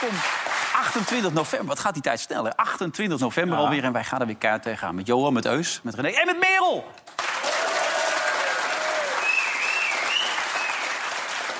Welkom. 0.00 0.18
28 0.72 1.32
november, 1.32 1.68
wat 1.68 1.78
gaat 1.78 1.94
die 1.94 2.02
tijd 2.02 2.20
snel, 2.20 2.44
hè? 2.44 2.56
28 2.56 3.18
november 3.18 3.58
alweer 3.58 3.84
en 3.84 3.92
wij 3.92 4.04
gaan 4.04 4.20
er 4.20 4.26
weer 4.26 4.36
kaart 4.36 4.62
tegenaan. 4.62 4.94
Met 4.94 5.06
Johan, 5.06 5.32
met 5.32 5.44
Eus, 5.44 5.80
met 5.82 5.94
René 5.94 6.08
en 6.08 6.26
met 6.26 6.38
Merel. 6.38 6.84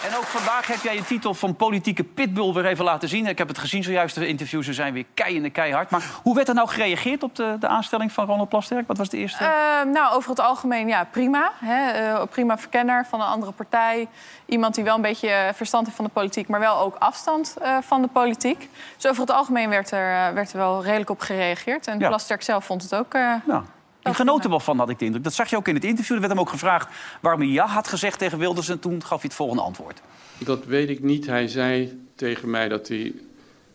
En 0.06 0.16
ook 0.16 0.24
vandaag 0.24 0.66
heb 0.66 0.80
jij 0.82 0.94
je 0.94 1.04
titel 1.04 1.34
van 1.34 1.56
politieke 1.56 2.04
pitbull 2.04 2.52
weer 2.52 2.66
even 2.66 2.84
laten 2.84 3.08
zien. 3.08 3.26
Ik 3.26 3.38
heb 3.38 3.48
het 3.48 3.58
gezien 3.58 3.82
zojuist, 3.82 4.14
de 4.14 4.26
interviews 4.26 4.66
ze 4.66 4.72
zijn 4.72 4.92
weer 4.92 5.04
kei 5.14 5.50
keihard. 5.50 5.90
Maar 5.90 6.02
hoe 6.22 6.34
werd 6.34 6.48
er 6.48 6.54
nou 6.54 6.68
gereageerd 6.68 7.22
op 7.22 7.36
de, 7.36 7.56
de 7.60 7.68
aanstelling 7.68 8.12
van 8.12 8.26
Ronald 8.26 8.48
Plasterk? 8.48 8.86
Wat 8.86 8.98
was 8.98 9.08
de 9.08 9.16
eerste? 9.16 9.44
Eh, 9.44 9.92
nou, 9.92 10.14
over 10.14 10.30
het 10.30 10.40
algemeen, 10.40 10.88
ja, 10.88 11.04
prima. 11.04 11.52
Hè? 11.64 11.90
Eh, 11.90 12.22
prima 12.30 12.58
verkenner 12.58 13.06
van 13.08 13.20
een 13.20 13.26
andere 13.26 13.52
partij. 13.52 14.08
Iemand 14.46 14.74
die 14.74 14.84
wel 14.84 14.94
een 14.94 15.02
beetje 15.02 15.28
eh, 15.28 15.54
verstand 15.54 15.84
heeft 15.84 15.96
van 15.96 16.04
de 16.04 16.10
politiek... 16.10 16.48
maar 16.48 16.60
wel 16.60 16.78
ook 16.78 16.96
afstand 16.98 17.56
eh, 17.62 17.76
van 17.80 18.02
de 18.02 18.08
politiek. 18.08 18.68
Dus 18.96 19.10
over 19.10 19.20
het 19.20 19.30
algemeen 19.30 19.68
werd 19.68 19.90
er, 19.90 20.34
werd 20.34 20.52
er 20.52 20.58
wel 20.58 20.82
redelijk 20.82 21.10
op 21.10 21.20
gereageerd. 21.20 21.86
En 21.86 21.98
Ja. 21.98 22.08
Plasterk 22.08 22.42
zelf 22.42 22.64
vond 22.64 22.82
het 22.82 22.94
ook... 22.94 23.12
Nou, 23.44 23.62
die 24.02 24.14
genoot 24.14 24.44
er 24.44 24.50
wel 24.50 24.60
van, 24.60 24.78
had 24.78 24.88
ik 24.88 24.98
de 24.98 25.04
indruk. 25.04 25.24
Dat 25.24 25.34
zag 25.34 25.50
je 25.50 25.56
ook 25.56 25.68
in 25.68 25.74
het 25.74 25.84
interview. 25.84 26.14
Er 26.14 26.20
werd 26.20 26.32
hem 26.32 26.40
ook 26.40 26.50
gevraagd 26.50 26.88
waarom 27.20 27.40
hij 27.40 27.50
ja 27.50 27.66
had 27.66 27.88
gezegd 27.88 28.18
tegen 28.18 28.38
Wilders. 28.38 28.68
En 28.68 28.78
toen 28.78 29.02
gaf 29.02 29.08
hij 29.08 29.18
het 29.22 29.34
volgende 29.34 29.62
antwoord. 29.62 30.00
Dat 30.38 30.64
weet 30.64 30.88
ik 30.88 31.02
niet. 31.02 31.26
Hij 31.26 31.48
zei 31.48 32.00
tegen 32.14 32.50
mij 32.50 32.68
dat 32.68 32.88
hij 32.88 33.12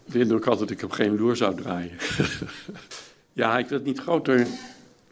de 0.05 0.19
indruk 0.19 0.45
had 0.45 0.59
dat 0.59 0.69
ik 0.69 0.81
hem 0.81 0.91
geen 0.91 1.17
loer 1.17 1.35
zou 1.35 1.55
draaien. 1.55 1.97
ja, 3.33 3.57
ik 3.57 3.67
wil 3.67 3.77
het 3.77 3.87
niet 3.87 3.99
groter 3.99 4.47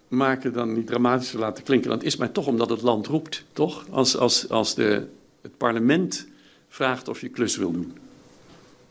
maken 0.07 0.53
dan 0.53 0.73
niet 0.73 0.87
dramatischer 0.87 1.39
laten 1.39 1.63
klinken. 1.63 1.89
Dat 1.89 2.03
is 2.03 2.15
mij 2.15 2.27
toch 2.27 2.47
omdat 2.47 2.69
het 2.69 2.81
land 2.81 3.07
roept, 3.07 3.43
toch? 3.53 3.85
Als, 3.89 4.17
als, 4.17 4.49
als 4.49 4.75
de, 4.75 5.07
het 5.41 5.57
parlement 5.57 6.27
vraagt 6.69 7.07
of 7.07 7.21
je 7.21 7.29
klus 7.29 7.57
wil 7.57 7.71
doen. 7.71 7.97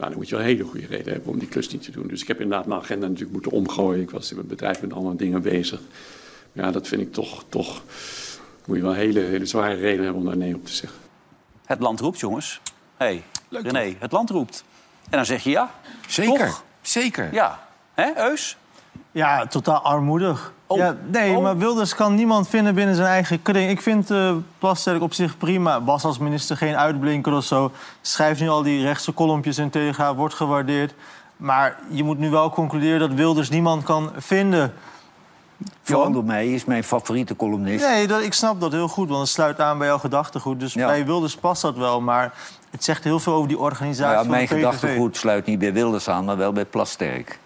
Nou, 0.02 0.14
dan 0.14 0.22
moet 0.22 0.30
je 0.30 0.36
wel 0.36 0.44
een 0.44 0.50
hele 0.50 0.68
goede 0.68 0.86
reden 0.86 1.12
hebben 1.12 1.32
om 1.32 1.38
die 1.38 1.48
klus 1.48 1.68
niet 1.68 1.82
te 1.82 1.90
doen. 1.90 2.06
Dus 2.06 2.22
ik 2.22 2.28
heb 2.28 2.40
inderdaad 2.40 2.66
mijn 2.66 2.80
agenda 2.80 3.06
natuurlijk 3.06 3.32
moeten 3.32 3.52
omgooien. 3.52 4.02
Ik 4.02 4.10
was 4.10 4.30
in 4.30 4.36
mijn 4.36 4.48
bedrijf 4.48 4.80
met 4.80 4.92
andere 4.92 5.16
dingen 5.16 5.42
bezig. 5.42 5.80
Ja, 6.52 6.70
dat 6.70 6.88
vind 6.88 7.00
ik 7.00 7.12
toch, 7.12 7.44
toch... 7.48 7.82
Moet 8.64 8.76
je 8.76 8.82
wel 8.82 8.90
een 8.92 8.98
hele, 8.98 9.20
hele 9.20 9.46
zware 9.46 9.74
reden 9.74 10.04
hebben 10.04 10.22
om 10.22 10.28
daar 10.28 10.36
nee 10.36 10.54
op 10.54 10.66
te 10.66 10.72
zeggen. 10.72 10.98
Het 11.64 11.80
land 11.80 12.00
roept, 12.00 12.20
jongens. 12.20 12.60
Hé, 12.96 13.22
hey, 13.50 13.62
René, 13.62 13.96
het 13.98 14.12
land 14.12 14.30
roept. 14.30 14.64
En 15.04 15.16
dan 15.16 15.26
zeg 15.26 15.44
je 15.44 15.50
ja. 15.50 15.74
Zeker, 16.08 16.46
Toch? 16.46 16.64
zeker. 16.80 17.32
Ja. 17.32 17.68
Hè, 17.94 18.12
Eus? 18.16 18.56
Ja, 19.10 19.46
totaal 19.46 19.80
armoedig. 19.82 20.52
Oh. 20.66 20.78
Ja, 20.78 20.96
nee, 21.10 21.36
Oh. 21.36 21.42
maar 21.42 21.58
Wilders 21.58 21.94
kan 21.94 22.14
niemand 22.14 22.48
vinden 22.48 22.74
binnen 22.74 22.94
zijn 22.94 23.08
eigen 23.08 23.42
kring. 23.42 23.70
Ik 23.70 23.80
vind 23.80 24.10
eh 24.10 24.32
Plasterk 24.58 25.02
op 25.02 25.12
zich 25.14 25.38
prima. 25.38 25.82
Was 25.82 26.04
als 26.04 26.18
minister 26.18 26.56
geen 26.56 26.76
uitblinker 26.76 27.32
of 27.32 27.44
zo. 27.44 27.70
Schrijft 28.00 28.40
nu 28.40 28.48
al 28.48 28.62
die 28.62 28.82
rechtse 28.82 29.12
kolompjes 29.12 29.58
in 29.58 29.70
Telegraaf, 29.70 30.16
wordt 30.16 30.34
gewaardeerd. 30.34 30.94
Maar 31.36 31.78
je 31.88 32.04
moet 32.04 32.18
nu 32.18 32.30
wel 32.30 32.50
concluderen 32.50 32.98
dat 33.00 33.12
Wilders 33.12 33.48
niemand 33.50 33.84
kan 33.84 34.10
vinden. 34.16 34.72
Johan 35.82 36.12
door 36.12 36.24
mij 36.24 36.52
is 36.52 36.64
mijn 36.64 36.84
favoriete 36.84 37.36
columnist. 37.36 37.84
Nee, 37.86 38.06
dat, 38.06 38.22
ik 38.22 38.32
snap 38.32 38.60
dat 38.60 38.72
heel 38.72 38.88
goed, 38.88 39.08
want 39.08 39.20
het 39.20 39.28
sluit 39.30 39.60
aan 39.60 39.78
bij 39.78 39.86
jouw 39.86 39.98
gedachtegoed. 39.98 40.60
Dus 40.60 40.72
Ja. 40.74 40.86
bij 40.86 41.04
Wilders 41.06 41.36
past 41.36 41.62
dat 41.62 41.76
wel, 41.76 42.00
maar 42.00 42.32
het 42.70 42.84
zegt 42.84 43.04
heel 43.04 43.18
veel 43.20 43.32
over 43.32 43.48
die 43.48 43.58
organisatie 43.58 44.02
Nou 44.04 44.14
ja, 44.16 44.20
van 44.22 44.30
mijn 44.30 44.48
gedachtegoed 44.48 45.16
sluit 45.16 45.46
niet 45.46 45.58
bij 45.58 45.72
Wilders 45.72 46.08
aan, 46.08 46.24
maar 46.24 46.36
wel 46.36 46.52
bij 46.52 46.64
Plasterk. 46.64 47.38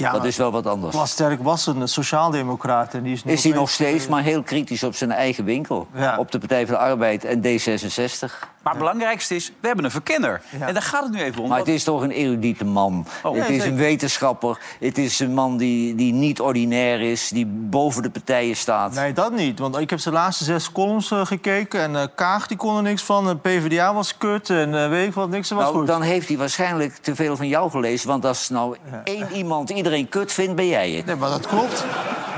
Ja, 0.00 0.12
Dat 0.12 0.24
is 0.24 0.36
wel 0.36 0.50
wat 0.50 0.66
anders. 0.66 0.94
Plasterk 0.94 1.42
was 1.42 1.66
een 1.66 1.88
sociaaldemocraat 1.88 2.94
en 2.94 3.02
die 3.02 3.12
is 3.12 3.22
Is 3.24 3.44
hij 3.44 3.52
nog 3.52 3.70
steeds, 3.70 4.04
eh, 4.04 4.10
maar 4.10 4.22
heel 4.22 4.42
kritisch 4.42 4.82
op 4.82 4.94
zijn 4.94 5.12
eigen 5.12 5.44
winkel. 5.44 5.86
Ja. 5.94 6.18
Op 6.18 6.30
de 6.30 6.38
Partij 6.38 6.66
van 6.66 6.74
de 6.74 6.80
Arbeid 6.80 7.24
en 7.24 7.42
D66. 7.42 8.48
Maar 8.62 8.72
het 8.72 8.82
belangrijkste 8.82 9.34
is, 9.34 9.52
we 9.60 9.66
hebben 9.66 9.84
een 9.84 9.90
verkenner. 9.90 10.40
Ja. 10.58 10.66
En 10.66 10.72
daar 10.74 10.82
gaat 10.82 11.02
het 11.02 11.12
nu 11.12 11.20
even 11.22 11.42
om. 11.42 11.48
Maar 11.48 11.58
het 11.58 11.68
is 11.68 11.84
toch 11.84 12.02
een 12.02 12.10
erudite 12.10 12.64
man. 12.64 13.06
Oh. 13.22 13.34
het 13.36 13.46
Ja, 13.48 13.54
is 13.54 13.64
een 13.64 13.76
wetenschapper. 13.76 14.58
Het 14.80 14.98
is 14.98 15.18
een 15.20 15.34
man 15.34 15.56
die, 15.56 15.94
die 15.94 16.12
niet 16.12 16.40
ordinair 16.40 17.00
is, 17.00 17.28
die 17.28 17.46
boven 17.46 18.02
de 18.02 18.10
partijen 18.10 18.56
staat. 18.56 18.92
Nee, 18.94 19.12
dat 19.12 19.32
niet. 19.32 19.58
Want 19.58 19.78
ik 19.78 19.90
heb 19.90 19.98
zijn 19.98 20.14
laatste 20.14 20.44
zes 20.44 20.72
columns 20.72 21.10
eh, 21.10 21.26
gekeken. 21.26 21.80
En 21.80 21.96
eh, 21.96 22.06
Kaag 22.14 22.46
die 22.46 22.56
kon 22.56 22.76
er 22.76 22.82
niks 22.82 23.02
van. 23.02 23.26
De 23.26 23.36
PvdA 23.36 23.94
was 23.94 24.16
kut. 24.16 24.50
En 24.50 24.82
eh, 24.82 24.88
weet 24.88 25.06
ik 25.06 25.14
wat, 25.14 25.28
niks 25.28 25.50
was 25.50 25.62
Nou, 25.62 25.74
goed. 25.76 25.86
dan 25.86 26.02
heeft 26.02 26.28
hij 26.28 26.36
waarschijnlijk 26.36 26.96
te 26.96 27.14
veel 27.14 27.36
van 27.36 27.48
jou 27.48 27.70
gelezen. 27.70 28.08
Want 28.08 28.24
als 28.24 28.48
nou 28.48 28.76
één 29.04 29.32
iemand 29.32 29.70
iedereen 29.70 30.08
kut 30.08 30.32
vindt, 30.32 30.54
ben 30.54 30.66
jij 30.68 30.90
het. 30.90 31.06
Nee, 31.06 31.16
maar 31.16 31.30
dat 31.30 31.46
klopt. 31.46 31.84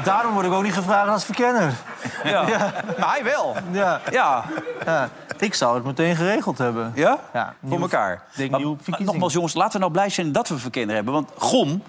Daarom 0.05 0.33
word 0.35 0.47
ik 0.47 0.53
ook 0.53 0.63
niet 0.63 0.73
gevraagd 0.75 1.09
als 1.09 1.25
verkenner. 1.25 1.73
Ja. 2.25 2.43
Maar 2.99 3.11
hij 3.11 3.25
wel. 3.25 3.57
Ja, 3.71 4.01
Ja. 4.11 4.45
ja. 4.85 5.09
Ik 5.43 5.55
zou 5.55 5.75
het 5.75 5.85
meteen 5.85 6.17
geregeld 6.17 6.59
hebben. 6.59 6.93
Ja? 6.95 7.19
Ja, 7.33 7.55
Voor 7.61 7.69
nieuw- 7.71 7.81
elkaar. 7.81 8.23
denk 8.35 8.51
Maar- 8.51 8.61
nieuw 8.61 8.77
maar 8.87 9.03
nogmaals, 9.03 9.33
jongens, 9.33 9.55
laten 9.55 9.73
we 9.73 9.79
nou 9.79 9.93
blij 9.93 10.09
zijn 10.09 10.33
dat 10.33 10.49
we 10.49 10.55
een 10.55 10.61
verkenner 10.61 10.95
hebben. 10.95 11.13
Want 11.15 11.31
Gom, 11.37 11.83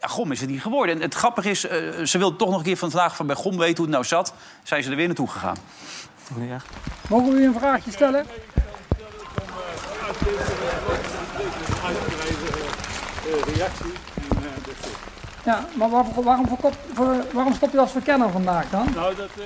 ja, 0.00 0.06
Gom 0.08 0.32
is 0.32 0.40
het 0.40 0.50
niet 0.50 0.62
geworden. 0.62 0.94
En 0.94 1.00
het 1.00 1.14
grappige 1.14 1.50
is, 1.50 1.66
eh, 1.66 2.04
ze 2.04 2.18
wil 2.18 2.36
toch 2.36 2.48
nog 2.48 2.58
een 2.58 2.64
keer 2.64 2.76
van 2.76 2.90
vandaag 2.90 3.16
van 3.16 3.26
bij 3.26 3.36
Gom 3.36 3.56
weten 3.58 3.76
hoe 3.76 3.84
het 3.84 3.94
nou 3.94 4.04
zat. 4.04 4.32
Zijn 4.62 4.82
ze 4.82 4.90
er 4.90 4.96
weer 4.96 5.06
naartoe 5.06 5.28
gegaan. 5.28 5.56
Niet 6.34 6.50
echt. 6.50 6.66
Mogen 7.08 7.32
we 7.32 7.40
u 7.40 7.46
een 7.46 7.54
vraagje 7.58 7.90
stellen? 7.90 8.26
Ja, 15.44 15.64
maar 15.74 15.90
waarvoor, 15.90 16.24
waarom, 16.24 16.46
verkop- 16.48 16.76
voor- 16.94 17.24
waarom 17.32 17.54
stop 17.54 17.72
je 17.72 17.78
als 17.80 17.90
verkenner 17.90 18.30
vandaag 18.30 18.70
dan? 18.70 18.86
Nou, 18.94 19.14
dat 19.14 19.28
eh, 19.36 19.44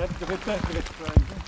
heb 0.00 0.10
ik 0.10 0.20
er 0.20 0.26
geen 0.26 0.38
persbericht 0.44 0.86
gekregen. 0.96 1.38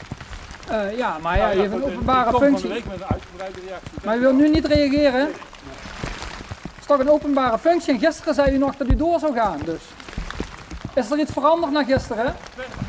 Eh, 0.69 0.97
ja, 0.99 1.17
maar 1.23 1.37
ja, 1.37 1.43
Nou 1.45 1.57
je 1.57 1.63
hebt 1.63 1.75
een 1.75 1.81
goed, 1.81 1.91
openbare 1.93 2.39
functie. 2.39 2.69
de 2.69 2.75
week 2.75 2.85
met 2.87 2.95
een 3.01 3.07
uitgebreide 3.09 3.59
reactie. 3.67 3.91
Maar 4.05 4.15
je 4.15 4.21
wilt 4.21 4.37
nu 4.37 4.49
niet 4.49 4.67
reageren? 4.67 5.21
Het 5.21 6.81
is 6.81 6.87
toch 6.87 6.99
een 6.99 7.11
openbare 7.11 7.59
functie 7.59 7.93
en 7.93 7.99
gisteren 7.99 8.35
zei 8.35 8.55
u 8.55 8.59
nog 8.59 8.77
dat 8.77 8.89
u 8.89 8.97
door 8.97 9.19
zou 9.19 9.35
gaan, 9.35 9.59
dus. 9.65 9.81
Is 10.95 11.11
er 11.11 11.19
iets 11.19 11.33
veranderd 11.33 11.73
na 11.73 11.85
gisteren? 11.85 12.35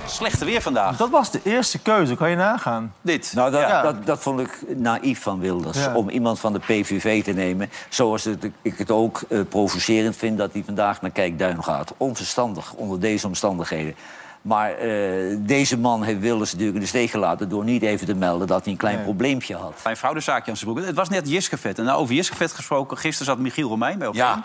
Slechte 0.05 0.45
weer 0.45 0.61
vandaag. 0.61 0.97
Dat 0.97 1.09
was 1.09 1.31
de 1.31 1.39
eerste 1.43 1.79
keuze, 1.79 2.15
kan 2.15 2.29
je 2.29 2.35
nagaan. 2.35 2.93
Dit. 3.01 3.31
Nou, 3.35 3.51
dat, 3.51 3.61
Ja. 3.61 3.81
dat, 3.81 4.05
dat 4.05 4.19
vond 4.19 4.39
ik 4.39 4.63
naïef 4.75 5.21
van 5.21 5.39
Wilders. 5.39 5.77
Ja. 5.77 5.95
Om 5.95 6.09
iemand 6.09 6.39
van 6.39 6.53
de 6.53 6.59
PVV 6.59 7.23
te 7.23 7.31
nemen. 7.31 7.69
Zoals 7.89 8.23
het, 8.23 8.49
ik 8.61 8.77
het 8.77 8.91
ook 8.91 9.21
eh, 9.29 9.39
provocerend 9.49 10.15
vind 10.15 10.37
dat 10.37 10.53
hij 10.53 10.63
vandaag 10.65 11.01
naar 11.01 11.11
Kijkduin 11.11 11.63
gaat. 11.63 11.93
Onverstandig 11.97 12.73
onder 12.73 12.99
deze 12.99 13.27
omstandigheden. 13.27 13.95
Maar 14.43 14.71
eh, 14.71 15.35
deze 15.39 15.77
man 15.77 16.03
heeft 16.03 16.19
Wilders 16.19 16.49
natuurlijk 16.51 16.77
in 16.77 16.83
de 16.83 16.89
steek 16.89 17.09
gelaten... 17.09 17.49
door 17.49 17.63
niet 17.63 17.81
even 17.81 18.05
te 18.07 18.13
melden 18.15 18.47
dat 18.47 18.63
hij 18.63 18.71
een 18.71 18.77
klein 18.79 18.95
Nee. 18.95 19.03
probleempje 19.03 19.55
had. 19.55 19.79
Mijn 19.83 19.97
fraudezaakje 19.97 20.51
aan 20.51 20.57
zijn 20.57 20.73
broek. 20.73 20.85
Het 20.85 20.95
was 20.95 21.09
net 21.09 21.29
Jiskevet. 21.29 21.77
En 21.79 21.85
nou, 21.85 21.99
over 21.99 22.15
Jiskevet 22.15 22.51
gesproken, 22.51 22.97
gisteren 22.97 23.25
zat 23.33 23.37
Michiel 23.43 23.67
Romein 23.69 23.97
bij 23.97 24.07
op 24.07 24.15
Ja. 24.15 24.43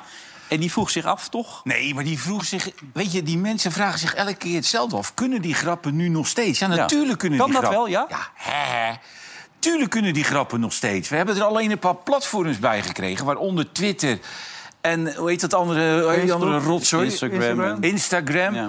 En 0.48 0.60
die 0.60 0.72
vroeg 0.72 0.90
zich 0.90 1.04
af, 1.04 1.28
toch? 1.28 1.60
Nee, 1.64 1.94
maar 1.94 2.04
die 2.04 2.18
vroeg 2.20 2.44
zich... 2.44 2.70
Weet 2.92 3.12
je, 3.12 3.22
die 3.22 3.38
mensen 3.38 3.72
vragen 3.72 3.98
zich 3.98 4.14
elke 4.14 4.34
keer 4.34 4.54
hetzelfde 4.54 4.96
af. 4.96 5.14
Kunnen 5.14 5.42
die 5.42 5.54
grappen 5.54 5.96
nu 5.96 6.08
nog 6.08 6.26
steeds? 6.26 6.58
Ja, 6.58 6.66
natuurlijk 6.66 7.18
kunnen 7.18 7.38
Kan 7.38 7.50
die 7.50 7.60
dat 7.60 7.70
grappen. 7.70 7.92
wel, 7.92 8.00
ja? 8.00 8.06
Ja, 8.08 8.28
hè. 8.34 8.94
Tuurlijk 9.58 9.90
kunnen 9.90 10.14
die 10.14 10.24
grappen 10.24 10.60
nog 10.60 10.72
steeds. 10.72 11.08
We 11.08 11.16
hebben 11.16 11.36
er 11.36 11.42
alleen 11.42 11.70
een 11.70 11.78
paar 11.78 11.96
platforms 11.96 12.58
bij 12.58 12.82
gekregen, 12.82 13.24
waaronder 13.26 13.72
Twitter... 13.72 14.18
En 14.80 15.14
hoe 15.14 15.28
heet 15.28 15.40
dat 15.40 15.54
andere, 15.54 16.20
die 16.20 16.32
andere 16.32 16.58
rotzooi? 16.58 17.04
Instagram. 17.04 17.60
en- 17.60 17.82
Instagram. 17.82 18.54
Ja. 18.54 18.68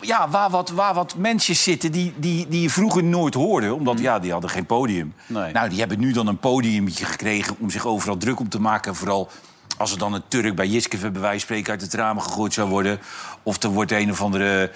Ja, 0.00 0.28
waar, 0.28 0.50
wat, 0.50 0.70
waar 0.70 0.94
wat 0.94 1.14
mensen 1.16 1.56
zitten 1.56 1.92
die, 1.92 2.14
die, 2.16 2.48
die 2.48 2.62
je 2.62 2.70
vroeger 2.70 3.04
nooit 3.04 3.34
hoorde. 3.34 3.74
Omdat 3.74 3.98
ja, 3.98 4.18
die 4.18 4.32
hadden 4.32 4.50
geen 4.50 4.66
podium. 4.66 5.14
Nee. 5.26 5.52
Nou, 5.52 5.68
die 5.68 5.78
hebben 5.78 5.98
nu 5.98 6.12
dan 6.12 6.26
een 6.26 6.38
podiummetje 6.38 7.04
gekregen 7.04 7.56
om 7.58 7.70
zich 7.70 7.86
overal 7.86 8.16
druk 8.16 8.40
om 8.40 8.48
te 8.48 8.60
maken. 8.60 8.90
En 8.90 8.96
vooral 8.96 9.28
als 9.76 9.92
er 9.92 9.98
dan 9.98 10.12
een 10.12 10.22
Turk 10.28 10.54
bij 10.54 10.66
Jiskeve 10.66 11.10
bij 11.10 11.20
wijze 11.20 11.38
van 11.38 11.40
spreken 11.40 11.72
uit 11.72 11.80
het 11.80 11.94
ramen 11.94 12.22
gegooid 12.22 12.52
zou 12.52 12.68
worden. 12.68 13.00
Of 13.42 13.62
er 13.62 13.70
wordt 13.70 13.92
een 13.92 14.10
of 14.10 14.22
andere... 14.22 14.70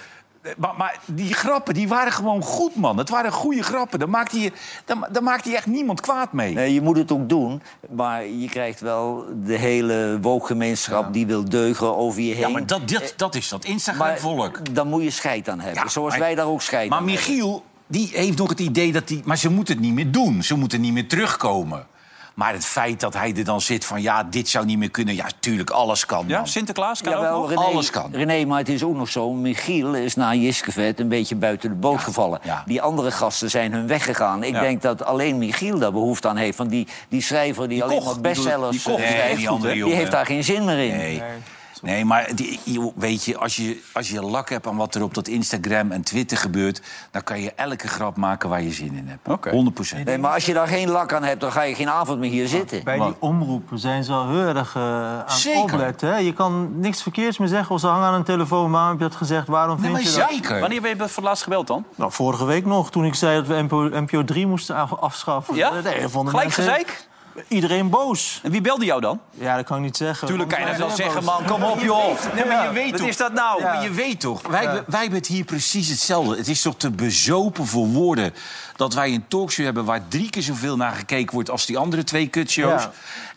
Maar, 0.57 0.73
maar 0.77 0.99
die 1.05 1.33
grappen, 1.33 1.73
die 1.73 1.87
waren 1.87 2.11
gewoon 2.11 2.41
goed, 2.41 2.75
man. 2.75 2.97
Het 2.97 3.09
waren 3.09 3.31
goede 3.31 3.63
grappen. 3.63 3.99
Daar 3.99 4.09
maakte 4.09 4.39
je, 4.39 4.51
daar, 4.85 4.97
daar 5.11 5.23
maakte 5.23 5.49
je 5.49 5.55
echt 5.55 5.65
niemand 5.65 6.01
kwaad 6.01 6.33
mee. 6.33 6.53
Nee, 6.53 6.73
je 6.73 6.81
moet 6.81 6.97
het 6.97 7.11
ook 7.11 7.29
doen, 7.29 7.61
maar 7.89 8.25
je 8.25 8.49
krijgt 8.49 8.79
wel 8.79 9.25
de 9.43 9.57
hele 9.57 10.17
wookgemeenschap... 10.21 11.13
die 11.13 11.25
wil 11.27 11.49
deugen 11.49 11.97
over 11.97 12.21
je 12.21 12.31
heen. 12.33 12.39
Ja, 12.39 12.49
maar 12.49 12.65
dat, 12.65 12.89
dat, 12.89 13.13
dat 13.17 13.35
is 13.35 13.49
dat 13.49 13.65
Instagram-volk. 13.65 14.75
dan 14.75 14.87
moet 14.87 15.03
je 15.03 15.09
scheid 15.09 15.49
aan 15.49 15.59
hebben. 15.59 15.83
Ja, 15.83 15.89
Zoals 15.89 16.09
maar- 16.09 16.19
wij 16.19 16.35
daar 16.35 16.47
ook 16.47 16.61
scheid 16.61 16.89
Maar 16.89 16.99
aan 16.99 17.07
hebben. 17.07 17.25
Michiel, 17.27 17.63
die 17.87 18.09
heeft 18.13 18.37
nog 18.37 18.49
het 18.49 18.59
idee 18.59 18.91
dat 18.91 19.09
hij... 19.09 19.21
Maar 19.25 19.37
ze 19.37 19.49
moeten 19.49 19.73
het 19.73 19.83
niet 19.83 19.93
meer 19.93 20.11
doen. 20.11 20.43
Ze 20.43 20.55
moeten 20.55 20.81
niet 20.81 20.93
meer 20.93 21.07
terugkomen. 21.07 21.87
Maar 22.39 22.53
het 22.53 22.65
feit 22.65 22.99
dat 22.99 23.13
hij 23.13 23.33
er 23.37 23.43
dan 23.43 23.61
zit 23.61 23.85
van... 23.85 24.01
ja, 24.01 24.23
dit 24.23 24.49
zou 24.49 24.65
niet 24.65 24.77
meer 24.77 24.89
kunnen. 24.91 25.15
Ja, 25.15 25.25
tuurlijk, 25.39 25.69
alles 25.69 26.05
kan. 26.05 26.23
Ja. 26.27 26.45
Sinterklaas 26.45 27.01
kan 27.01 27.11
Jawel, 27.11 27.33
ook 27.35 27.39
nog? 27.41 27.49
René, 27.49 27.61
Alles 27.61 27.89
kan. 27.89 28.09
René, 28.11 28.45
maar 28.45 28.57
het 28.59 28.69
is 28.69 28.83
ook 28.83 28.95
nog 28.95 29.09
zo. 29.09 29.31
Michiel 29.33 29.93
is 29.93 30.15
na 30.15 30.33
Jiskevet 30.33 30.99
een 30.99 31.07
beetje 31.07 31.35
buiten 31.35 31.69
de 31.69 31.75
boot 31.75 31.99
gevallen. 31.99 32.39
ja. 32.43 32.63
Die 32.65 32.81
andere 32.81 33.11
gasten 33.11 33.49
zijn 33.49 33.73
hun 33.73 33.87
weggegaan. 33.87 34.43
Ik 34.43 34.53
Ja. 34.53 34.61
denk 34.61 34.81
dat 34.81 35.03
alleen 35.03 35.37
Michiel 35.37 35.79
daar 35.79 35.91
behoefte 35.91 36.27
aan 36.27 36.37
heeft. 36.37 36.57
Want 36.57 36.69
die, 36.69 36.87
die 37.09 37.21
schrijver 37.21 37.69
die, 37.69 37.83
alleen 37.83 37.95
Koch, 37.97 38.05
maar 38.05 38.13
die 38.13 38.21
bestsellers 38.21 38.71
die 38.71 38.81
Koch, 38.93 38.99
eh, 38.99 39.07
die 39.07 39.15
schrijft, 39.15 39.61
Nee, 39.63 39.73
die 39.73 39.83
die 39.83 39.93
heeft 39.93 40.11
daar 40.11 40.25
geen 40.25 40.43
zin 40.43 40.65
meer 40.65 40.77
in. 40.79 40.97
Nee. 40.97 41.17
Nee, 41.17 41.21
maar 42.03 42.29
die, 42.35 42.59
weet 42.95 43.23
je, 43.25 43.37
als 43.37 43.55
je, 43.55 43.81
als 43.93 44.09
je 44.09 44.21
lak 44.21 44.49
hebt 44.49 44.67
aan 44.67 44.75
wat 44.75 44.95
er 44.95 45.03
op 45.03 45.13
dat 45.13 45.27
Instagram 45.27 45.91
en 45.91 46.01
Twitter 46.03 46.37
gebeurt... 46.37 46.81
dan 47.11 47.23
kan 47.23 47.41
je 47.41 47.53
elke 47.55 47.87
grap 47.87 48.15
maken 48.17 48.49
waar 48.49 48.61
je 48.61 48.71
zin 48.71 48.93
in 48.95 49.07
hebt. 49.07 49.27
Oké. 49.27 49.49
100 49.49 49.75
procent. 49.75 50.05
Nee, 50.05 50.17
maar 50.17 50.33
als 50.33 50.45
je 50.45 50.53
daar 50.53 50.67
geen 50.67 50.89
lak 50.89 51.13
aan 51.13 51.23
hebt, 51.23 51.41
dan 51.41 51.51
ga 51.51 51.61
je 51.61 51.75
geen 51.75 51.89
avond 51.89 52.19
meer 52.19 52.29
hier 52.31 52.47
zitten. 52.47 52.83
Bij 52.83 52.99
die 52.99 53.15
omroepen 53.19 53.79
zijn 53.79 54.03
ze 54.03 54.11
wel 54.11 54.29
heel 54.29 54.55
erg 54.55 54.75
eh, 54.75 54.81
aan 55.19 55.23
Zeker. 55.29 55.61
het 55.63 55.71
opletten. 55.71 56.09
Hè? 56.09 56.17
Je 56.17 56.33
kan 56.33 56.79
niks 56.79 57.01
verkeerds 57.01 57.37
meer 57.37 57.47
zeggen 57.47 57.75
of 57.75 57.81
ze 57.81 57.87
hangen 57.87 58.07
aan 58.07 58.13
een 58.13 58.23
telefoon. 58.23 58.71
Waarom 58.71 58.89
heb 58.89 58.99
je 58.99 59.07
dat 59.07 59.15
gezegd? 59.15 59.47
Waarom 59.47 59.73
Nee, 59.81 59.91
vind 59.91 59.93
maar 59.93 60.11
je 60.13 60.17
dat? 60.19 60.29
zeker. 60.29 60.59
Wanneer 60.59 60.81
ben 60.81 60.89
je 60.89 60.95
voor 60.97 61.05
het 61.07 61.23
laatst 61.23 61.43
gebeld 61.43 61.67
dan? 61.67 61.85
Nou, 61.95 62.11
vorige 62.11 62.45
week 62.45 62.65
nog, 62.65 62.91
toen 62.91 63.05
ik 63.05 63.15
zei 63.15 63.35
dat 63.35 63.47
we 63.47 63.61
NPO, 63.61 63.89
NPO 63.89 64.23
3 64.23 64.47
moesten 64.47 64.75
af- 64.75 64.93
afschaffen. 64.93 65.55
Ja? 65.55 65.71
Nee, 65.83 66.07
vonden 66.07 66.29
Gelijk 66.33 66.33
mensen- 66.57 66.63
gezeik? 66.63 67.07
Iedereen 67.47 67.89
boos. 67.89 68.39
En 68.43 68.51
wie 68.51 68.61
belde 68.61 68.85
jou 68.85 69.01
dan? 69.01 69.19
Ja, 69.31 69.55
dat 69.55 69.65
kan 69.65 69.77
ik 69.77 69.83
niet 69.83 69.97
zeggen. 69.97 70.27
Tuurlijk 70.27 70.49
kan 70.49 70.59
je 70.59 70.65
dat 70.65 70.77
wel 70.77 70.89
zeggen, 70.89 71.23
man. 71.23 71.45
Kom 71.45 71.63
op, 71.63 71.79
joh. 71.79 72.33
Nee, 72.35 72.45
maar 72.45 72.65
je 72.65 72.71
weet 72.73 72.91
Wat 72.91 72.99
toch... 72.99 73.09
is 73.09 73.17
dat 73.17 73.33
nou? 73.33 73.61
Maar 73.61 73.83
je 73.83 73.91
weet 73.91 74.19
toch, 74.19 74.47
wij, 74.47 74.83
wij 74.87 75.01
hebben 75.01 75.19
het 75.19 75.27
hier 75.27 75.43
precies 75.43 75.89
hetzelfde. 75.89 76.37
Het 76.37 76.47
is 76.47 76.61
toch 76.61 76.75
te 76.77 76.91
bezopen 76.91 77.65
voor 77.65 77.87
woorden 77.87 78.33
dat 78.75 78.93
wij 78.93 79.13
een 79.13 79.27
talkshow 79.27 79.65
hebben... 79.65 79.85
waar 79.85 80.07
drie 80.07 80.29
keer 80.29 80.41
zoveel 80.41 80.77
naar 80.77 80.93
gekeken 80.93 81.33
wordt 81.33 81.49
als 81.49 81.65
die 81.65 81.77
andere 81.77 82.03
twee 82.03 82.27
kutshows. 82.27 82.81
Ja. 82.81 82.91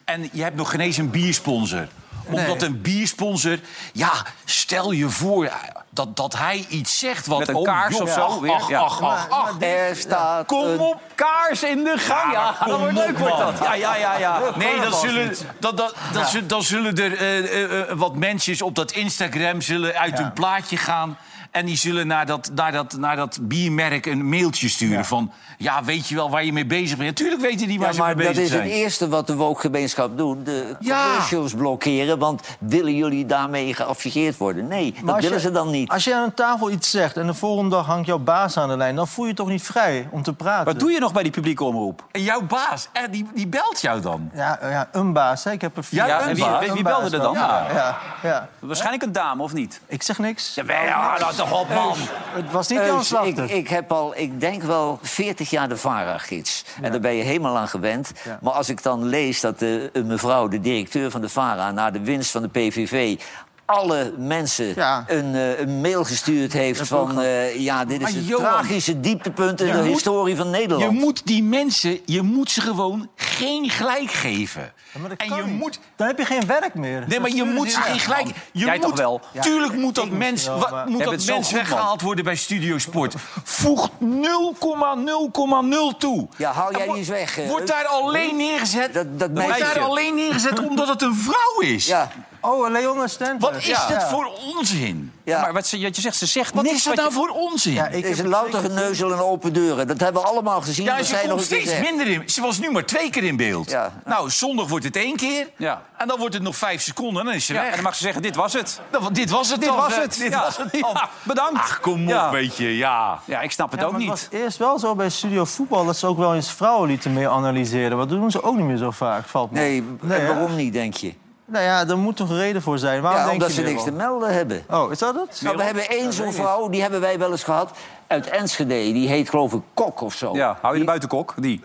En 0.04 0.28
je 0.32 0.42
hebt 0.42 0.56
nog 0.56 0.70
geen 0.70 0.80
eens 0.80 0.96
een 0.96 1.10
biersponsor. 1.10 1.88
Omdat 2.30 2.62
een 2.62 2.80
biersponsor... 2.82 3.58
Ja, 3.92 4.12
stel 4.44 4.90
je 4.92 5.08
voor 5.08 5.50
dat, 5.90 6.16
dat 6.16 6.36
hij 6.38 6.66
iets 6.68 6.98
zegt 6.98 7.26
wat... 7.26 7.38
Met 7.38 7.48
een 7.48 7.54
oh, 7.54 7.64
kaars 7.64 7.94
joh, 7.96 8.02
of 8.02 8.12
zo 8.12 8.20
Ach, 8.20 8.38
weer. 8.38 8.52
ach, 8.52 8.68
Ja. 8.68 8.78
ach, 8.78 9.02
ach, 9.02 9.28
ach. 9.30 9.54
Er 9.60 9.96
staat 9.96 10.46
Kom 10.46 10.66
een- 10.66 10.78
op, 10.78 11.00
Kaars 11.14 11.62
in 11.62 11.84
de 11.84 11.98
gang. 11.98 12.32
Ja, 12.32 12.42
maar 12.58 12.68
dat 12.68 12.78
wordt 12.78 12.94
kom 12.94 13.02
leuk, 13.02 13.10
op, 13.12 13.18
wordt 13.18 13.38
man. 13.38 13.46
dat. 13.54 13.58
Ja, 13.64 13.74
ja, 13.74 13.96
ja. 13.96 14.18
ja. 14.18 14.40
Nee, 14.56 14.80
dan 14.80 14.92
zullen, 15.00 15.34
dan, 15.58 15.76
dan, 15.76 15.90
dan, 16.12 16.26
zullen- 16.26 16.48
dan 16.48 16.62
zullen 16.62 16.94
er 16.96 17.16
eh, 17.16 17.38
eh, 17.38 17.80
eh, 17.90 17.96
wat 17.98 18.14
mensen 18.16 18.66
op 18.66 18.74
dat 18.74 18.92
Instagram 18.92 19.60
zullen 19.60 19.94
uit 19.94 20.18
hun 20.18 20.32
plaatje 20.32 20.76
gaan. 20.76 21.18
En 21.52 21.66
die 21.66 21.76
zullen 21.76 22.06
naar 22.06 22.26
dat, 22.26 22.50
naar 22.54 22.72
dat, 22.72 22.96
naar 22.98 23.16
dat 23.16 23.38
biermerk 23.42 24.06
een 24.06 24.28
mailtje 24.28 24.68
sturen 24.68 25.04
van... 25.04 25.32
ja, 25.58 25.84
weet 25.84 26.08
je 26.08 26.14
wel 26.14 26.30
waar 26.30 26.44
je 26.44 26.52
mee 26.52 26.66
bezig 26.66 26.96
bent? 26.96 27.08
Natuurlijk 27.08 27.40
weten 27.40 27.66
die 27.68 27.78
waar 27.78 27.88
Ja, 27.88 27.94
ze 27.94 27.98
mee 28.02 28.08
maar 28.08 28.16
bezig 28.16 28.34
dat 28.34 28.42
is 28.44 28.50
zijn. 28.50 28.62
het 28.62 28.72
eerste 28.72 29.08
wat 29.08 29.26
de 29.26 29.34
woke-gemeenschap 29.36 30.18
doet. 30.18 30.44
De 30.46 30.76
Ja. 30.80 31.04
commercials 31.04 31.54
blokkeren. 31.54 32.18
Want 32.18 32.42
willen 32.58 32.94
jullie 32.96 33.26
daarmee 33.26 33.74
geaffiliëerd 33.74 34.36
worden? 34.36 34.68
Nee, 34.68 34.94
dat 35.04 35.14
willen 35.20 35.32
je- 35.32 35.40
ze 35.40 35.50
dan 35.50 35.70
niet. 35.70 35.90
Als 35.90 36.04
je 36.04 36.14
aan 36.14 36.22
een 36.22 36.34
tafel 36.34 36.70
iets 36.70 36.90
zegt 36.90 37.16
en 37.16 37.26
de 37.26 37.34
volgende 37.34 37.70
dag 37.70 37.86
hangt 37.86 38.06
jouw 38.06 38.18
baas 38.18 38.56
aan 38.56 38.68
de 38.68 38.76
lijn... 38.76 38.94
dan 38.96 39.08
voel 39.08 39.24
je 39.24 39.30
je 39.30 39.36
toch 39.36 39.48
niet 39.48 39.62
vrij 39.62 40.08
om 40.10 40.22
te 40.22 40.32
praten? 40.32 40.64
Wat 40.64 40.78
doe 40.78 40.90
je 40.92 41.00
nog 41.00 41.12
bij 41.12 41.22
die 41.22 41.32
publieke 41.32 41.64
omroep? 41.64 42.04
En 42.10 42.22
jouw 42.22 42.42
baas, 42.42 42.88
eh, 42.92 43.02
die, 43.10 43.28
die 43.34 43.46
belt 43.46 43.80
jou 43.80 44.00
dan? 44.00 44.30
Ja, 44.34 44.58
ja, 44.62 44.88
een 44.92 45.12
baas. 45.12 45.44
Hè. 45.44 45.50
Ik 45.50 45.60
heb 45.60 45.76
er 45.76 45.84
vier. 45.84 46.06
Ja, 46.06 46.20
en 46.20 46.28
een 46.28 46.34
wie, 46.34 46.44
baas. 46.44 46.72
wie, 46.72 46.82
belde 46.82 47.16
er 47.16 47.22
dan? 47.22 47.32
Ja, 47.32 47.66
ja, 47.74 47.98
ja. 48.22 48.48
Waarschijnlijk 48.58 49.02
een 49.02 49.12
dame, 49.12 49.42
of 49.42 49.52
niet? 49.52 49.80
Ik 49.86 50.02
zeg 50.02 50.18
niks. 50.18 50.54
Ja, 50.54 50.64
ja 50.84 51.16
toch 51.48 51.60
op, 51.60 51.68
man. 51.68 51.94
Het 52.34 52.50
was 52.52 52.68
niet 52.68 52.78
Jan 52.86 52.98
ik, 52.98 53.04
Slachter. 53.04 53.50
ik 53.50 53.68
heb 53.68 53.92
al, 53.92 54.12
ik 54.16 54.40
denk 54.40 54.62
wel 54.62 54.98
40 55.02 55.50
jaar 55.50 55.68
de 55.68 55.76
VARA-gids. 55.76 56.64
En 56.82 56.90
daar 56.90 57.00
ben 57.00 57.14
je 57.14 57.22
helemaal 57.22 57.56
aan 57.58 57.68
gewend. 57.68 58.12
Ja. 58.24 58.38
Maar 58.42 58.52
als 58.52 58.68
ik 58.68 58.82
dan 58.82 59.04
lees 59.04 59.40
dat 59.40 59.58
de, 59.58 59.90
een 59.92 60.06
mevrouw, 60.06 60.48
de 60.48 60.60
directeur 60.60 61.10
van 61.10 61.20
de 61.20 61.28
VARA... 61.28 61.70
naar 61.70 61.92
de 61.92 62.00
winst 62.00 62.30
van 62.30 62.42
de 62.42 62.48
PVV 62.48 63.20
alle 63.64 64.14
mensen 64.18 64.72
Ja. 64.74 65.04
een, 65.06 65.34
eh, 65.34 65.58
een 65.60 65.80
mail 65.80 66.04
gestuurd 66.04 66.52
heeft 66.52 66.78
Dat 66.78 66.88
van... 66.88 67.20
eh, 67.20 67.56
ja, 67.60 67.84
dit 67.84 68.08
is 68.08 68.14
het 68.14 68.26
tragische 68.36 69.00
dieptepunt 69.00 69.60
in 69.60 69.72
de 69.72 69.78
moet- 69.78 69.86
historie 69.86 70.36
van 70.36 70.50
Nederland. 70.50 70.92
Je 70.92 70.98
moet 71.00 71.26
die 71.26 71.42
mensen, 71.42 71.98
je 72.06 72.22
moet 72.22 72.50
ze 72.50 72.60
gewoon 72.60 73.08
geen 73.42 73.70
gelijk 73.70 74.10
geven. 74.10 74.72
Ja, 74.92 75.00
maar 75.00 75.08
dat 75.08 75.18
en 75.18 75.28
kan 75.28 75.36
je 75.36 75.42
niet. 75.44 75.58
moet 75.58 75.78
Dan 75.96 76.06
heb 76.06 76.18
je 76.18 76.24
geen 76.24 76.46
werk 76.46 76.74
meer. 76.74 77.04
Nee, 77.08 77.20
maar 77.20 77.30
je 77.30 77.44
moet 77.44 77.70
ze 77.72 77.80
geen 77.80 77.98
gelijk. 77.98 78.26
Je 78.52 78.64
Jij 78.64 78.76
moet, 78.76 78.82
toch 78.86 78.96
wel? 78.96 79.20
Tuurlijk 79.40 79.72
moet 79.74 79.94
dat 79.94 80.10
mens, 80.10 80.46
wel, 80.46 80.58
maar- 80.58 80.86
moet 80.86 80.96
Jij 80.96 80.98
dat 81.06 81.08
bent 81.10 81.22
zo 81.22 81.32
mens 81.34 81.46
goed, 81.46 81.56
man. 81.56 81.64
weggehaald 81.64 82.00
worden 82.02 82.24
bij 82.24 82.36
Studio 82.36 82.78
Sport. 82.78 83.14
Voeg 83.44 83.90
0,0,0 83.98 85.96
toe. 85.98 86.28
Ja, 86.36 86.52
haal 86.52 86.70
jij 86.72 86.80
En 86.80 86.88
die 86.88 86.96
eens 86.96 87.08
weg. 87.08 87.38
eh, 87.38 87.48
Wordt 87.48 87.66
daar 87.66 87.86
alleen 87.86 88.36
neergezet, 88.36 88.94
Dat- 88.94 89.18
dat 89.18 89.30
wordt 89.32 89.48
meisje. 89.48 89.64
daar 89.74 89.78
alleen 89.84 90.14
neergezet 90.14 90.58
omdat 90.68 90.88
het 90.88 91.02
een 91.02 91.14
vrouw 91.16 91.60
is. 91.60 91.86
Ja, 91.86 92.10
Oh, 92.44 92.70
Leon 92.70 93.08
Stenten. 93.08 93.38
Wat 93.40 93.56
is 93.56 93.66
ja. 93.66 93.86
dat 93.88 94.00
Ja. 94.00 94.08
voor 94.08 94.30
onzin? 94.56 95.12
ja. 95.24 95.40
Maar 95.40 95.52
wat, 95.52 95.66
ze, 95.66 95.80
wat 95.82 95.96
je 95.96 96.02
zegt, 96.02 96.16
ze 96.16 96.26
zegt 96.26 96.54
Wat 96.54 96.62
niks 96.64 96.76
is 96.76 96.82
dat 96.84 96.94
wat 96.94 97.04
nou 97.12 97.26
je- 97.26 97.32
voor 97.32 97.42
onzin? 97.50 97.72
Ja, 97.72 97.84
Ja, 97.84 97.90
ik 97.90 98.04
is 98.04 98.18
een 98.18 98.28
louter 98.28 98.60
geneuzel 98.60 99.12
en 99.12 99.18
open 99.18 99.52
deuren. 99.52 99.86
Dat 99.86 100.00
hebben 100.00 100.22
we 100.22 100.28
allemaal 100.28 100.60
gezien. 100.60 100.86
dat 100.86 100.96
ze 100.98 101.04
zijn 101.04 101.22
nog 101.22 101.30
komt 101.34 101.44
steeds 101.46 101.62
gezegd. 101.62 101.82
minder 101.82 102.06
in. 102.06 102.28
Ze 102.28 102.40
was 102.40 102.58
nu 102.58 102.70
maar 102.70 102.84
twee 102.84 103.10
keer 103.10 103.24
in 103.24 103.36
beeld. 103.36 103.70
Ja. 103.70 103.92
Nou, 104.04 104.30
zondag 104.30 104.68
wordt 104.68 104.84
het 104.84 104.96
één 104.96 105.16
keer. 105.16 105.48
Ja. 105.56 105.82
En 105.96 106.08
dan 106.08 106.18
wordt 106.18 106.34
het 106.34 106.42
nog 106.42 106.56
vijf 106.56 106.82
seconden 106.82 107.20
en 107.20 107.26
dan 107.26 107.34
is 107.34 107.46
ze 107.46 107.52
Ja, 107.52 107.58
weg. 107.60 107.68
en 107.68 107.74
dan 107.74 107.84
mag 107.84 107.94
ze 107.94 108.02
zeggen, 108.02 108.22
dit 108.22 108.36
was 108.36 108.52
het. 108.52 108.80
Nou, 108.92 109.12
dit 109.12 109.30
was 109.30 109.50
het 109.50 109.60
Dit 109.60 109.68
dan, 109.68 109.76
was 109.78 109.96
het. 109.96 110.18
Dit 110.18 110.32
Ja. 110.32 110.40
was 110.42 110.56
het 110.56 110.72
dan. 110.72 110.90
Ja, 110.94 111.08
bedankt. 111.22 111.58
Ach, 111.60 111.80
kom 111.80 112.02
op, 112.02 112.08
Ja. 112.08 112.30
weet 112.30 112.56
je, 112.56 112.76
ja. 112.76 113.20
Ja, 113.24 113.40
ik 113.40 113.50
snap 113.52 113.70
het 113.70 113.80
Ja, 113.80 113.86
ook 113.86 113.96
niet. 113.96 114.10
Het 114.10 114.28
was 114.30 114.40
eerst 114.40 114.56
wel 114.58 114.78
zo 114.78 114.94
bij 114.94 115.08
Studio 115.08 115.44
Voetbal 115.44 115.84
dat 115.84 115.96
ze 115.96 116.06
ook 116.06 116.18
wel 116.18 116.34
eens 116.34 116.50
vrouwen 116.52 116.88
lieten 116.88 117.12
mee 117.12 117.28
analyseren. 117.28 117.98
Dat 117.98 118.08
doen 118.08 118.30
ze 118.30 118.42
ook 118.42 118.56
niet 118.56 118.66
meer 118.66 118.76
zo 118.76 118.90
vaak, 118.90 119.26
valt 119.28 119.50
me. 119.50 119.58
Nee, 119.58 119.84
hè? 120.06 120.26
waarom 120.26 120.56
niet, 120.56 120.72
denk 120.72 120.94
je? 120.94 121.12
Nou 121.52 121.64
ja, 121.64 121.86
er 121.88 121.98
moet 121.98 122.16
toch 122.16 122.30
een 122.30 122.36
reden 122.36 122.62
voor 122.62 122.78
zijn. 122.78 123.02
Waarom 123.02 123.20
Ja, 123.20 123.26
denk 123.26 123.40
omdat 123.40 123.54
je 123.56 123.62
ze 123.62 123.68
niks 123.68 123.84
te 123.84 123.92
melden 123.92 124.34
hebben. 124.34 124.64
Oh, 124.70 124.90
is 124.92 124.98
dat 124.98 125.14
het? 125.14 125.40
Nou, 125.42 125.56
we 125.56 125.62
hebben 125.62 125.88
één 125.88 126.12
zo'n 126.12 126.32
vrouw, 126.32 126.68
die 126.68 126.80
hebben 126.82 127.00
wij 127.00 127.18
wel 127.18 127.30
eens 127.30 127.44
gehad, 127.44 127.70
uit 128.06 128.26
Enschede. 128.30 128.74
Die 128.74 129.08
heet 129.08 129.30
geloof 129.30 129.52
ik 129.52 129.60
Kok 129.74 130.00
of 130.00 130.14
zo. 130.14 130.34
Ja, 130.34 130.46
hou 130.46 130.58
je 130.62 130.70
de 130.70 130.76
Die- 130.76 130.84
buitenkok? 130.84 131.34
Die. 131.36 131.60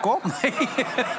Kok? 0.00 0.20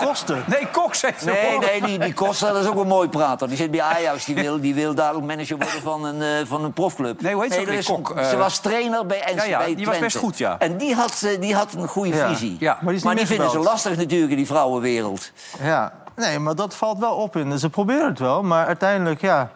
Kosten. 0.05 0.43
Nee, 0.47 0.67
kok, 0.71 0.95
zegt 0.95 1.21
ze. 1.21 1.25
Nee, 1.25 1.59
nee, 1.59 1.81
die, 1.81 1.99
die 1.99 2.13
Costa, 2.13 2.51
dat 2.51 2.63
is 2.63 2.69
ook 2.69 2.75
een 2.79 2.87
mooi 2.87 3.09
prater. 3.09 3.47
Die 3.47 3.57
zit 3.57 3.71
bij 3.71 3.81
Ajax, 3.81 4.25
die 4.25 4.35
wil, 4.35 4.59
die 4.61 4.73
wil 4.73 4.93
dadelijk 4.93 5.25
manager 5.27 5.57
worden 5.57 5.81
van 5.81 6.05
een, 6.05 6.21
eh, 6.21 6.45
van 6.47 6.63
een 6.63 6.73
profclub. 6.73 7.21
Nee, 7.21 7.33
hoe 7.33 7.43
heet 7.43 7.53
ze 7.53 7.59
ook 7.59 7.65
weer? 7.65 7.77
is 7.77 7.87
een- 7.87 8.01
Kok, 8.01 8.15
eh. 8.17 8.29
Ze 8.29 8.37
was 8.37 8.59
trainer 8.59 9.05
bij 9.05 9.21
Enschede. 9.21 9.49
Ja, 9.49 9.61
ja, 9.61 9.75
die 9.75 9.85
was 9.85 9.99
best 9.99 10.17
goed, 10.17 10.37
ja. 10.37 10.55
En 10.59 10.77
die 10.77 10.95
had, 10.95 11.21
eh, 11.25 11.41
die 11.41 11.55
had 11.55 11.73
een 11.73 11.87
goede 11.87 12.15
Ja. 12.15 12.27
visie. 12.29 12.55
Ja, 12.59 12.71
maar 12.73 12.79
die 12.81 12.87
is 12.89 12.93
niet 12.95 13.03
maar 13.03 13.15
die 13.15 13.25
vinden 13.25 13.49
ze 13.49 13.59
lastig 13.59 13.97
natuurlijk 13.97 14.31
in 14.31 14.37
die 14.37 14.45
vrouwenwereld. 14.47 15.31
Ja. 15.61 15.93
Nee, 16.15 16.39
maar 16.39 16.56
dat 16.56 16.75
valt 16.75 17.00
wel 17.00 17.15
op 17.15 17.36
in. 17.36 17.60
Ze 17.60 17.69
proberen 17.69 18.06
het 18.06 18.19
wel, 18.19 18.44
maar 18.44 18.66
uiteindelijk, 18.66 19.21
ja. 19.21 19.52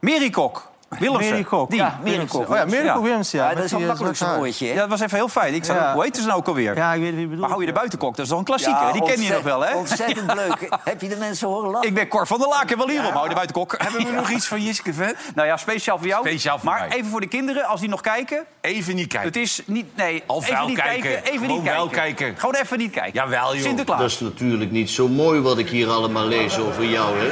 Mary 0.00 0.30
Kok. 0.30 0.70
Willemsen. 0.98 1.30
Mary 1.30 1.44
Kok. 1.44 1.70
Die. 1.70 1.78
Ja, 1.78 1.98
Mary 2.04 2.24
Kok. 2.26 2.48
Oh 2.48 2.56
ja, 2.56 2.64
Mary 2.64 2.76
Ja. 2.76 2.82
Ja. 2.84 3.20
Ja, 3.32 3.46
met 3.48 3.54
dat 3.56 3.64
is 3.64 3.70
die, 3.70 3.80
eh, 3.80 3.86
makkelijk 3.86 4.18
woordje. 4.18 4.66
hè? 4.66 4.72
Ja, 4.72 4.78
dat 4.80 4.88
was 4.88 5.00
even 5.00 5.16
heel 5.16 5.28
fijn. 5.28 5.54
Ik 5.54 5.64
zei, 5.64 5.78
Ja. 5.78 5.92
hoe 5.94 6.02
heet 6.02 6.16
ze 6.16 6.22
nou 6.26 6.38
ook 6.38 6.46
alweer? 6.48 6.76
Ja, 6.76 6.92
ik 6.92 7.00
weet 7.00 7.10
wie 7.10 7.20
je 7.20 7.24
bedoelt. 7.26 7.40
Maar 7.40 7.48
hou 7.48 7.60
je 7.60 7.66
de 7.66 7.72
buitenkok? 7.72 8.16
Dat 8.16 8.24
is 8.24 8.30
toch 8.30 8.38
een 8.38 8.44
klassieker? 8.44 8.82
Ja, 8.86 8.92
die 8.92 9.02
ken 9.02 9.22
je 9.22 9.32
nog 9.32 9.42
wel, 9.42 9.60
hè? 9.64 9.74
Ontzettend 9.74 10.34
leuk. 10.46 10.68
Heb 10.84 11.00
je 11.00 11.08
de 11.08 11.16
mensen 11.16 11.48
horen 11.48 11.70
lachen? 11.70 11.88
Ik 11.88 11.94
ben 11.94 12.08
Cor 12.08 12.26
van 12.26 12.38
der 12.38 12.48
Laken, 12.48 12.76
wel 12.78 12.88
hierom. 12.88 13.10
Hou 13.12 13.22
je 13.22 13.28
de 13.28 13.34
buitenkok. 13.34 13.74
Hebben 13.82 14.04
we 14.06 14.12
nog 14.12 14.30
iets 14.30 14.46
van 14.46 14.62
Jiske 14.62 14.94
Vet? 14.94 15.16
Nou 15.34 15.48
ja, 15.48 15.56
speciaal 15.56 15.98
voor 15.98 16.06
jou. 16.06 16.26
Speciaal 16.28 16.58
voor 16.58 16.68
maar 16.70 16.86
mij. 16.88 16.98
even 16.98 17.10
voor 17.10 17.20
de 17.20 17.26
kinderen, 17.28 17.64
als 17.64 17.80
die 17.80 17.88
nog 17.88 18.00
kijken. 18.00 18.44
Even 18.60 18.94
niet 18.94 19.06
kijken. 19.08 19.28
Het 19.28 19.36
is 19.36 19.62
niet... 19.66 19.96
Nee, 19.96 20.22
Of 20.26 20.44
even 20.44 20.56
wel 20.56 20.66
niet 20.66 20.76
kijken. 20.78 21.02
kijken. 21.02 21.22
Even 21.32 21.38
Gewoon 21.46 21.62
niet 21.62 21.72
wel 21.72 21.86
kijken. 21.88 22.14
kijken. 22.14 22.40
Gewoon 22.40 22.54
even 22.54 22.78
niet 22.78 22.92
kijken. 22.92 23.12
Jawel, 23.12 23.54
joh. 23.54 23.62
Sinterklaas. 23.64 24.00
Dat 24.00 24.10
is 24.10 24.20
natuurlijk 24.20 24.70
niet 24.70 24.90
zo 24.90 25.08
mooi 25.08 25.40
wat 25.40 25.58
ik 25.58 25.68
hier 25.68 25.88
allemaal 25.88 26.24
lees 26.26 26.58
over 26.58 26.84
jou, 26.84 27.18
hè? 27.18 27.30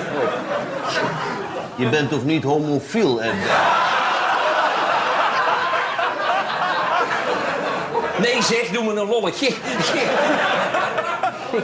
Je 1.76 1.88
bent 1.88 2.10
toch 2.10 2.24
niet 2.24 2.42
homofiel, 2.42 3.22
Ed? 3.22 3.32
Nee 8.16 8.42
zeg, 8.42 8.68
doe 8.68 8.84
me 8.84 9.00
een 9.00 9.08
lolletje. 9.08 9.50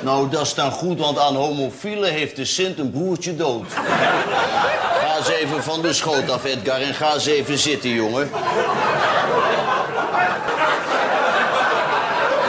Nou, 0.00 0.28
dat 0.28 0.40
is 0.46 0.54
dan 0.54 0.70
goed, 0.70 0.98
want 0.98 1.18
aan 1.18 1.34
homofielen 1.34 2.12
heeft 2.12 2.36
de 2.36 2.44
Sint 2.44 2.78
een 2.78 2.90
broertje 2.90 3.36
dood. 3.36 3.64
Ga 5.00 5.16
eens 5.16 5.28
even 5.28 5.62
van 5.62 5.82
de 5.82 5.92
schoot 5.92 6.30
af, 6.30 6.44
Edgar, 6.44 6.80
en 6.80 6.94
ga 6.94 7.12
eens 7.14 7.26
even 7.26 7.58
zitten, 7.58 7.90
jongen. 7.90 8.30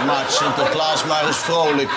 Maak 0.06 0.30
Sinterklaas 0.30 1.04
maar 1.06 1.28
eens 1.28 1.38
vrolijk. 1.38 1.90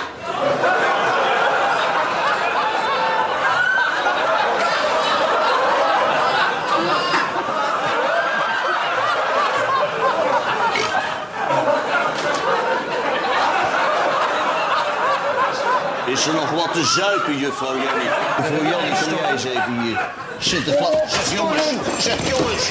Er 16.27 16.33
nog 16.33 16.51
wat 16.51 16.73
te 16.73 16.83
zuipen, 16.83 17.37
juffrouw 17.37 17.75
Jannie? 17.75 18.09
Juffrouw 18.37 18.69
Jannie, 18.69 18.91
kom 19.03 19.13
jij 19.21 19.31
eens 19.31 19.43
even 19.43 19.81
hier. 19.81 19.99
Sinterklaas. 20.39 21.11
Zeg 21.11 21.33
jongens, 21.37 22.03
zeg 22.03 22.17
jongens. 22.29 22.65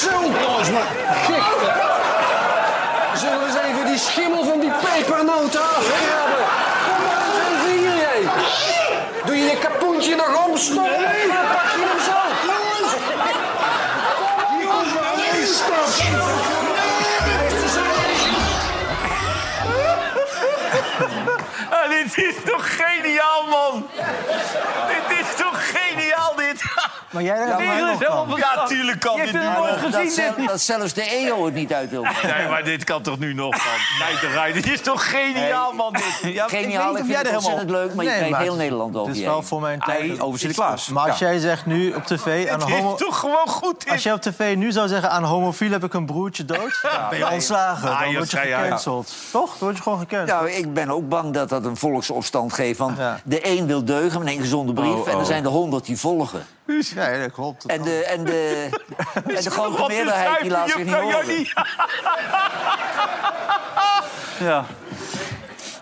Zo, 0.00 0.10
jongens, 0.42 0.70
maar. 0.70 0.88
Zullen 3.14 3.38
we 3.38 3.46
eens 3.46 3.56
even 3.68 3.86
die 3.86 3.98
schimmel 3.98 4.44
van 4.44 4.60
die 4.60 4.70
pepernoten 4.70 5.60
afkrabben? 5.60 6.44
Kom 6.86 7.02
maar 7.04 7.20
eens 7.26 7.64
even 7.64 7.78
hier, 7.78 8.06
Hey. 8.08 8.28
Doe 9.24 9.36
je 9.36 9.44
je 9.44 9.58
kapoentje 9.58 10.16
nog 10.16 10.46
omstoppen? 10.46 11.00
Nee. 11.00 11.26
Dan 11.26 11.46
pak 11.52 11.70
je 11.76 11.84
hem 11.88 12.00
zo. 12.04 12.19
Ah, 22.20 22.26
dit 22.26 22.36
is 22.36 22.42
toch 22.44 22.76
geniaal, 22.76 23.46
man? 23.48 23.88
dit 24.88 25.18
is 25.18 25.34
toch 25.36 25.70
geniaal, 25.70 26.34
dit? 26.36 26.62
Maar 27.10 27.22
jij 27.22 27.36
ja, 27.46 27.56
kan. 27.56 28.36
Ja, 28.36 28.64
tuurlijk 28.66 29.00
kan 29.00 29.16
Je 29.16 29.22
dit 29.22 29.32
nu 29.32 29.40
nog. 29.40 29.80
gezien, 29.80 29.90
dat, 29.90 30.12
zel- 30.12 30.34
dit. 30.36 30.48
dat 30.48 30.60
zelfs 30.60 30.92
de 30.92 31.02
EO 31.02 31.44
het 31.44 31.54
niet 31.54 31.72
uit 31.72 31.90
wil. 31.90 32.02
Nee, 32.02 32.48
maar 32.48 32.64
dit 32.64 32.84
kan 32.84 33.02
toch 33.02 33.18
nu 33.18 33.34
nog, 33.34 33.50
man? 33.50 34.34
Nee, 34.34 34.52
dit 34.52 34.70
is 34.70 34.80
toch 34.80 35.10
geniaal, 35.10 35.72
man, 35.72 35.92
dit? 35.92 36.32
Ja, 36.32 36.48
Geniaal, 36.48 36.92
ik 36.92 36.98
ik 36.98 37.04
vind 37.04 37.26
het 37.26 37.34
ontzettend 37.34 37.70
leuk, 37.70 37.94
maar 37.94 38.04
je 38.04 38.10
krijgt 38.10 38.30
maar 38.30 38.40
heel 38.40 38.54
Nederland 38.54 38.96
over 38.96 39.08
Het 39.08 39.16
is 39.16 39.24
wel 39.24 39.42
voor 39.42 39.60
mijn 39.60 39.78
tijd. 39.78 40.20
over 40.20 40.38
Sinterklaas. 40.38 40.88
Maar 40.88 41.08
als 41.08 41.18
jij 41.18 41.38
zegt 41.38 41.66
nu 41.66 41.92
op 41.92 42.04
tv 42.04 42.48
aan 42.50 42.60
homo... 42.60 42.90
Het 42.90 43.00
is 43.00 43.06
toch 43.06 43.18
gewoon 43.18 43.48
goed, 43.48 43.84
dit? 43.84 43.92
Als 43.92 44.02
jij 44.02 44.12
op 44.12 44.20
tv 44.20 44.56
nu 44.56 44.72
zou 44.72 44.88
zeggen 44.88 45.10
aan 45.10 45.24
homofiel 45.24 45.70
heb 45.70 45.84
ik 45.84 45.94
een 45.94 46.06
broertje 46.06 46.44
dood, 46.44 46.80
ben 47.10 47.18
je 47.18 47.30
ontslagen. 47.30 47.90
Ah, 47.90 47.98
Dan 47.98 48.08
joh, 48.08 48.16
word 48.16 48.30
je 48.30 48.36
gecanceld. 48.36 49.14
Toch? 49.30 49.48
Dan 49.48 49.58
word 49.58 49.76
je 49.76 49.82
gewoon 49.82 49.98
gecanceld. 49.98 50.50
Ja, 50.50 50.56
ik 50.56 50.74
ben 50.74 50.90
ook 50.90 51.08
bang 51.08 51.34
dat 51.34 51.48
dat 51.48 51.64
een 51.64 51.76
volksopstand 51.76 52.52
geeft. 52.52 52.78
Want 52.78 52.98
de 53.24 53.46
een 53.46 53.66
wil 53.66 53.84
deugen 53.84 54.22
met 54.24 54.34
een 54.34 54.40
gezonde 54.40 54.72
brief... 54.72 54.94
Oh, 54.94 55.08
en 55.08 55.14
oh. 55.14 55.20
er 55.20 55.26
zijn 55.26 55.42
de 55.42 55.48
honderd 55.48 55.84
die 55.86 55.98
volgen. 55.98 56.46
Ja, 56.94 57.18
dat 57.18 57.32
klopt. 57.32 57.66
En 57.66 57.82
de, 57.82 58.04
en 58.14 58.24
de, 58.24 58.68
en 59.24 59.42
de 59.42 59.50
grote 59.50 59.84
meerderheid 59.88 60.40
die 60.40 60.50
laat 60.50 60.70
zich 60.70 60.84
niet 60.84 60.94
horen. 60.94 61.26
Ja. 64.40 64.64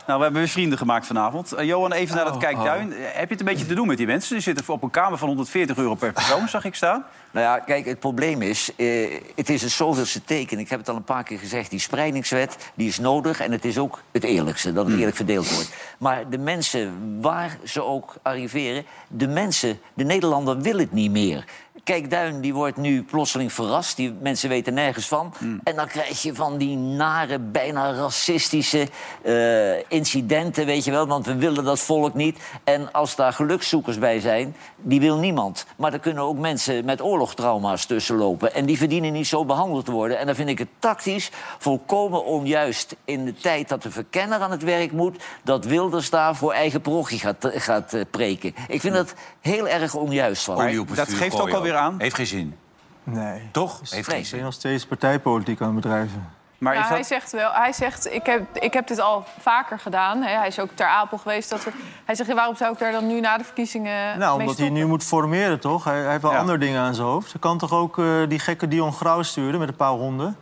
Nou, 0.08 0.20
we 0.20 0.26
hebben 0.26 0.42
weer 0.42 0.52
vrienden 0.52 0.78
gemaakt 0.78 1.06
vanavond. 1.06 1.52
Eh, 1.52 1.66
Johan, 1.66 1.92
even 1.92 2.16
naar 2.16 2.24
dat 2.24 2.36
Kijkduin. 2.36 2.92
Eh, 2.92 2.98
Heb 3.02 3.28
je 3.28 3.34
het 3.34 3.40
een 3.40 3.46
beetje 3.46 3.66
te 3.66 3.74
doen 3.74 3.86
met 3.86 3.96
die 3.96 4.06
mensen? 4.06 4.34
Die 4.34 4.42
zitten 4.42 4.68
op 4.68 4.82
een 4.82 4.90
kamer 4.90 5.18
van 5.18 5.28
140 5.28 5.76
euro 5.76 5.94
per 5.94 6.12
persoon, 6.12 6.48
zag 6.48 6.64
ik 6.64 6.74
staan. 6.74 7.04
Nou 7.30 7.46
ja, 7.46 7.58
kijk, 7.58 7.86
het 7.86 7.98
probleem 7.98 8.42
is, 8.42 8.70
eh, 8.76 9.20
het 9.34 9.48
is 9.48 9.62
het 9.62 9.70
zoveelste 9.70 10.24
teken. 10.24 10.58
Ik 10.58 10.68
heb 10.68 10.78
het 10.78 10.88
al 10.88 10.96
een 10.96 11.04
paar 11.04 11.22
keer 11.22 11.38
gezegd, 11.38 11.70
die 11.70 11.80
spreidingswet 11.80 12.72
die 12.74 12.88
is 12.88 12.98
nodig... 12.98 13.40
en 13.40 13.52
het 13.52 13.64
is 13.64 13.78
ook 13.78 14.02
het 14.12 14.24
eerlijkste, 14.24 14.72
dat 14.72 14.86
het 14.86 14.98
eerlijk 14.98 15.16
verdeeld 15.16 15.50
wordt. 15.54 15.70
Maar 15.98 16.28
de 16.30 16.38
mensen, 16.38 17.18
waar 17.20 17.58
ze 17.64 17.82
ook 17.82 18.14
arriveren... 18.22 18.84
de 19.08 19.28
mensen, 19.28 19.78
de 19.94 20.04
Nederlander 20.04 20.60
wil 20.60 20.78
het 20.78 20.92
niet 20.92 21.10
meer. 21.10 21.44
Kijk, 21.88 22.10
Duin 22.10 22.40
die 22.40 22.54
wordt 22.54 22.76
nu 22.76 23.02
plotseling 23.02 23.52
verrast. 23.52 23.96
Die 23.96 24.12
mensen 24.20 24.48
weten 24.48 24.74
nergens 24.74 25.08
van. 25.08 25.34
En 25.64 25.76
dan 25.76 25.86
krijg 25.86 26.22
je 26.22 26.34
van 26.34 26.58
die 26.58 26.76
nare, 26.76 27.38
bijna 27.38 27.92
racistische 27.92 28.88
eh, 29.22 29.90
incidenten, 29.90 30.66
weet 30.66 30.84
je 30.84 30.90
wel. 30.90 31.06
Want 31.06 31.26
we 31.26 31.36
willen 31.36 31.64
dat 31.64 31.80
volk 31.80 32.14
niet. 32.14 32.38
En 32.64 32.92
als 32.92 33.16
daar 33.16 33.32
gelukszoekers 33.32 33.98
bij 33.98 34.20
zijn, 34.20 34.56
die 34.76 35.00
wil 35.00 35.16
niemand. 35.16 35.66
Maar 35.76 35.92
er 35.92 35.98
kunnen 35.98 36.22
ook 36.22 36.38
mensen 36.38 36.84
met 36.84 37.02
oorlogstrauma's 37.02 37.86
tussenlopen. 37.86 38.54
En 38.54 38.66
die 38.66 38.78
verdienen 38.78 39.12
niet 39.12 39.26
zo 39.26 39.44
behandeld 39.44 39.84
te 39.84 39.92
worden. 39.92 40.18
En 40.18 40.26
dan 40.26 40.34
vind 40.34 40.48
ik 40.48 40.58
het 40.58 40.68
tactisch 40.78 41.30
volkomen 41.58 42.24
onjuist 42.24 42.96
in 43.04 43.24
de 43.24 43.34
tijd 43.34 43.68
dat 43.68 43.82
de 43.82 43.90
verkenner 43.90 44.38
aan 44.38 44.50
het 44.50 44.62
werk 44.62 44.92
moet... 44.92 45.22
dat 45.44 45.64
Wilders 45.64 46.10
daar 46.10 46.36
voor 46.36 46.52
eigen 46.52 46.80
parochie 46.80 47.18
gaat, 47.18 47.50
gaat 47.54 47.92
eh, 47.92 48.00
preken. 48.10 48.54
Ik 48.68 48.80
vind 48.80 48.94
dat 48.94 49.14
heel 49.40 49.68
erg 49.68 49.94
onjuist 49.94 50.44
van. 50.44 50.86
Dat 50.94 51.08
geeft 51.08 51.40
ook 51.40 51.52
alweer 51.52 51.76
aan. 51.78 51.94
Heeft 51.98 52.14
geen 52.14 52.26
zin. 52.26 52.56
Nee. 53.04 53.48
Toch? 53.52 53.80
Heeft 53.90 54.08
geen 54.08 54.18
Ik 54.20 54.30
ben 54.30 54.42
nog 54.42 54.52
steeds 54.52 54.86
partijpolitiek 54.86 55.60
aan 55.60 55.66
het 55.66 55.74
bedrijven. 55.80 56.28
Maar 56.58 56.74
Ja, 56.74 56.80
is 56.82 56.88
hij 56.88 57.02
zegt 57.02 57.32
wel, 57.32 57.52
hij 57.52 57.72
zegt, 57.72 58.12
ik 58.12 58.26
heb, 58.26 58.42
ik 58.52 58.72
heb 58.72 58.86
dit 58.86 59.00
al 59.00 59.24
vaker 59.40 59.78
gedaan. 59.78 60.22
Hè. 60.22 60.36
Hij 60.36 60.46
is 60.46 60.58
ook 60.58 60.68
ter 60.74 60.86
Apel 60.86 61.18
geweest. 61.18 61.50
Dat 61.50 61.64
er, 61.64 61.72
hij 62.04 62.14
zegt, 62.14 62.28
ja, 62.28 62.34
waarom 62.34 62.56
zou 62.56 62.72
ik 62.72 62.78
daar 62.78 62.92
dan 62.92 63.06
nu 63.06 63.20
na 63.20 63.38
de 63.38 63.44
verkiezingen 63.44 64.18
Nou, 64.18 64.36
mee 64.38 64.46
omdat 64.46 64.58
hij 64.58 64.68
nu 64.70 64.86
moet 64.86 65.04
formeren, 65.04 65.60
toch? 65.60 65.84
Hij, 65.84 66.00
hij 66.00 66.10
heeft 66.10 66.22
wel 66.22 66.32
Ja. 66.32 66.38
andere 66.38 66.58
dingen 66.58 66.80
aan 66.80 66.94
zijn 66.94 67.06
hoofd. 67.06 67.32
Hij 67.32 67.40
kan 67.40 67.58
toch 67.58 67.72
ook 67.72 67.98
eh, 67.98 68.04
die 68.28 68.38
gekke 68.38 68.68
Dion 68.68 68.92
Grauw 68.92 69.22
sturen 69.22 69.58
met 69.58 69.68
een 69.68 69.76
paar 69.76 69.90
honden? 69.90 70.36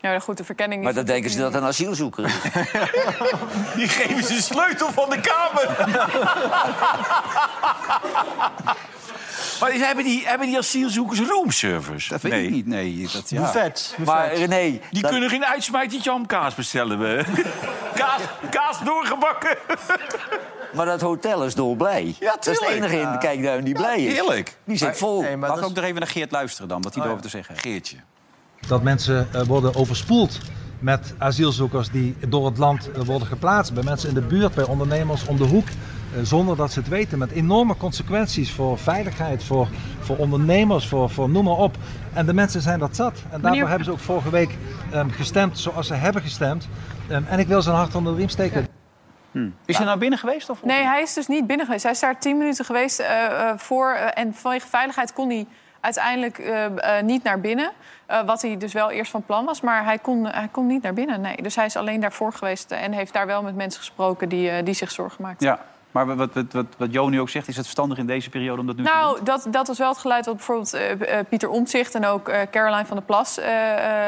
Ja, 0.00 0.10
maar 0.10 0.20
goed, 0.20 0.36
de 0.36 0.44
verkenning 0.44 0.82
Maar 0.82 0.94
dan 0.94 1.04
denken 1.04 1.30
ze 1.30 1.38
dat 1.38 1.54
een 1.54 1.64
asielzoeker 1.64 2.24
is. 2.24 2.40
Die 3.76 3.88
geven 3.88 4.24
ze 4.24 4.34
de 4.34 4.42
sleutel 4.42 4.92
van 4.92 5.10
de 5.10 5.20
kamer. 5.20 5.76
maar 9.60 9.70
die- 9.70 9.84
hebben, 9.84 10.04
die, 10.04 10.26
hebben 10.26 10.46
die 10.46 10.58
asielzoekers 10.58 11.20
roomservice? 11.20 12.08
Dat 12.08 12.20
weet 12.22 12.32
nee. 12.32 12.44
ik 12.44 12.50
niet. 12.50 12.66
Nee, 12.66 13.08
dat, 13.12 13.30
ja. 13.30 13.40
Buffet. 13.40 13.96
Maar. 14.04 14.34
René, 14.34 14.80
Die 14.90 15.02
dat- 15.02 15.10
kunnen 15.10 15.28
geen 15.30 15.44
uitsmijtertje 15.44 16.10
hamkaas 16.10 16.54
bestellen. 16.54 16.98
We. 16.98 17.24
kaas, 17.94 18.20
kaas 18.50 18.84
doorgebakken. 18.84 19.56
maar 20.76 20.86
dat 20.86 21.00
hotel 21.00 21.44
is 21.44 21.54
dolblij. 21.54 22.14
Ja, 22.20 22.30
dat 22.30 22.46
is 22.46 22.58
de 22.58 22.66
enige 22.74 23.00
in 23.00 23.12
de 23.12 23.18
kijkduin 23.18 23.64
die 23.64 23.74
blij 23.74 24.02
is. 24.02 24.12
Heerlijk. 24.12 24.56
Die 24.64 24.76
zit 24.76 24.96
vol. 24.96 25.22
Nee, 25.22 25.36
maar 25.36 25.50
ook 25.50 25.74
nog 25.74 25.84
even 25.84 25.98
naar 26.00 26.08
Geert 26.08 26.30
luisteren 26.30 26.68
dan, 26.68 26.82
wat 26.82 26.94
hij 26.94 27.04
erover 27.04 27.22
te 27.22 27.28
zeggen 27.28 27.54
heeft. 27.54 27.66
Geertje. 27.66 27.96
Dat 28.66 28.82
mensen 28.82 29.28
eh, 29.32 29.42
worden 29.42 29.74
overspoeld 29.74 30.38
met 30.78 31.14
asielzoekers 31.18 31.90
die 31.90 32.16
door 32.28 32.46
het 32.46 32.58
land 32.58 32.90
eh, 32.90 33.02
worden 33.04 33.28
geplaatst. 33.28 33.72
Bij 33.74 33.82
mensen 33.82 34.08
in 34.08 34.14
de 34.14 34.20
buurt, 34.20 34.54
bij 34.54 34.64
ondernemers 34.64 35.26
om 35.26 35.36
de 35.36 35.44
hoek. 35.44 35.66
Eh, 36.16 36.22
Zonder 36.22 36.56
dat 36.56 36.72
ze 36.72 36.78
het 36.78 36.88
weten. 36.88 37.18
Met 37.18 37.30
enorme 37.30 37.76
consequenties 37.76 38.52
voor 38.52 38.78
veiligheid, 38.78 39.44
voor, 39.44 39.68
voor 40.00 40.16
ondernemers, 40.16 40.88
voor, 40.88 41.10
voor 41.10 41.28
noem 41.28 41.44
maar 41.44 41.56
op. 41.56 41.76
En 42.12 42.26
de 42.26 42.34
mensen 42.34 42.60
zijn 42.60 42.78
dat 42.78 42.96
zat. 42.96 43.12
En 43.12 43.22
daarvoor 43.30 43.50
Meneer- 43.50 43.66
hebben 43.68 43.84
ze 43.84 43.90
ook 43.92 43.98
vorige 43.98 44.30
week 44.30 44.56
ehm, 44.92 45.08
gestemd 45.08 45.58
zoals 45.58 45.86
ze 45.86 45.94
hebben 45.94 46.22
gestemd. 46.22 46.68
Ehm, 47.08 47.22
en 47.28 47.38
ik 47.38 47.46
wil 47.46 47.62
ze 47.62 47.70
een 47.70 47.76
hart 47.76 47.94
onder 47.94 48.12
de 48.12 48.18
riem 48.18 48.28
steken. 48.28 48.66
Is 49.64 49.76
hij 49.76 49.86
nou 49.86 49.98
binnen 49.98 50.18
geweest? 50.18 50.50
Of? 50.50 50.64
Nee, 50.64 50.84
hij 50.84 51.02
is 51.02 51.12
dus 51.14 51.26
niet 51.26 51.46
binnen 51.46 51.66
geweest. 51.66 51.82
Hij 51.82 51.92
is 51.92 52.00
daar 52.00 52.18
tien 52.18 52.38
minuten 52.38 52.64
geweest 52.64 52.98
eh, 53.00 53.24
eh, 53.24 53.58
voor. 53.58 53.92
en 53.94 54.34
vanwege 54.34 54.66
veiligheid 54.68 55.12
kon 55.12 55.28
hij 55.28 55.46
uiteindelijk 55.80 56.38
eh, 56.38 56.64
eh, 56.98 57.04
niet 57.04 57.22
naar 57.22 57.40
binnen. 57.40 57.70
Eh, 58.06 58.24
wat 58.26 58.42
hij 58.42 58.56
dus 58.56 58.72
wel 58.72 58.90
eerst 58.90 59.10
van 59.10 59.22
plan 59.22 59.44
was. 59.44 59.60
Maar 59.60 59.84
hij 59.84 59.98
kon, 59.98 60.26
hij 60.26 60.48
kon 60.50 60.66
niet 60.66 60.82
naar 60.82 60.94
binnen. 60.94 61.20
Nee. 61.20 61.42
Dus 61.42 61.56
hij 61.56 61.64
is 61.66 61.76
alleen 61.76 62.00
daarvoor 62.00 62.32
geweest. 62.32 62.70
en 62.70 62.92
heeft 62.92 63.12
daar 63.12 63.26
wel 63.26 63.42
met 63.42 63.54
mensen 63.56 63.80
gesproken 63.80 64.28
die, 64.28 64.50
eh, 64.50 64.64
die 64.64 64.74
zich 64.74 64.90
zorgen 64.90 65.22
maakten. 65.22 65.46
Ja, 65.46 65.58
maar 65.92 66.16
wat, 66.16 66.34
wat, 66.34 66.52
wat, 66.52 66.66
wat 66.76 66.92
Jo 66.92 67.08
nu 67.08 67.20
ook 67.20 67.28
zegt, 67.28 67.48
is 67.48 67.56
het 67.56 67.64
verstandig 67.64 67.98
in 67.98 68.06
deze 68.06 68.30
periode 68.30 68.60
om 68.60 68.66
dat 68.66 68.76
nu 68.76 68.82
te 68.82 68.90
doen? 68.90 68.98
Nou, 68.98 69.24
dat, 69.24 69.46
dat 69.50 69.66
was 69.66 69.78
wel 69.78 69.88
het 69.88 69.98
geluid 69.98 70.26
wat 70.26 70.36
bijvoorbeeld 70.36 70.72
eh, 70.74 71.18
eh, 71.18 71.26
Pieter 71.28 71.48
Omtzigt 71.48 71.94
en 71.94 72.06
ook 72.06 72.28
eh, 72.28 72.40
Caroline 72.50 72.86
van 72.86 72.96
der 72.96 73.06
Plas 73.06 73.40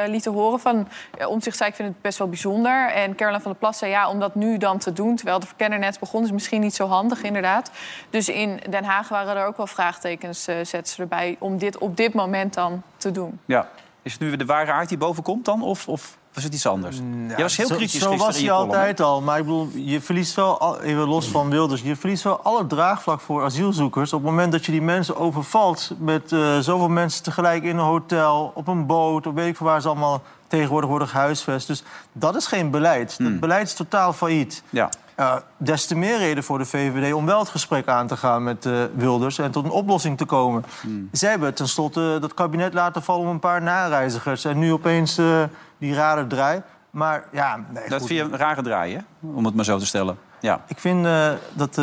lieten 0.06 0.32
horen. 0.32 0.60
Van, 0.60 0.88
uh, 1.18 1.28
Omtzigt 1.28 1.56
zei, 1.56 1.70
ik 1.70 1.76
vind 1.76 1.88
het 1.88 2.02
best 2.02 2.18
wel 2.18 2.28
bijzonder. 2.28 2.90
En 2.90 3.14
Caroline 3.14 3.42
van 3.42 3.50
der 3.50 3.60
Plas 3.60 3.78
zei, 3.78 3.90
ja, 3.90 4.08
om 4.08 4.20
dat 4.20 4.34
nu 4.34 4.58
dan 4.58 4.78
te 4.78 4.92
doen... 4.92 5.16
terwijl 5.16 5.40
de 5.40 5.46
verkenner 5.46 5.78
net 5.78 6.00
begon, 6.00 6.24
is 6.24 6.32
misschien 6.32 6.60
niet 6.60 6.74
zo 6.74 6.86
handig, 6.86 7.22
inderdaad. 7.22 7.70
Dus 8.10 8.28
in 8.28 8.60
Den 8.70 8.84
Haag 8.84 9.08
waren 9.08 9.36
er 9.36 9.46
ook 9.46 9.56
wel 9.56 9.66
vraagtekens, 9.66 10.44
zetten 10.44 10.86
ze 10.86 11.02
erbij... 11.02 11.36
om 11.38 11.58
dit 11.58 11.78
op 11.78 11.96
dit 11.96 12.14
moment 12.14 12.54
dan 12.54 12.82
te 12.96 13.10
doen. 13.10 13.40
Ja. 13.44 13.68
Is 14.02 14.12
het 14.12 14.20
nu 14.20 14.28
weer 14.28 14.38
de 14.38 14.44
ware 14.44 14.72
aard 14.72 14.88
die 14.88 14.98
boven 14.98 15.22
komt 15.22 15.44
dan? 15.44 15.62
Of, 15.62 15.88
of 15.88 16.18
was 16.34 16.44
het 16.44 16.54
iets 16.54 16.66
anders? 16.66 17.00
Jij 17.28 17.36
was 17.36 17.56
heel 17.56 17.66
zo, 17.66 17.74
kritisch 17.74 18.00
Zo 18.00 18.16
was 18.16 18.38
hij 18.38 18.50
altijd 18.50 19.00
al. 19.00 19.22
Maar 19.22 19.38
ik 19.38 19.44
bedoel, 19.44 19.68
je 19.74 20.00
verliest 20.00 20.34
wel, 20.34 20.60
al- 20.60 20.80
even 20.80 21.08
los 21.08 21.28
van 21.28 21.50
Wilders... 21.50 21.82
je 21.82 21.96
verliest 21.96 22.22
wel 22.22 22.40
alle 22.42 22.66
draagvlak 22.66 23.20
voor 23.20 23.44
asielzoekers... 23.44 24.12
op 24.12 24.20
het 24.22 24.30
moment 24.30 24.52
dat 24.52 24.64
je 24.64 24.72
die 24.72 24.82
mensen 24.82 25.16
overvalt... 25.16 25.90
met 25.98 26.32
eh, 26.32 26.58
zoveel 26.58 26.88
mensen 26.88 27.22
tegelijk 27.22 27.62
in 27.62 27.76
een 27.76 27.84
hotel, 27.84 28.52
op 28.54 28.68
een 28.68 28.86
boot... 28.86 29.26
of 29.26 29.34
weet 29.34 29.48
ik 29.48 29.56
veel 29.56 29.66
waar 29.66 29.80
ze 29.80 29.88
allemaal 29.88 30.22
tegenwoordig 30.46 30.90
worden 30.90 31.08
gehuisvest. 31.08 31.66
Dus 31.66 31.82
dat 32.12 32.36
is 32.36 32.46
geen 32.46 32.70
beleid. 32.70 33.14
Hmm. 33.16 33.30
Dat 33.30 33.40
beleid 33.40 33.66
is 33.66 33.74
totaal 33.74 34.12
failliet. 34.12 34.62
Ja. 34.70 34.88
Uh, 35.21 35.37
des 35.56 35.87
te 35.87 35.97
meer 35.97 36.18
reden 36.18 36.44
voor 36.44 36.59
de 36.59 36.64
VVD 36.64 37.12
om 37.12 37.26
wel 37.26 37.38
het 37.38 37.49
gesprek 37.49 37.88
aan 37.88 38.06
te 38.06 38.16
gaan 38.16 38.42
met 38.42 38.64
uh, 38.64 38.85
Wilders... 38.94 39.38
en 39.38 39.50
tot 39.50 39.64
een 39.64 39.71
oplossing 39.71 40.18
te 40.18 40.25
komen. 40.25 40.64
Hmm. 40.80 41.09
Zij 41.12 41.30
hebben 41.30 41.54
tenslotte 41.54 42.18
dat 42.21 42.35
kabinet 42.35 42.75
laten 42.75 43.02
vallen 43.02 43.26
om 43.26 43.28
een 43.33 43.38
paar 43.38 43.62
nareizigers... 43.62 44.44
en 44.44 44.59
nu 44.59 44.73
opeens 44.73 45.18
uh, 45.18 45.42
die 45.78 45.94
rare 45.94 46.26
draai. 46.26 46.62
Maar 46.90 47.25
ja, 47.33 47.56
nee, 47.56 47.88
Dat 47.88 47.99
goed. 47.99 48.09
vind 48.09 48.21
je 48.21 48.33
een 48.33 48.38
rare 48.38 48.62
draai, 48.62 48.94
hè? 48.94 49.00
Om 49.35 49.44
het 49.44 49.54
maar 49.54 49.64
zo 49.64 49.78
te 49.78 49.87
stellen. 49.87 50.18
Ja, 50.40 50.61
Ik 50.66 50.78
vind 50.78 51.06
dat 51.52 51.78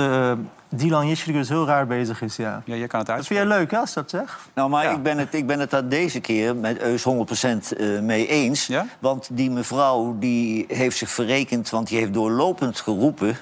Dylan 0.74 1.08
Jischrigus 1.08 1.50
heel 1.50 1.66
raar 1.66 1.88
bezig 1.88 2.22
is, 2.22 2.36
ja. 2.36 2.62
ja 2.66 2.76
je 2.76 2.88
kan 2.88 3.00
het 3.00 3.08
Dat 3.08 3.18
uit. 3.18 3.28
vind 3.28 3.40
jij 3.40 3.48
leuk, 3.48 3.72
hè, 3.72 3.78
als 3.78 3.94
dat 3.94 4.10
zegt? 4.10 4.40
Nou, 4.54 4.70
maar 4.70 4.84
Ja. 4.84 4.92
ik, 4.92 5.04
ben 5.04 5.18
het, 5.18 5.34
ik 5.34 5.48
ben 5.48 5.60
het 5.60 5.70
daar 5.70 5.88
deze 5.88 6.20
keer 6.20 6.56
met 6.56 6.80
Eus 6.80 7.04
100% 7.04 7.78
eh, 7.78 8.00
mee 8.00 8.28
eens. 8.28 8.68
Ja? 8.68 8.86
Want 9.00 9.28
die 9.32 9.52
mevrouw 9.52 10.16
die 10.20 10.66
heeft 10.68 10.98
zich 10.98 11.10
verrekend... 11.10 11.70
want 11.70 11.88
die 11.88 11.98
heeft 11.98 12.14
doorlopend 12.14 12.80
geroepen 12.80 13.38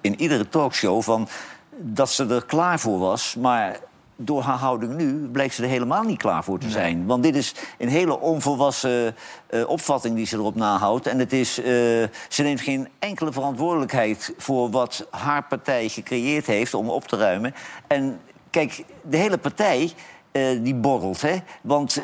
in 0.00 0.20
iedere 0.20 0.48
talkshow... 0.48 1.02
Van, 1.02 1.28
dat 1.76 2.10
ze 2.10 2.26
er 2.26 2.44
klaar 2.44 2.78
voor 2.80 2.98
was, 2.98 3.34
maar... 3.38 3.76
Door 4.22 4.42
haar 4.42 4.58
houding 4.58 4.96
nu 4.96 5.28
blijkt 5.28 5.54
ze 5.54 5.62
er 5.62 5.68
helemaal 5.68 6.02
niet 6.02 6.18
klaar 6.18 6.44
voor 6.44 6.58
te 6.58 6.70
zijn. 6.70 7.06
Want 7.06 7.22
dit 7.22 7.36
is 7.36 7.54
een 7.78 7.88
hele 7.88 8.20
onvolwassen 8.20 9.14
eh, 9.46 9.68
opvatting 9.68 10.16
die 10.16 10.26
ze 10.26 10.36
erop 10.36 10.54
nahoudt. 10.54 11.06
En 11.06 11.18
het 11.18 11.32
is, 11.32 11.58
eh, 11.58 11.64
ze 12.28 12.42
neemt 12.42 12.60
geen 12.60 12.88
enkele 12.98 13.32
verantwoordelijkheid 13.32 14.34
voor 14.36 14.70
wat 14.70 15.06
haar 15.10 15.44
partij 15.44 15.88
gecreëerd 15.88 16.46
heeft 16.46 16.74
om 16.74 16.90
op 16.90 17.08
te 17.08 17.16
ruimen. 17.16 17.54
En 17.86 18.20
kijk, 18.50 18.84
de 19.02 19.16
hele 19.16 19.38
partij 19.38 19.92
eh, 20.32 20.42
die 20.62 20.74
borrelt. 20.74 21.20
Hè? 21.20 21.36
Want 21.62 21.94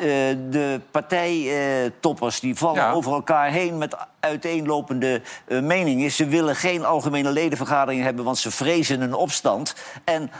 de 0.49 0.81
partijtoppers 0.91 2.39
die 2.39 2.55
vallen 2.55 2.81
Ja. 2.81 2.91
over 2.91 3.13
elkaar 3.13 3.51
heen 3.51 3.77
met 3.77 3.97
uiteenlopende 4.19 5.21
meningen. 5.47 6.11
Ze 6.11 6.25
willen 6.27 6.55
geen 6.55 6.85
algemene 6.85 7.31
ledenvergadering 7.31 8.03
hebben, 8.03 8.25
want 8.25 8.37
ze 8.37 8.51
vrezen 8.51 9.01
een 9.01 9.13
opstand. 9.13 9.75
En 10.03 10.31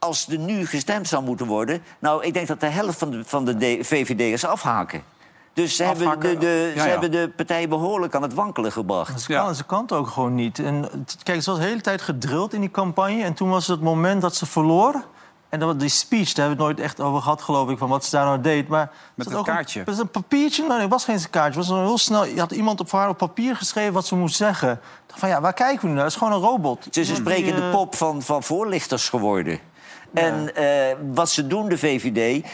als 0.00 0.28
er 0.28 0.38
nu 0.38 0.66
gestemd 0.66 1.08
zou 1.08 1.24
moeten 1.24 1.46
worden... 1.46 1.82
nou, 1.98 2.24
ik 2.24 2.34
denk 2.34 2.46
dat 2.46 2.60
de 2.60 2.66
helft 2.66 2.98
van 2.98 3.10
de, 3.10 3.24
van 3.24 3.44
de 3.44 3.78
VVD'ers 3.82 4.44
afhaken. 4.44 5.02
Dus 5.52 5.76
ze, 5.76 5.84
hebben 5.84 6.20
de, 6.20 6.38
de, 6.38 6.72
Ja, 6.74 6.80
ze 6.80 6.86
ja. 6.86 6.90
hebben 6.90 7.10
de 7.10 7.32
partij 7.36 7.68
behoorlijk 7.68 8.14
aan 8.14 8.22
het 8.22 8.34
wankelen 8.34 8.72
gebracht. 8.72 9.20
Ze 9.20 9.32
kan, 9.32 9.54
ze 9.54 9.64
kan 9.64 9.82
het 9.82 9.92
ook 9.92 10.06
gewoon 10.06 10.34
niet. 10.34 10.58
En 10.58 11.06
kijk, 11.22 11.42
ze 11.42 11.50
was 11.50 11.58
de 11.58 11.66
hele 11.66 11.80
tijd 11.80 12.02
gedrild 12.02 12.54
in 12.54 12.60
die 12.60 12.70
campagne. 12.70 13.22
En 13.22 13.34
toen 13.34 13.50
was 13.50 13.66
het 13.66 13.80
moment 13.80 14.20
dat 14.20 14.36
ze 14.36 14.46
verloor. 14.46 15.04
En 15.48 15.58
dat, 15.58 15.80
die 15.80 15.88
speech, 15.88 16.32
daar 16.32 16.46
hebben 16.46 16.66
we 16.66 16.70
het 16.70 16.76
nooit 16.76 16.88
echt 16.88 17.00
over 17.00 17.22
gehad, 17.22 17.42
geloof 17.42 17.70
ik, 17.70 17.78
van 17.78 17.88
wat 17.88 18.04
ze 18.04 18.10
daar 18.10 18.24
nou 18.24 18.40
deed. 18.40 18.68
Maar 18.68 18.90
Met 19.14 19.30
een 19.30 19.42
kaartje. 19.42 19.78
Het 19.78 19.88
was 19.88 19.98
een 19.98 20.10
papiertje, 20.10 20.62
nou, 20.62 20.72
nee, 20.72 20.82
het 20.82 20.90
was 20.90 21.04
geen 21.04 21.30
kaartje. 21.30 21.60
Het 21.60 21.68
was 21.68 21.78
een 21.78 21.84
heel 21.84 21.98
snel, 21.98 22.24
je 22.24 22.40
had 22.40 22.50
iemand 22.50 22.80
op 22.80 22.90
haar 22.90 23.08
op 23.08 23.16
papier 23.16 23.56
geschreven 23.56 23.92
wat 23.92 24.06
ze 24.06 24.16
moest 24.16 24.36
zeggen. 24.36 24.80
Van 25.14 25.28
ja, 25.28 25.40
waar 25.40 25.52
kijken 25.52 25.80
we 25.80 25.86
nu 25.86 25.92
naar? 25.92 26.02
Het 26.02 26.12
is 26.12 26.18
gewoon 26.18 26.32
een 26.32 26.48
robot. 26.48 26.84
Het 26.84 26.96
is 26.96 27.08
een 27.08 27.16
sprekende 27.16 27.62
eh, 27.62 27.70
pop 27.70 27.94
van, 27.94 28.22
van 28.22 28.42
voorlichters 28.42 29.08
geworden. 29.08 29.58
En 30.14 30.54
eh, 30.54 30.96
wat 31.12 31.30
ze 31.30 31.46
doen, 31.46 31.68
de 31.68 31.78
VVD... 31.78 32.46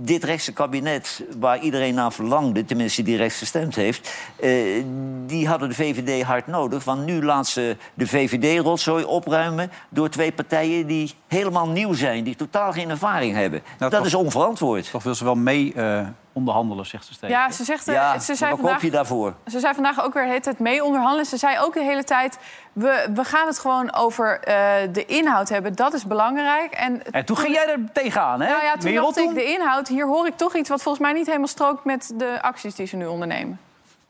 Dit 0.00 0.24
rechtse 0.24 0.52
kabinet, 0.52 1.24
waar 1.38 1.58
iedereen 1.58 1.94
naar 1.94 2.12
verlangde... 2.12 2.64
tenminste 2.64 3.02
die 3.02 3.16
rechts 3.16 3.38
gestemd 3.38 3.74
heeft... 3.74 4.10
eh, 4.40 4.84
die 5.26 5.48
hadden 5.48 5.68
de 5.68 5.74
VVD 5.74 6.22
hard 6.22 6.46
nodig. 6.46 6.84
Want 6.84 7.04
nu 7.04 7.24
laat 7.24 7.46
ze 7.46 7.76
de 7.94 8.06
VVD-rotzooi 8.06 9.04
opruimen... 9.04 9.70
door 9.88 10.08
twee 10.08 10.32
partijen 10.32 10.86
die 10.86 11.14
helemaal 11.32 11.68
nieuw 11.68 11.92
zijn... 11.92 12.24
die 12.24 12.36
totaal 12.36 12.72
geen 12.72 12.90
ervaring 12.90 13.34
hebben. 13.34 13.62
dat 13.78 13.90
toch- 13.90 14.04
is 14.06 14.14
onverantwoord. 14.14 14.90
Toch 14.90 15.02
wil 15.02 15.14
ze 15.14 15.24
wel 15.24 15.34
mee 15.34 15.72
eh, 15.74 16.06
onderhandelen, 16.32 16.86
zegt 16.86 17.06
ze 17.06 17.12
steeds. 17.12 17.32
Ja, 17.32 17.50
ze 17.50 17.64
zegt... 17.64 17.86
Ja, 17.86 18.18
ze 18.18 18.34
zei 18.34 18.40
maar 18.40 18.50
wat 18.50 18.58
vandaag, 18.58 18.72
koop 18.72 18.82
je 18.82 18.90
daarvoor? 18.90 19.34
Ze 19.46 19.60
zei 19.60 19.74
vandaag 19.74 20.04
ook 20.04 20.14
weer 20.14 20.22
de 20.22 20.28
hele 20.28 20.40
tijd 20.40 20.58
mee 20.58 20.84
onderhandelen. 20.84 21.26
Ze 21.26 21.36
zei 21.36 21.58
ook 21.58 21.74
de 21.74 21.82
hele 21.82 22.04
tijd... 22.04 22.38
we, 22.72 23.08
we 23.14 23.24
gaan 23.24 23.46
het 23.46 23.58
gewoon 23.58 23.94
over 23.94 24.40
eh, 24.40 24.54
de 24.92 25.04
inhoud 25.04 25.48
hebben. 25.48 25.74
Dat 25.74 25.92
is 25.94 26.06
belangrijk. 26.06 26.72
En, 26.72 27.12
En 27.12 27.24
toen 27.24 27.36
ging 27.36 27.54
jij 27.54 27.68
er 27.68 27.78
tegenaan, 27.92 28.40
hè? 28.40 28.48
Nou 28.48 28.62
ja, 28.64 28.72
toen 28.76 28.90
Merel, 28.90 29.04
dacht 29.12 29.18
ik, 29.28 29.34
de 29.34 29.44
inhoud... 29.44 29.88
hier 29.88 30.06
hoor 30.06 30.26
ik 30.26 30.36
toch 30.36 30.54
iets 30.56 30.68
wat 30.68 30.82
volgens 30.82 31.04
mij 31.04 31.12
niet 31.12 31.26
helemaal 31.26 31.46
strookt... 31.46 31.84
met 31.84 32.12
de 32.16 32.42
acties 32.42 32.74
die 32.74 32.86
ze 32.86 32.96
nu 32.96 33.06
ondernemen. 33.06 33.60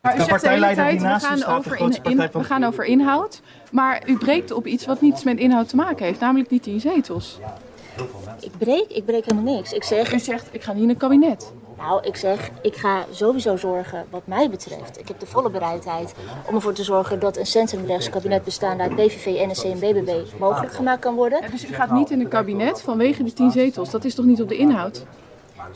Maar 0.03 0.15
u 0.15 0.19
De 0.19 0.25
zegt 0.25 0.43
de 0.43 0.49
hele 0.49 0.61
partijleider 0.61 0.85
tijd, 0.85 1.01
we 1.01 1.09
naast 1.09 1.25
u 1.25 1.29
gaan, 1.29 1.39
staat, 1.39 1.65
de 1.65 1.81
over, 1.81 2.11
in, 2.11 2.17
we 2.33 2.45
gaan 2.45 2.65
over 2.65 2.85
inhoud. 2.85 3.41
Maar 3.71 4.03
u 4.07 4.19
breekt 4.19 4.51
op 4.51 4.67
iets 4.67 4.87
wat 4.87 5.01
niets 5.01 5.25
met 5.25 5.39
inhoud 5.39 5.69
te 5.69 5.77
maken 5.77 6.05
heeft. 6.05 6.21
Namelijk 6.21 6.49
die 6.49 6.61
tien 6.61 6.81
zetels. 6.81 7.39
Ik 8.41 8.51
breek, 8.59 8.89
ik 8.89 9.05
breek 9.05 9.25
helemaal 9.25 9.55
niks. 9.55 9.73
Ik 9.73 9.85
zeg... 9.85 10.13
U 10.13 10.19
zegt, 10.19 10.49
ik 10.51 10.63
ga 10.63 10.73
niet 10.73 10.83
in 10.83 10.89
het 10.89 10.99
kabinet. 10.99 11.53
Nou, 11.77 12.07
ik 12.07 12.17
zeg, 12.17 12.51
ik 12.63 12.77
ga 12.77 13.05
sowieso 13.11 13.57
zorgen, 13.57 14.07
wat 14.11 14.27
mij 14.27 14.51
betreft. 14.51 14.99
Ik 14.99 15.09
heb 15.09 15.21
de 15.21 15.27
volle 15.27 15.51
bereidheid 15.51 16.15
om 16.49 16.55
ervoor 16.55 16.73
te 16.73 16.85
zorgen 16.85 17.21
dat 17.21 17.37
een 17.37 17.47
centrumrechts 17.47 18.11
kabinet 18.11 18.45
bestaande 18.45 18.83
uit 18.83 18.97
BVV, 18.97 19.47
NSC 19.47 19.65
en 19.65 19.79
BBB 19.79 20.39
mogelijk 20.39 20.73
gemaakt 20.73 21.01
kan 21.01 21.15
worden. 21.15 21.41
Dus 21.51 21.65
u 21.65 21.75
gaat 21.75 21.91
niet 21.91 22.11
in 22.11 22.21
het 22.21 22.29
kabinet 22.29 22.83
vanwege 22.83 23.23
die 23.23 23.33
tien 23.33 23.51
zetels. 23.51 23.91
Dat 23.91 24.05
is 24.05 24.15
toch 24.15 24.25
niet 24.25 24.43
op 24.43 24.49
de 24.49 24.57
inhoud? 24.57 25.05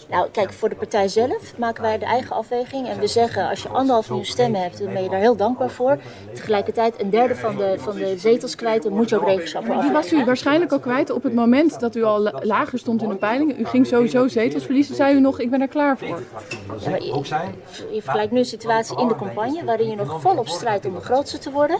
Nou, 0.08 0.28
kijk, 0.30 0.52
voor 0.52 0.68
de 0.68 0.74
partij 0.74 1.08
zelf 1.08 1.58
maken 1.58 1.82
wij 1.82 1.98
de 1.98 2.04
eigen 2.04 2.36
afweging. 2.36 2.88
En 2.88 2.98
we 2.98 3.06
zeggen, 3.06 3.48
als 3.48 3.62
je 3.62 3.68
anderhalf 3.68 4.08
miljoen 4.08 4.26
stemmen 4.26 4.60
hebt, 4.60 4.78
dan 4.78 4.92
ben 4.92 5.02
je 5.02 5.08
daar 5.08 5.20
heel 5.20 5.36
dankbaar 5.36 5.70
voor. 5.70 5.98
Tegelijkertijd 6.34 7.00
een 7.00 7.10
derde 7.10 7.34
van 7.34 7.56
de, 7.56 7.74
van 7.78 7.96
de 7.96 8.18
zetels 8.18 8.54
kwijt, 8.54 8.82
dan 8.82 8.92
moet 8.92 9.08
je 9.08 9.16
ook 9.20 9.26
regenschap 9.26 9.64
voor 9.64 9.74
Maar 9.74 9.84
die 9.84 9.92
was 9.92 10.12
u 10.12 10.24
waarschijnlijk 10.24 10.72
al 10.72 10.78
kwijt 10.78 11.10
op 11.10 11.22
het 11.22 11.34
moment 11.34 11.80
dat 11.80 11.96
u 11.96 12.02
al 12.02 12.20
la- 12.20 12.40
lager 12.42 12.78
stond 12.78 13.02
in 13.02 13.08
de 13.08 13.14
peilingen. 13.16 13.60
U 13.60 13.64
ging 13.64 13.86
sowieso 13.86 14.28
zetels 14.28 14.64
verliezen. 14.64 14.94
Zei 14.94 15.14
u 15.14 15.20
nog, 15.20 15.40
ik 15.40 15.50
ben 15.50 15.60
er 15.60 15.68
klaar 15.68 15.98
voor. 15.98 16.22
Ja, 16.80 16.90
maar 16.90 17.02
je, 17.02 17.24
je 17.92 18.02
vergelijkt 18.02 18.32
nu 18.32 18.38
een 18.38 18.44
situatie 18.44 18.98
in 18.98 19.08
de 19.08 19.16
campagne 19.16 19.64
waarin 19.64 19.90
je 19.90 19.96
nog 19.96 20.20
volop 20.20 20.48
strijdt 20.48 20.86
om 20.86 20.94
de 20.94 21.00
grootste 21.00 21.38
te 21.38 21.50
worden. 21.50 21.78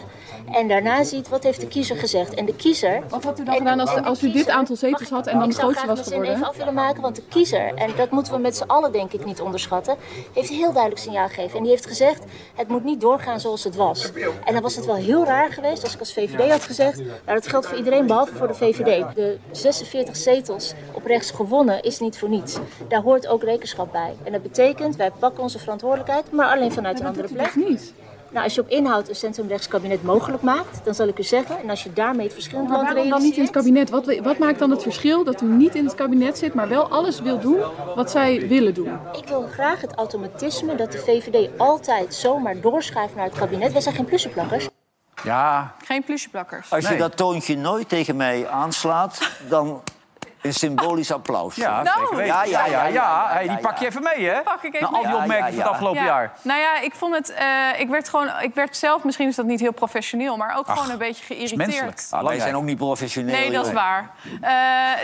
En 0.51 0.67
daarna 0.67 1.03
ziet 1.03 1.29
wat 1.29 1.43
heeft 1.43 1.61
de 1.61 1.67
kiezer 1.67 1.97
gezegd. 1.97 2.33
En 2.33 2.45
de 2.45 2.55
kiezer. 2.55 3.03
Wat 3.09 3.23
had 3.23 3.39
u 3.39 3.43
dan 3.43 3.55
gedaan 3.55 3.79
als, 3.79 3.95
als 3.95 4.23
u 4.23 4.31
dit 4.31 4.49
aantal 4.49 4.75
zetels 4.75 5.09
had 5.09 5.27
en 5.27 5.33
dan 5.39 5.43
ik 5.43 5.49
de 5.49 5.55
zou 5.55 5.73
grootste 5.73 5.85
graag 5.85 5.97
was 5.97 6.09
mijn 6.09 6.21
zin 6.21 6.31
even 6.31 6.35
geworden? 6.35 6.49
af 6.49 6.57
willen 6.57 6.73
maken, 6.73 7.01
want 7.01 7.15
de 7.15 7.23
kiezer, 7.29 7.73
en 7.75 7.95
dat 7.97 8.11
moeten 8.11 8.33
we 8.33 8.39
met 8.39 8.55
z'n 8.57 8.63
allen 8.63 8.91
denk 8.91 9.13
ik 9.13 9.25
niet 9.25 9.41
onderschatten, 9.41 9.95
heeft 10.33 10.49
een 10.49 10.55
heel 10.55 10.71
duidelijk 10.71 11.01
signaal 11.01 11.27
gegeven. 11.27 11.57
En 11.57 11.61
die 11.61 11.71
heeft 11.71 11.85
gezegd, 11.85 12.23
het 12.55 12.67
moet 12.67 12.83
niet 12.83 13.01
doorgaan 13.01 13.39
zoals 13.39 13.63
het 13.63 13.75
was. 13.75 14.11
En 14.45 14.53
dan 14.53 14.61
was 14.61 14.75
het 14.75 14.85
wel 14.85 14.95
heel 14.95 15.25
raar 15.25 15.51
geweest 15.51 15.83
als 15.83 15.93
ik 15.93 15.99
als 15.99 16.13
VVD 16.13 16.51
had 16.51 16.63
gezegd, 16.63 16.97
nou 16.97 17.11
dat 17.25 17.47
geldt 17.47 17.67
voor 17.67 17.77
iedereen 17.77 18.07
behalve 18.07 18.35
voor 18.35 18.47
de 18.47 18.53
VVD. 18.53 19.15
De 19.15 19.37
46 19.51 20.15
zetels 20.15 20.73
op 20.91 21.05
rechts 21.05 21.31
gewonnen 21.31 21.81
is 21.81 21.99
niet 21.99 22.17
voor 22.17 22.29
niets. 22.29 22.57
Daar 22.87 23.01
hoort 23.01 23.27
ook 23.27 23.43
rekenschap 23.43 23.91
bij. 23.91 24.15
En 24.23 24.31
dat 24.31 24.41
betekent, 24.41 24.95
wij 24.95 25.11
pakken 25.19 25.43
onze 25.43 25.59
verantwoordelijkheid, 25.59 26.31
maar 26.31 26.51
alleen 26.51 26.71
vanuit 26.71 26.99
een 26.99 27.05
andere 27.05 27.27
plek. 27.33 27.55
niet. 27.55 27.93
Nou, 28.29 28.43
als 28.43 28.55
je 28.55 28.61
op 28.61 28.69
inhoud 28.69 29.09
een 29.09 29.15
centrumrechtskabinet 29.15 30.03
mogelijk 30.03 30.43
maakt, 30.43 30.79
dan 30.85 30.95
zal 30.95 31.07
ik 31.07 31.19
u 31.19 31.23
zeggen, 31.23 31.59
en 31.59 31.69
als 31.69 31.83
je 31.83 31.93
daarmee 31.93 32.27
het 32.27 32.51
land 32.53 32.69
waarom 32.69 33.09
dan 33.09 33.21
niet 33.21 33.35
in 33.37 33.43
het 33.43 33.51
kabinet? 33.51 33.89
Wat, 33.89 34.15
wat 34.23 34.37
maakt 34.37 34.59
dan 34.59 34.69
het 34.71 34.81
verschil 34.83 35.23
dat 35.23 35.41
u 35.41 35.45
niet 35.45 35.75
in 35.75 35.85
het 35.85 35.95
kabinet 35.95 36.37
zit, 36.37 36.53
maar 36.53 36.67
wel 36.69 36.87
alles 36.89 37.19
wil 37.21 37.39
doen 37.39 37.59
wat 37.95 38.11
zij 38.11 38.47
willen 38.47 38.73
doen? 38.73 38.99
Ik 39.21 39.27
wil 39.27 39.47
graag 39.51 39.81
het 39.81 39.95
automatisme 39.95 40.75
dat 40.75 40.91
de 40.91 40.97
VVD 40.97 41.49
altijd 41.57 42.13
zomaar 42.13 42.59
doorschuift 42.61 43.15
naar 43.15 43.25
het 43.25 43.37
kabinet. 43.37 43.71
Wij 43.71 43.81
zijn 43.81 43.95
geen 43.95 44.05
plussenplakkers. 44.05 44.69
Ja. 45.23 45.75
Geen 45.85 46.03
plusjeplakkers. 46.03 46.71
Als 46.71 46.83
je 46.83 46.89
Nee. 46.89 46.97
dat 46.99 47.17
toontje 47.17 47.57
nooit 47.57 47.89
tegen 47.89 48.15
mij 48.15 48.47
aanslaat, 48.47 49.31
dan 49.49 49.81
een 50.47 50.53
symbolisch 50.53 51.11
applaus. 51.11 51.55
Ja, 51.55 51.83
Nou. 51.83 52.25
Ja, 52.25 52.43
ja, 52.43 52.65
ja, 52.65 52.85
ja, 52.85 53.27
Hey, 53.29 53.47
die 53.47 53.57
pak 53.57 53.77
je 53.77 53.85
even 53.85 54.03
mee, 54.03 54.25
hè? 54.29 54.41
Pak 54.41 54.63
ik 54.63 54.75
even 54.75 54.91
Na 54.91 54.97
al 54.97 55.03
die 55.03 55.15
opmerkingen 55.15 55.37
Ja, 55.39 55.45
ja, 55.47 55.51
van 55.51 55.59
het 55.61 55.67
afgelopen 55.71 55.99
Ja. 56.01 56.05
jaar. 56.07 56.31
Nou 56.41 56.59
ja, 56.59 56.79
ik 56.79 56.93
vond 56.95 57.15
het. 57.15 57.29
eh, 57.33 57.45
ik 57.77 57.89
werd 57.89 58.09
gewoon. 58.09 58.29
Ik 58.41 58.53
werd 58.53 58.77
zelf, 58.77 59.03
misschien 59.03 59.27
is 59.27 59.35
dat 59.35 59.45
niet 59.45 59.59
heel 59.59 59.71
professioneel, 59.73 60.37
maar 60.37 60.57
ook 60.57 60.67
gewoon 60.69 60.89
een 60.89 60.97
beetje 60.97 61.55
menselijk. 61.55 62.01
Ah, 62.11 62.23
wij 62.23 62.39
zijn 62.39 62.55
ook 62.55 62.63
niet 62.63 62.77
professioneel. 62.77 63.35
Nee, 63.35 63.51
dat 63.51 63.65
is 63.65 63.73
waar. 63.73 64.09
Eh, 64.41 64.51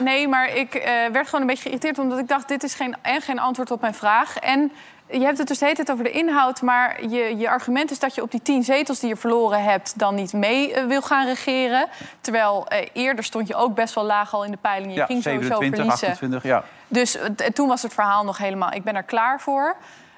nee, 0.01 0.27
maar 0.27 0.55
ik 0.55 0.75
eh, 0.75 0.91
werd 1.11 1.25
gewoon 1.25 1.41
een 1.41 1.47
beetje 1.47 1.63
geïrriteerd... 1.63 1.99
omdat 1.99 2.19
ik 2.19 2.27
dacht, 2.27 2.47
dit 2.47 2.63
is 2.63 2.73
geen, 2.73 2.95
en 3.01 3.21
geen 3.21 3.39
antwoord 3.39 3.71
op 3.71 3.81
mijn 3.81 3.93
vraag. 3.93 4.37
En 4.37 4.71
je 5.13 5.25
hebt 5.25 5.37
het 5.37 5.47
dus 5.47 5.57
de 5.57 5.65
hele 5.65 5.77
tijd 5.77 5.91
over 5.91 6.03
de 6.03 6.11
inhoud... 6.11 6.61
maar 6.61 7.07
je, 7.07 7.37
je 7.37 7.49
argument 7.49 7.91
is 7.91 7.99
dat 7.99 8.15
je 8.15 8.21
op 8.21 8.31
die 8.31 8.41
tien 8.41 8.63
zetels 8.63 8.99
die 8.99 9.09
je 9.09 9.15
verloren 9.15 9.63
hebt... 9.63 9.99
dan 9.99 10.15
niet 10.15 10.33
mee 10.33 10.73
eh, 10.73 10.85
wil 10.85 11.01
gaan 11.01 11.25
regeren. 11.25 11.87
Terwijl 12.21 12.67
eh, 12.67 12.87
eerder 12.93 13.23
stond 13.23 13.47
je 13.47 13.55
ook 13.55 13.75
best 13.75 13.95
wel 13.95 14.03
laag 14.03 14.33
al 14.33 14.45
in 14.45 14.51
de 14.51 14.57
peiling. 14.57 14.93
Je 14.93 14.99
Ja, 14.99 15.05
ging 15.05 15.23
sowieso 15.23 15.59
27, 15.59 15.99
verliezen. 15.99 16.07
28, 16.07 16.43
ja. 16.43 16.63
Dus 16.87 17.17
eh, 17.17 17.47
toen 17.47 17.67
was 17.67 17.81
het 17.81 17.93
verhaal 17.93 18.23
nog 18.23 18.37
helemaal... 18.37 18.73
ik 18.73 18.83
ben 18.83 18.95
er 18.95 19.03
klaar 19.03 19.41
voor... 19.41 19.75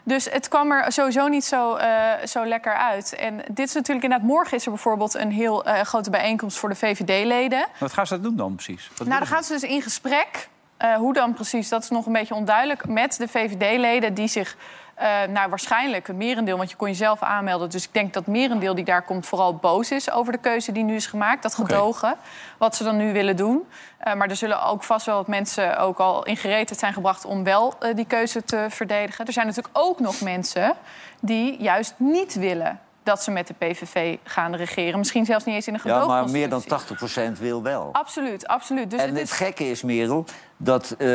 Dus 0.07 0.29
het 0.31 0.47
kwam 0.47 0.71
er 0.71 0.91
sowieso 0.91 1.27
niet 1.27 1.45
zo, 1.45 1.77
zo 2.25 2.45
lekker 2.45 2.73
uit. 2.73 3.15
En 3.15 3.37
dit 3.51 3.67
is 3.67 3.73
natuurlijk 3.73 4.03
inderdaad... 4.03 4.27
Morgen 4.27 4.57
is 4.57 4.65
er 4.65 4.71
bijvoorbeeld 4.71 5.13
een 5.15 5.31
heel 5.31 5.65
grote 5.83 6.09
bijeenkomst 6.09 6.57
voor 6.57 6.69
de 6.69 6.75
VVD-leden. 6.75 7.65
Wat 7.79 7.93
gaan 7.93 8.07
ze 8.07 8.13
dat 8.13 8.23
doen 8.23 8.35
dan 8.35 8.55
precies? 8.55 8.89
Wat 8.97 9.07
Nou, 9.07 9.19
dan 9.19 9.27
gaan 9.27 9.43
ze 9.43 9.53
dus 9.53 9.63
in 9.63 9.81
gesprek. 9.81 10.49
Hoe 10.97 11.13
dan 11.13 11.33
precies, 11.33 11.69
dat 11.69 11.83
is 11.83 11.89
nog 11.89 12.05
een 12.05 12.13
beetje 12.13 12.33
onduidelijk. 12.33 12.87
Met 12.87 13.17
de 13.17 13.27
VVD-leden 13.27 14.13
die 14.13 14.27
zich, 14.27 14.57
nou 15.29 15.49
waarschijnlijk 15.49 16.07
een 16.07 16.17
merendeel... 16.17 16.57
want 16.57 16.69
je 16.69 16.75
kon 16.75 16.87
jezelf 16.87 17.21
aanmelden. 17.21 17.69
Dus 17.69 17.83
ik 17.83 17.93
denk 17.93 18.13
dat 18.13 18.25
het 18.25 18.33
merendeel 18.33 18.75
die 18.75 18.83
daar 18.85 19.01
komt 19.01 19.25
vooral 19.25 19.55
boos 19.55 19.91
is... 19.91 20.11
over 20.11 20.31
de 20.31 20.37
keuze 20.37 20.71
die 20.71 20.83
nu 20.83 20.95
is 20.95 21.05
gemaakt, 21.07 21.43
dat 21.43 21.55
gedogen. 21.55 22.15
Wat 22.57 22.75
ze 22.75 22.83
dan 22.83 22.97
nu 22.97 23.13
willen 23.13 23.35
doen. 23.35 23.67
Eh, 23.97 24.13
maar 24.13 24.29
er 24.29 24.35
zullen 24.35 24.63
ook 24.63 24.83
vast 24.83 25.05
wel 25.05 25.15
wat 25.15 25.27
mensen 25.27 25.77
ook 25.77 25.97
al 25.99 26.25
in 26.25 26.37
gereedheid 26.37 26.79
zijn 26.79 26.93
gebracht... 26.93 27.25
om 27.25 27.43
wel 27.43 27.73
eh, 27.79 27.95
die 27.95 28.05
keuze 28.05 28.43
te 28.43 28.65
verdedigen. 28.69 29.25
Er 29.25 29.33
zijn 29.33 29.47
natuurlijk 29.47 29.77
ook 29.77 29.99
nog 29.99 30.21
mensen 30.21 30.73
die 31.19 31.61
juist 31.61 31.93
niet 31.97 32.33
willen... 32.33 32.79
dat 33.03 33.23
ze 33.23 33.31
met 33.31 33.47
de 33.47 33.53
PVV 33.53 34.17
gaan 34.23 34.55
regeren. 34.55 34.97
Misschien 34.99 35.25
zelfs 35.25 35.45
niet 35.45 35.55
eens 35.55 35.67
in 35.67 35.73
een 35.73 35.79
Ja, 35.83 35.93
gedoogconstructie. 35.93 36.47
maar 36.49 36.59
meer 36.67 37.29
dan 37.29 37.35
80% 37.35 37.39
wil 37.39 37.63
wel. 37.63 37.89
Absoluut, 37.91 38.47
absoluut. 38.47 38.91
Dus 38.91 39.01
en 39.01 39.15
het 39.15 39.31
gekke 39.31 39.69
is, 39.69 39.81
Merel, 39.83 40.25
dat 40.57 40.95
eh, 40.97 41.09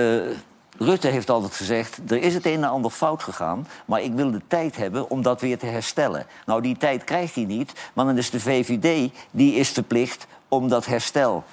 Rutte 0.82 1.08
heeft 1.08 1.30
altijd 1.30 1.54
gezegd... 1.54 2.00
er 2.08 2.22
is 2.22 2.34
het 2.34 2.46
een 2.46 2.52
en 2.52 2.70
ander 2.70 2.90
fout 2.90 3.22
gegaan, 3.22 3.66
maar 3.84 4.02
ik 4.02 4.12
wil 4.12 4.30
de 4.30 4.40
tijd 4.46 4.76
hebben 4.76 5.10
om 5.10 5.22
dat 5.22 5.40
weer 5.40 5.58
te 5.58 5.66
herstellen. 5.66 6.26
Nou, 6.46 6.62
die 6.62 6.76
tijd 6.76 7.04
krijgt 7.04 7.34
hij 7.34 7.44
niet, 7.44 7.72
maar 7.92 8.04
dan 8.04 8.18
is 8.18 8.30
de 8.30 8.40
VVD 8.40 9.10
die 9.30 9.54
is 9.54 9.68
verplicht 9.68 10.26
om 10.48 10.68
dat 10.68 10.86
herstel 10.86 11.44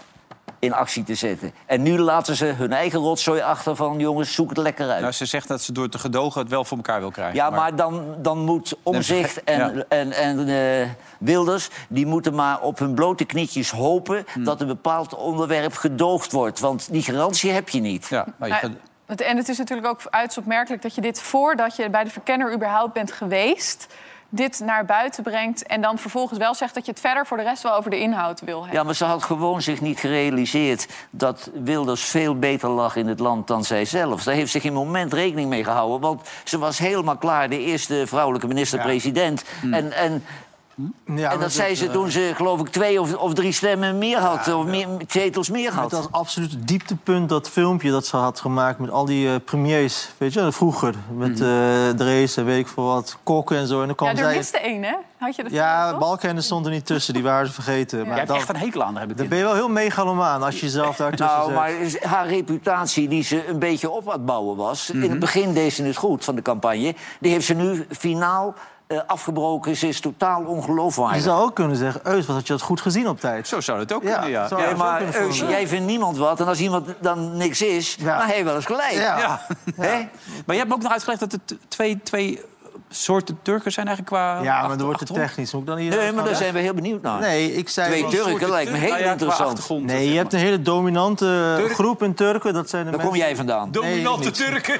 in 0.59 0.73
actie 0.73 1.03
te 1.03 1.15
zetten. 1.15 1.51
En 1.65 1.81
nu 1.81 1.99
laten 1.99 2.35
ze 2.35 2.45
hun 2.45 2.73
eigen 2.73 2.99
rotzooi 2.99 3.41
achter 3.41 3.75
van... 3.75 3.99
jongens, 3.99 4.33
zoek 4.33 4.49
het 4.49 4.57
lekker 4.57 4.89
uit. 4.89 5.01
Nou, 5.01 5.13
ze 5.13 5.25
zegt 5.25 5.47
dat 5.47 5.61
ze 5.61 5.71
door 5.71 5.89
te 5.89 5.99
gedogen 5.99 6.41
het 6.41 6.49
wel 6.49 6.65
voor 6.65 6.77
elkaar 6.77 6.99
wil 6.99 7.11
krijgen. 7.11 7.35
Ja, 7.35 7.49
maar 7.49 7.75
dan, 7.75 8.15
dan 8.17 8.37
moet 8.39 8.77
Omzicht 8.83 9.43
en, 9.43 9.75
Ja. 9.75 9.83
en, 9.89 10.11
en 10.11 10.47
eh, 10.47 10.89
Wilders... 11.19 11.69
die 11.89 12.05
moeten 12.05 12.35
maar 12.35 12.61
op 12.61 12.79
hun 12.79 12.93
blote 12.93 13.25
knietjes 13.25 13.71
hopen... 13.71 14.25
Hmm. 14.33 14.43
dat 14.43 14.61
een 14.61 14.67
bepaald 14.67 15.15
onderwerp 15.15 15.73
gedoogd 15.73 16.31
wordt. 16.31 16.59
Want 16.59 16.91
die 16.91 17.03
garantie 17.03 17.51
heb 17.51 17.69
je 17.69 17.79
niet. 17.79 18.07
Ja, 18.07 18.25
maar 18.37 18.47
je 18.47 18.69
en 19.15 19.37
het 19.37 19.49
is 19.49 19.57
natuurlijk 19.57 19.87
ook 19.87 20.01
uiterst 20.09 20.37
opmerkelijk 20.37 20.81
dat 20.81 20.95
je 20.95 21.01
dit 21.01 21.21
voordat 21.21 21.75
je 21.75 21.89
bij 21.89 22.03
de 22.03 22.09
verkenner 22.09 22.53
überhaupt 22.53 22.93
bent 22.93 23.11
geweest, 23.11 23.87
dit 24.29 24.59
naar 24.59 24.85
buiten 24.85 25.23
brengt... 25.23 25.65
en 25.65 25.81
dan 25.81 25.97
vervolgens 25.97 26.39
wel 26.39 26.55
zegt 26.55 26.73
dat 26.73 26.85
je 26.85 26.91
het 26.91 26.99
verder 26.99 27.25
voor 27.25 27.37
de 27.37 27.43
rest 27.43 27.63
wel 27.63 27.75
over 27.75 27.89
de 27.89 27.99
inhoud 27.99 28.41
wil 28.41 28.59
hebben. 28.59 28.77
Ja, 28.77 28.83
maar 28.83 28.95
ze 28.95 29.05
had 29.05 29.23
gewoon 29.23 29.61
zich 29.61 29.81
niet 29.81 29.99
gerealiseerd 29.99 30.87
dat 31.09 31.49
Wilders 31.53 32.03
veel 32.03 32.39
beter 32.39 32.69
lag 32.69 32.95
in 32.95 33.07
het 33.07 33.19
land 33.19 33.47
dan 33.47 33.63
zij 33.63 33.85
zelf. 33.85 34.23
Daar 34.23 34.35
heeft 34.35 34.51
zich 34.51 34.63
in 34.63 34.73
moment 34.73 35.13
rekening 35.13 35.49
mee 35.49 35.63
gehouden. 35.63 35.99
Want 35.99 36.29
ze 36.43 36.57
was 36.57 36.77
helemaal 36.77 37.17
klaar, 37.17 37.49
de 37.49 37.59
eerste 37.59 38.03
vrouwelijke 38.07 38.47
minister-president. 38.47 39.43
En, 39.71 39.91
en, 39.91 40.23
Ja, 40.77 40.83
en 41.05 41.21
maar 41.21 41.39
dat 41.39 41.51
zei 41.51 41.75
ze 41.75 41.85
eh, 41.85 41.91
toen 41.91 42.11
ze, 42.11 42.31
geloof 42.35 42.59
ik, 42.59 42.67
twee 42.67 43.01
of, 43.01 43.15
of 43.15 43.33
drie 43.33 43.51
stemmen 43.51 43.97
meer 43.97 44.17
had. 44.17 44.53
of 44.53 44.65
meer, 44.65 44.87
zetels 45.07 45.49
meer 45.49 45.71
had. 45.71 45.83
Het 45.83 45.99
was 45.99 46.11
absoluut 46.11 46.51
het 46.51 46.67
dieptepunt, 46.67 47.29
dat 47.29 47.49
filmpje 47.49 47.91
dat 47.91 48.05
ze 48.05 48.17
had 48.17 48.39
gemaakt 48.39 48.79
met 48.79 48.89
al 48.89 49.05
die 49.05 49.29
eh, 49.29 49.35
premiers. 49.45 50.09
Weet 50.17 50.33
je, 50.33 50.51
vroeger. 50.51 50.95
Met 51.17 51.39
Mhm. 51.39 51.43
eh 51.49 51.89
Drees 51.89 52.37
en 52.37 52.45
weet 52.45 52.59
ik 52.59 52.67
veel 52.67 52.83
wat, 52.85 53.17
kokken 53.23 53.57
en 53.57 53.67
zo. 53.67 53.81
En 53.81 53.87
dan 53.87 53.95
kwam 53.95 54.09
Ja, 54.09 54.15
er 54.17 54.23
zij... 54.23 54.35
miste 54.35 54.57
één, 54.59 54.83
hè? 54.83 54.95
Had 55.17 55.35
je 55.35 55.43
dat 55.43 55.51
Ja, 55.51 55.97
Balkenende 55.97 56.41
stond 56.41 56.65
er 56.65 56.71
niet 56.71 56.85
tussen, 56.85 57.13
die 57.13 57.23
waren 57.23 57.47
ze 57.47 57.53
vergeten. 57.53 58.03
Jij 58.05 58.13
hebt 58.15 58.27
dan, 58.27 58.37
echt 58.37 58.49
een 58.49 58.55
hekel 58.55 58.83
aan, 58.83 58.91
daar 58.93 59.01
heb 59.01 59.11
ik 59.11 59.17
dan 59.17 59.27
ben 59.27 59.37
je 59.37 59.43
wel 59.43 59.53
heel 59.53 59.69
megalomaan 59.69 60.43
als 60.43 60.55
je 60.55 60.61
jezelf 60.65 60.95
daartussen 60.95 61.37
Nou, 61.37 61.77
zet. 61.89 62.01
maar 62.03 62.11
haar 62.11 62.27
reputatie 62.27 63.07
die 63.07 63.23
ze 63.23 63.47
een 63.47 63.59
beetje 63.59 63.89
op 63.89 64.05
aan 64.07 64.13
het 64.13 64.25
bouwen 64.25 64.55
was... 64.57 64.89
in 64.89 64.99
Mhm. 64.99 65.09
het 65.09 65.19
begin 65.19 65.53
deed 65.53 65.73
ze 65.73 65.83
het 65.83 65.95
goed 65.97 66.23
van 66.23 66.35
de 66.35 66.41
campagne... 66.41 66.95
die 67.19 67.31
heeft 67.31 67.45
ze 67.45 67.53
nu 67.53 67.85
finaal 67.89 68.53
eh, 68.87 68.99
afgebroken. 69.07 69.75
Ze 69.75 69.87
is 69.87 69.99
totaal 69.99 70.43
ongeloofwaardig. 70.43 71.17
Je 71.17 71.23
zou 71.23 71.43
ook 71.43 71.55
kunnen 71.55 71.77
zeggen, 71.77 72.01
Eus, 72.03 72.25
wat 72.25 72.35
had 72.35 72.47
je 72.47 72.53
dat 72.53 72.61
goed 72.61 72.81
gezien 72.81 73.07
op 73.07 73.19
tijd? 73.19 73.47
Zo 73.47 73.61
zou 73.61 73.79
het 73.79 73.93
ook 73.93 74.03
Ja, 74.03 74.11
kunnen, 74.11 74.29
ja. 74.29 74.47
zou 74.47 74.61
Ja, 74.61 74.67
je 74.67 74.73
ook 74.73 74.79
maar 74.79 74.97
kunnen 74.97 75.15
Eus, 75.21 75.37
vormen. 75.37 75.55
jij 75.55 75.67
vindt 75.67 75.85
niemand 75.85 76.17
wat. 76.17 76.39
En 76.39 76.47
als 76.47 76.59
iemand 76.59 76.87
dan 76.99 77.37
niks 77.37 77.61
is, 77.61 77.97
dan 77.97 78.15
heeft 78.19 78.33
hij 78.33 78.43
wel 78.43 78.55
eens 78.55 78.65
gelijk. 78.65 78.91
Ja. 78.91 79.17
Ja. 79.17 79.45
Hè? 79.75 80.07
Maar 80.45 80.55
je 80.55 80.61
hebt 80.61 80.67
me 80.67 80.73
ook 80.75 80.81
nog 80.81 80.91
uitgelegd 80.91 81.19
dat 81.19 81.33
er 81.33 81.39
twee, 81.67 81.99
twee 82.03 82.41
soorten 82.89 83.39
Turken 83.41 83.71
zijn 83.71 83.87
eigenlijk 83.87 84.15
qua... 84.17 84.41
Ja, 84.41 84.43
maar 84.43 84.61
achter- 84.61 84.77
dan 84.77 84.85
wordt 84.85 84.99
het 84.99 85.13
technisch. 85.13 85.51
Moet 85.51 85.61
ik 85.61 85.67
dan 85.67 85.77
hier 85.77 85.95
Nee, 85.95 86.11
maar 86.11 86.23
daar 86.23 86.35
zijn 86.35 86.53
we 86.53 86.59
heel 86.59 86.73
benieuwd 86.73 87.01
naar. 87.01 87.19
Nee, 87.19 87.53
ik 87.53 87.69
zei... 87.69 87.87
Twee 87.87 88.07
Turken 88.21 88.49
lijkt 88.49 88.71
me 88.71 88.77
heel 88.77 88.95
interessant. 89.11 89.69
Nee, 89.83 90.09
je 90.11 90.17
hebt 90.17 90.33
een 90.33 90.39
hele 90.39 90.61
dominante 90.61 91.63
groep 91.69 92.03
in 92.03 92.13
Turken. 92.13 92.53
Dat 92.53 92.69
zijn 92.69 92.83
de 92.85 92.89
Daar 92.89 92.99
mensen... 92.99 93.17
kom 93.17 93.27
jij 93.27 93.35
vandaan. 93.35 93.71
Dominante. 93.71 94.31
Turken. 94.31 94.79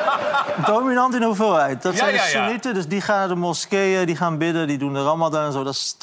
Dominant 0.66 1.14
in 1.14 1.22
hoeveelheid. 1.22 1.82
Dat 1.82 1.92
Ja, 1.92 1.98
zijn 1.98 2.10
de 2.10 2.16
ja. 2.16 2.24
Soenieten, 2.24 2.74
dus 2.74 2.88
die 2.88 3.00
gaan 3.00 3.18
naar 3.18 3.28
de 3.28 3.34
moskeeën, 3.34 4.06
die 4.06 4.16
gaan 4.16 4.38
bidden, 4.38 4.66
die 4.66 4.78
doen 4.78 4.92
de 4.92 5.02
Ramadan 5.02 5.44
en 5.46 5.52
zo. 5.52 5.62
Dat 5.64 5.74
is 5.74 5.96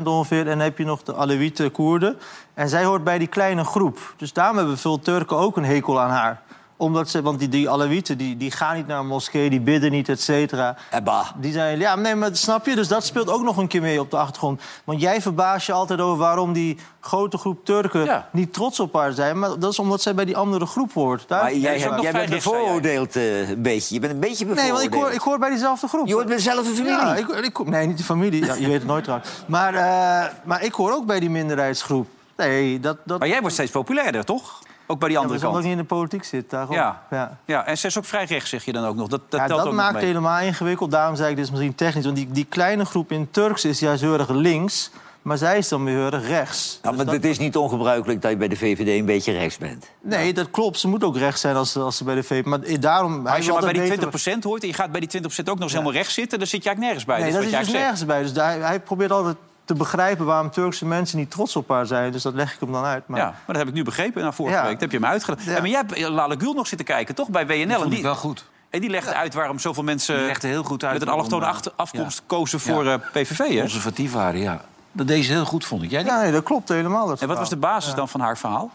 80% 0.00 0.02
ongeveer. 0.04 0.40
En 0.40 0.46
dan 0.46 0.58
heb 0.58 0.78
je 0.78 0.84
nog 0.84 1.02
de 1.02 1.14
Alewieten 1.16 1.70
Koerden. 1.72 2.18
En 2.54 2.68
zij 2.68 2.84
hoort 2.84 3.04
bij 3.04 3.18
die 3.18 3.28
kleine 3.28 3.64
groep. 3.64 4.14
Dus 4.16 4.32
daarom 4.32 4.56
hebben 4.56 4.78
veel 4.78 4.98
Turken 5.00 5.36
ook 5.36 5.56
een 5.56 5.64
hekel 5.64 6.00
aan 6.00 6.10
haar 6.10 6.40
omdat 6.82 7.10
ze, 7.10 7.22
want 7.22 7.38
die, 7.38 7.48
die 7.48 7.70
Alewieten 7.70 8.18
die, 8.18 8.36
die 8.36 8.50
gaan 8.50 8.76
niet 8.76 8.86
naar 8.86 8.98
een 8.98 9.06
moskee, 9.06 9.50
die 9.50 9.60
bidden 9.60 9.90
niet, 9.90 10.08
et 10.08 10.20
cetera. 10.20 10.76
Ebba. 10.90 11.24
Die 11.36 11.52
zijn, 11.52 11.78
ja, 11.78 11.96
nee, 11.96 12.14
maar 12.14 12.36
snap 12.36 12.66
je? 12.66 12.74
Dus 12.74 12.88
dat 12.88 13.04
speelt 13.04 13.28
ook 13.30 13.42
nog 13.42 13.56
een 13.56 13.66
keer 13.66 13.80
mee 13.80 14.00
op 14.00 14.10
de 14.10 14.16
achtergrond. 14.16 14.60
Want 14.84 15.00
jij 15.00 15.20
verbaast 15.20 15.66
je 15.66 15.72
altijd 15.72 16.00
over 16.00 16.18
waarom 16.18 16.52
die 16.52 16.78
grote 17.00 17.38
groep 17.38 17.64
Turken 17.64 18.04
Ja. 18.04 18.28
niet 18.32 18.52
trots 18.52 18.80
op 18.80 18.92
haar 18.94 19.12
zijn. 19.12 19.38
Maar 19.38 19.58
dat 19.58 19.72
is 19.72 19.78
omdat 19.78 20.02
zij 20.02 20.14
bij 20.14 20.24
die 20.24 20.36
andere 20.36 20.66
groep 20.66 20.92
hoort. 20.92 21.24
Daar 21.28 21.42
Maar 21.42 21.54
jij, 21.54 21.78
hebt- 21.78 22.02
jij 22.02 22.12
bent 22.12 22.30
bevooroordeeld 22.30 23.16
eh, 23.16 23.48
een 23.50 23.62
beetje. 23.62 23.94
Je 23.94 24.00
bent 24.00 24.12
een 24.12 24.20
beetje 24.20 24.44
Nee, 24.44 24.54
bevooroordeeld. 24.54 24.90
want 24.90 24.94
ik 24.94 25.00
hoor, 25.00 25.12
ik 25.12 25.20
hoor 25.20 25.38
bij 25.38 25.48
diezelfde 25.50 25.88
groep. 25.88 26.06
Je 26.06 26.14
hoort 26.14 26.26
bij 26.26 26.36
dezelfde 26.36 26.70
familie. 26.72 26.90
Ja, 26.90 27.14
ik, 27.16 27.28
ik, 27.28 27.66
nee, 27.66 27.86
niet 27.86 27.98
de 27.98 28.04
familie. 28.04 28.44
Ja, 28.44 28.54
je 28.54 28.66
weet 28.66 28.78
het 28.78 28.86
nooit 28.86 29.04
trouwens. 29.04 29.30
Maar, 29.46 29.74
eh, 29.74 30.32
maar 30.44 30.62
ik 30.62 30.72
hoor 30.72 30.92
ook 30.92 31.06
bij 31.06 31.20
die 31.20 31.30
minderheidsgroep. 31.30 32.06
Nee, 32.36 32.80
dat... 32.80 32.96
dat 33.04 33.18
Maar 33.18 33.28
jij 33.28 33.40
wordt 33.40 33.54
steeds 33.54 33.70
populairder, 33.70 34.24
toch? 34.24 34.58
Ook 34.92 34.98
bij 34.98 35.08
die 35.08 35.16
ja, 35.16 35.22
andere 35.22 35.44
omdat 35.46 35.52
kant. 35.52 35.56
ik 35.56 35.70
niet 35.70 35.80
in 35.80 35.88
de 35.88 35.94
politiek 35.94 36.24
zit. 36.24 36.50
Daarom. 36.50 36.74
Ja. 36.74 37.02
ja. 37.10 37.36
Ja, 37.44 37.66
en 37.66 37.78
ze 37.78 37.86
is 37.86 37.98
ook 37.98 38.04
vrij 38.04 38.24
rechts, 38.24 38.50
zeg 38.50 38.64
je 38.64 38.72
dan 38.72 38.84
ook 38.84 38.96
nog. 38.96 39.08
Dat, 39.08 39.20
dat 39.28 39.40
Ja, 39.40 39.46
telt 39.46 39.58
dat 39.58 39.68
ook 39.68 39.74
maakt 39.74 39.92
nog 39.92 40.00
het 40.00 40.10
helemaal 40.10 40.40
ingewikkeld. 40.40 40.90
Daarom 40.90 41.16
zei 41.16 41.30
ik 41.30 41.36
dit 41.36 41.44
is 41.44 41.50
misschien 41.50 41.74
technisch. 41.74 42.04
Want 42.04 42.16
die, 42.16 42.28
die 42.30 42.46
kleine 42.48 42.84
groep 42.84 43.12
in 43.12 43.30
Turks 43.30 43.64
is 43.64 43.78
juist 43.78 44.00
heel 44.02 44.18
erg 44.18 44.28
links. 44.28 44.90
Maar 45.22 45.38
zij 45.38 45.58
is 45.58 45.68
dan 45.68 45.84
weer 45.84 45.94
heel 45.94 46.10
erg 46.10 46.26
rechts. 46.26 46.78
Nou, 46.82 46.96
maar 46.96 47.06
het 47.06 47.24
is 47.24 47.38
niet 47.38 47.56
ongebruikelijk 47.56 48.22
dat 48.22 48.30
je 48.30 48.36
bij 48.36 48.48
de 48.48 48.56
VVD 48.56 48.98
een 48.98 49.04
beetje 49.06 49.32
rechts 49.32 49.58
bent. 49.58 49.90
Nee, 50.00 50.32
dat 50.32 50.50
klopt. 50.50 50.78
Ze 50.78 50.88
moet 50.88 51.04
ook 51.04 51.16
rechts 51.16 51.40
zijn 51.40 51.56
als, 51.56 51.76
als 51.76 51.96
ze 51.96 52.04
bij 52.04 52.14
de 52.14 52.22
VVD... 52.22 52.44
Maar 52.44 52.80
daarom... 52.80 53.22
Maar 53.22 53.36
als 53.36 53.44
je 53.44 53.52
maar 53.52 53.60
bij 53.60 53.72
die 53.72 53.82
weten 53.82 54.38
20% 54.38 54.42
hoort 54.42 54.62
en 54.62 54.68
je 54.68 54.74
gaat 54.74 54.90
bij 54.92 55.00
die 55.00 55.20
20% 55.22 55.24
ook 55.24 55.44
nog 55.46 55.60
eens 55.60 55.72
helemaal 55.72 55.92
rechts 55.92 56.14
zitten... 56.14 56.38
dan 56.38 56.46
zit 56.46 56.62
je 56.62 56.68
eigenlijk 56.68 56.78
nergens 56.94 57.04
bij. 57.04 57.18
Nee, 57.18 57.26
is 57.26 57.32
dat 57.34 57.42
wat 57.44 57.52
is 57.52 57.56
jij 57.56 57.60
dus 57.64 57.70
zegt. 57.70 57.82
nergens 57.82 58.04
bij. 58.06 58.22
Dus 58.22 58.32
daar- 58.32 58.68
hij 58.68 58.80
probeert 58.80 59.10
altijd 59.10 59.36
te 59.64 59.74
begrijpen 59.74 60.24
waarom 60.26 60.50
Turkse 60.50 60.86
mensen 60.86 61.18
niet 61.18 61.30
trots 61.30 61.56
op 61.56 61.68
haar 61.68 61.86
zijn. 61.86 62.12
Dus 62.12 62.22
dat 62.22 62.34
leg 62.34 62.54
ik 62.54 62.60
hem 62.60 62.72
dan 62.72 62.84
uit. 62.84 63.06
Maar... 63.08 63.18
Ja, 63.20 63.24
maar 63.26 63.42
dat 63.46 63.56
heb 63.56 63.68
ik 63.68 63.74
nu 63.74 63.82
begrepen 63.82 64.22
na 64.22 64.32
vorige 64.32 64.56
Ja. 64.56 64.62
week. 64.62 64.72
Dat 64.72 64.80
heb 64.80 64.92
je 64.92 65.00
me 65.00 65.06
uitgelegd. 65.06 65.44
Ja. 65.44 65.52
Maar 65.52 65.68
jij 65.68 65.82
hebt 65.86 66.08
Lale 66.08 66.34
Gül 66.38 66.52
nog 66.52 66.66
zitten 66.66 66.86
kijken, 66.86 67.14
toch? 67.14 67.28
Bij 67.28 67.46
WNL. 67.46 67.58
Dat 67.58 67.68
en 67.70 67.76
vond 67.78 67.88
die, 67.88 67.98
ik 67.98 68.04
wel 68.04 68.14
goed. 68.14 68.44
En 68.70 68.80
die 68.80 68.90
legde 68.90 69.14
uit 69.14 69.34
waarom 69.34 69.58
zoveel 69.58 69.82
mensen 69.82 70.24
legde 70.26 70.48
heel 70.48 70.62
goed 70.62 70.84
uit 70.84 70.92
met 70.92 71.02
een 71.02 71.08
allochtone 71.08 71.46
eh, 71.46 71.54
afkomst 71.76 72.18
ja. 72.18 72.24
kozen 72.26 72.60
voor 72.60 72.84
Ja. 72.84 72.92
eh, 72.92 73.22
PVV. 73.22 73.38
Hè? 73.38 73.60
Conservatief 73.60 74.12
waren, 74.12 74.40
ja. 74.40 74.60
Dat 74.92 75.06
deed 75.06 75.24
ze 75.24 75.32
heel 75.32 75.44
goed, 75.44 75.64
vond 75.64 75.82
ik. 75.82 75.90
Jij 75.90 76.02
nee, 76.02 76.32
dat 76.32 76.42
klopt 76.42 76.68
helemaal. 76.68 77.06
Dat 77.06 77.20
En 77.20 77.28
wat 77.28 77.38
was 77.38 77.48
de 77.48 77.56
basis 77.56 77.94
dan 77.94 78.08
van 78.08 78.20
haar 78.20 78.38
verhaal? 78.38 78.70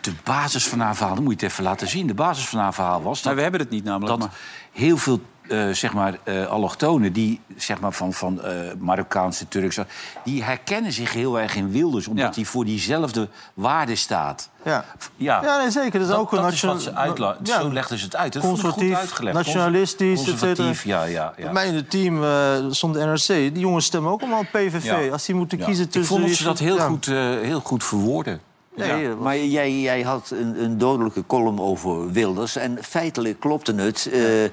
De 0.00 0.12
basis 0.24 0.68
van 0.68 0.80
haar 0.80 0.96
verhaal, 0.96 1.14
dat 1.14 1.24
moet 1.24 1.40
je 1.40 1.44
het 1.46 1.52
even 1.52 1.64
laten 1.64 1.88
zien. 1.88 2.06
De 2.06 2.14
basis 2.14 2.48
van 2.48 2.58
haar 2.58 2.74
verhaal 2.74 3.02
was 3.02 3.22
Nou, 3.22 3.24
dat, 3.26 3.34
we 3.34 3.42
hebben 3.42 3.60
het 3.60 3.70
niet 3.70 3.84
namelijk. 3.84 4.18
dat 4.18 4.28
maar- 4.28 4.38
heel 4.72 4.96
veel 4.96 5.20
eh, 5.48 5.68
zeg 5.70 5.92
maar, 5.92 6.18
eh, 6.24 6.46
allochtonen... 6.46 7.12
die 7.12 7.40
zeg 7.56 7.80
maar, 7.80 7.92
van, 7.92 8.12
van 8.12 8.42
eh, 8.42 8.52
Marokkaanse, 8.78 9.48
Turkse... 9.48 9.86
die 10.24 10.42
herkennen 10.44 10.92
zich 10.92 11.12
heel 11.12 11.40
erg 11.40 11.56
in 11.56 11.70
Wilders... 11.70 12.08
omdat 12.08 12.24
Ja. 12.26 12.32
hij 12.34 12.44
voor 12.44 12.64
diezelfde 12.64 13.28
waarde 13.54 13.96
staat. 13.96 14.48
Ja. 14.64 14.84
Ja, 15.16 15.42
Ja, 15.42 15.58
nee, 15.58 15.70
zeker. 15.70 16.00
Dat 16.00 16.08
is 16.08 16.14
ook 16.14 16.32
een 16.32 16.42
dat 16.42 16.52
is 16.52 16.60
wat 16.62 16.74
nation- 16.74 16.92
ze 16.94 16.98
uitla- 17.00 17.36
ja. 17.42 17.60
Zo 17.60 17.72
legden 17.72 17.98
ze 17.98 18.04
het 18.04 18.16
uit. 18.16 18.32
Dat 18.32 18.42
vond 18.42 18.56
ik 18.58 18.62
goed 18.62 18.72
Conservatief, 18.72 19.00
uitgelegd. 19.08 19.36
nationalistisch, 19.36 20.20
et 20.20 20.26
Conservatief, 20.26 20.78
cetera. 20.80 21.04
ja, 21.04 21.04
ja, 21.04 21.32
ja. 21.36 21.42
Bij 21.44 21.52
mij 21.52 21.66
in 21.66 21.74
het 21.74 21.90
team 21.90 22.24
eh, 22.24 22.54
stond 22.70 22.94
de 22.94 23.00
NRC. 23.04 23.26
Die 23.26 23.58
jongens 23.58 23.84
stemmen 23.84 24.10
ook 24.12 24.20
allemaal 24.20 24.40
op 24.40 24.48
PVV. 24.52 24.84
Ja. 24.84 25.12
Als 25.12 25.24
die 25.24 25.34
moeten 25.34 25.58
Ja. 25.58 25.64
kiezen 25.64 25.84
Ik 25.84 25.90
tussen... 25.90 26.08
vond 26.08 26.20
dat 26.20 26.28
die- 26.28 26.38
ze 26.38 26.44
dat 26.44 26.58
heel, 26.58 26.76
ja. 26.76 26.86
goed, 26.86 27.06
eh, 27.06 27.14
heel 27.40 27.60
goed 27.60 27.84
verwoorden. 27.84 28.40
Nee, 28.76 29.02
Ja, 29.02 29.14
maar 29.14 29.38
jij, 29.38 29.72
jij 29.72 30.02
had 30.02 30.30
een, 30.30 30.62
een 30.62 30.78
dodelijke 30.78 31.26
column 31.26 31.60
over 31.60 32.12
Wilders. 32.12 32.56
En 32.56 32.78
feitelijk 32.84 33.40
klopte 33.40 33.74
het. 33.74 34.08
Eh, 34.12 34.44
eh, 34.44 34.50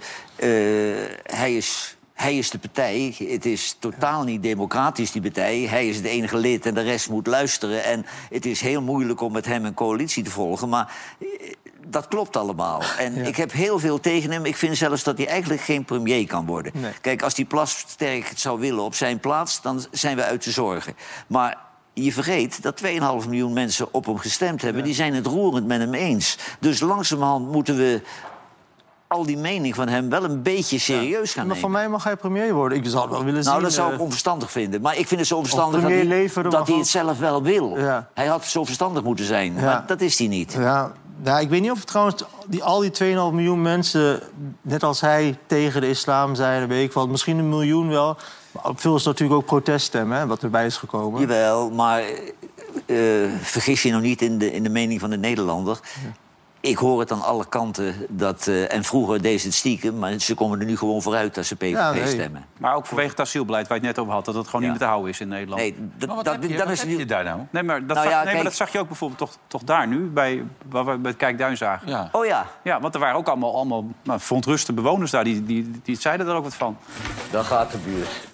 hij, 1.23 1.55
is, 1.55 1.97
hij 2.13 2.37
is 2.37 2.49
de 2.49 2.59
partij. 2.59 3.15
Het 3.27 3.45
is 3.45 3.75
totaal 3.79 4.23
niet 4.23 4.43
democratisch, 4.43 5.11
die 5.11 5.21
partij. 5.21 5.59
Hij 5.59 5.87
is 5.87 5.95
het 5.95 6.05
enige 6.05 6.37
lid 6.37 6.65
en 6.65 6.73
de 6.73 6.81
rest 6.81 7.09
moet 7.09 7.27
luisteren. 7.27 7.83
En 7.83 8.05
het 8.29 8.45
is 8.45 8.61
heel 8.61 8.81
moeilijk 8.81 9.21
om 9.21 9.31
met 9.31 9.45
hem 9.45 9.65
een 9.65 9.73
coalitie 9.73 10.23
te 10.23 10.31
volgen. 10.31 10.69
Maar 10.69 10.93
eh, 11.19 11.27
dat 11.87 12.07
klopt 12.07 12.37
allemaal. 12.37 12.81
En 12.97 13.25
ik 13.25 13.35
heb 13.35 13.51
heel 13.51 13.79
veel 13.79 13.99
tegen 13.99 14.31
hem. 14.31 14.45
Ik 14.45 14.55
vind 14.55 14.77
zelfs 14.77 15.03
dat 15.03 15.17
hij 15.17 15.27
eigenlijk 15.27 15.61
geen 15.61 15.85
premier 15.85 16.27
kan 16.27 16.45
worden. 16.45 16.71
Nee. 16.75 16.91
Kijk, 17.01 17.21
als 17.21 17.33
die 17.33 17.45
Plasterk 17.45 18.29
het 18.29 18.39
zou 18.39 18.59
willen 18.59 18.83
op 18.83 18.95
zijn 18.95 19.19
plaats... 19.19 19.61
dan 19.61 19.85
zijn 19.91 20.15
we 20.15 20.23
uit 20.23 20.43
de 20.43 20.51
zorgen. 20.51 20.95
Maar 21.27 21.57
je 21.93 22.13
vergeet 22.13 22.63
dat 22.63 22.81
2,5 22.83 22.89
miljoen 23.29 23.53
mensen 23.53 23.87
op 23.91 24.05
hem 24.05 24.17
gestemd 24.17 24.61
hebben. 24.61 24.83
Die 24.83 24.93
zijn 24.93 25.13
het 25.13 25.25
roerend 25.25 25.67
met 25.67 25.79
hem 25.79 25.93
eens. 25.93 26.37
Dus 26.59 26.79
langzamerhand 26.79 27.51
moeten 27.51 27.77
we 27.77 28.01
al 29.07 29.25
die 29.25 29.37
mening 29.37 29.75
van 29.75 29.87
hem 29.87 30.09
wel 30.09 30.23
een 30.23 30.41
beetje 30.41 30.79
serieus 30.79 31.33
gaan 31.33 31.47
Maar 31.47 31.55
nemen. 31.55 31.57
van 31.57 31.71
mij 31.71 31.89
mag 31.89 32.03
hij 32.03 32.15
premier 32.15 32.53
worden. 32.53 32.77
Ik 32.77 32.85
zou 32.85 33.01
het 33.01 33.11
wel 33.11 33.23
willen 33.23 33.43
zien. 33.43 33.51
Nou, 33.51 33.63
dat 33.63 33.73
zou 33.73 33.89
ik 33.91 33.97
eh, 33.97 34.03
onverstandig 34.03 34.51
vinden. 34.51 34.81
Maar 34.81 34.97
ik 34.97 35.07
vind 35.07 35.19
het 35.19 35.29
zo 35.29 35.35
onverstandig 35.35 35.81
dat, 35.81 35.89
hij, 35.89 36.49
dat 36.49 36.67
het 36.67 36.87
zelf 36.87 37.19
wel 37.19 37.43
wil. 37.43 37.77
Ja. 37.77 38.09
Hij 38.13 38.25
had 38.25 38.45
zo 38.45 38.63
verstandig 38.63 39.03
moeten 39.03 39.25
zijn. 39.25 39.53
Maar 39.53 39.83
dat 39.87 40.01
is 40.01 40.17
hij 40.17 40.27
niet. 40.27 40.53
Ja, 40.53 40.91
ja, 41.23 41.39
ik 41.39 41.49
weet 41.49 41.61
niet 41.61 41.71
of 41.71 41.83
trouwens 41.83 42.23
die, 42.47 42.63
al 42.63 42.79
die 42.79 42.91
2,5 42.91 43.05
miljoen 43.05 43.61
mensen... 43.61 44.19
net 44.61 44.83
als 44.83 45.01
hij 45.01 45.37
tegen 45.45 45.81
de 45.81 45.89
islam 45.89 46.35
zijn, 46.35 46.67
weet 46.67 46.87
ik 46.87 46.93
wel. 46.93 47.07
Misschien 47.07 47.37
een 47.37 47.49
miljoen 47.49 47.89
wel. 47.89 48.17
Maar 48.53 48.65
op 48.65 48.79
veel 48.79 48.95
is 48.95 49.03
natuurlijk 49.03 49.39
ook 49.39 49.45
proteststemmen, 49.45 50.17
hè, 50.17 50.27
wat 50.27 50.43
erbij 50.43 50.65
is 50.65 50.77
gekomen. 50.77 51.19
Jawel, 51.21 51.69
maar 51.71 52.03
eh, 52.85 52.97
vergis 53.41 53.81
je 53.83 53.89
nou 53.89 54.01
niet 54.01 54.21
in 54.21 54.37
de, 54.37 54.51
in 54.53 54.63
de 54.63 54.69
mening 54.69 54.99
van 54.99 55.09
de 55.09 55.17
Nederlander. 55.17 55.79
Ik 56.59 56.77
hoor 56.77 56.99
het 56.99 57.11
aan 57.11 57.21
alle 57.21 57.45
kanten. 57.45 57.95
Dat, 58.09 58.47
eh, 58.47 58.73
en 58.73 58.83
vroeger 58.83 59.21
deed 59.21 59.39
ze 59.41 59.47
het 59.47 59.55
stiekem, 59.55 59.99
maar 59.99 60.19
ze 60.19 60.35
komen 60.35 60.59
er 60.59 60.65
nu 60.65 60.77
gewoon 60.77 61.01
vooruit 61.01 61.35
dat 61.35 61.45
ze 61.45 61.55
PVV 61.55 61.71
Ja, 61.71 61.91
nee. 61.91 62.07
stemmen. 62.07 62.45
Maar 62.57 62.75
ook 62.75 62.85
vanwege 62.85 63.09
het 63.09 63.19
asielbeleid 63.19 63.67
waar 63.67 63.77
je 63.79 63.85
het 63.85 63.95
net 63.95 64.03
over 64.05 64.15
had... 64.15 64.25
dat 64.25 64.35
het 64.35 64.45
gewoon 64.45 64.61
Ja. 64.61 64.67
niet 64.67 64.77
meer 64.79 64.87
te 64.87 64.93
houden 64.93 65.11
is 65.13 65.19
in 65.19 65.27
Nederland. 65.27 65.61
Nee, 65.61 65.75
dat, 65.97 66.09
dat, 66.09 66.25
heb 66.25 66.41
je, 66.43 66.47
dan 66.57 66.67
wat 66.67 66.85
is 66.85 66.97
je 66.97 67.05
daar 67.05 67.23
nou? 67.23 67.39
Nee, 67.49 67.63
maar 67.63 67.79
dat, 67.79 67.95
Nou 67.97 68.09
zag, 68.09 68.17
ja, 68.17 68.23
nee, 68.23 68.35
maar 68.35 68.43
dat 68.43 68.53
zag 68.55 68.71
je 68.71 68.79
ook 68.79 68.87
bijvoorbeeld 68.87 69.19
toch, 69.19 69.37
toch 69.47 69.63
daar 69.63 69.87
nu, 69.87 69.97
bij, 70.09 70.43
waar 70.69 70.85
we 70.85 70.97
bij 70.97 71.11
het 71.11 71.19
Kijkduin 71.19 71.57
zagen. 71.57 71.87
Ja. 71.89 72.09
Oh 72.11 72.25
ja, 72.25 72.47
Ja, 72.63 72.79
want 72.79 72.93
er 72.93 72.99
waren 72.99 73.15
ook 73.17 73.27
allemaal, 73.27 73.55
allemaal 73.55 73.85
nou, 74.03 74.19
verontruste 74.19 74.73
bewoners 74.73 75.11
daar. 75.11 75.23
Die, 75.23 75.43
die, 75.43 75.71
die 75.83 75.99
zeiden 75.99 76.27
er 76.27 76.35
ook 76.35 76.43
wat 76.43 76.55
van. 76.55 76.77
dan 77.31 77.43
gaat 77.43 77.71
de 77.71 77.77
buurt. 77.77 78.31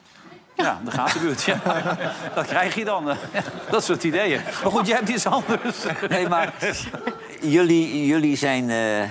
Ja, 0.63 0.79
de 0.85 1.19
buurt. 1.19 1.43
Ja. 1.43 1.59
Dat 2.35 2.45
krijg 2.47 2.75
je 2.75 2.85
dan. 2.85 3.09
eh, 3.09 3.15
Dat 3.69 3.83
soort 3.83 4.03
ideeën. 4.03 4.41
Maar 4.63 4.71
goed, 4.71 4.87
jij 4.87 4.95
hebt 4.95 5.09
iets 5.09 5.25
anders. 5.25 5.77
Nee, 6.09 6.27
maar 6.27 6.53
jullie, 7.41 8.05
jullie, 8.05 8.35
zijn, 8.35 8.69
eh, 8.69 9.09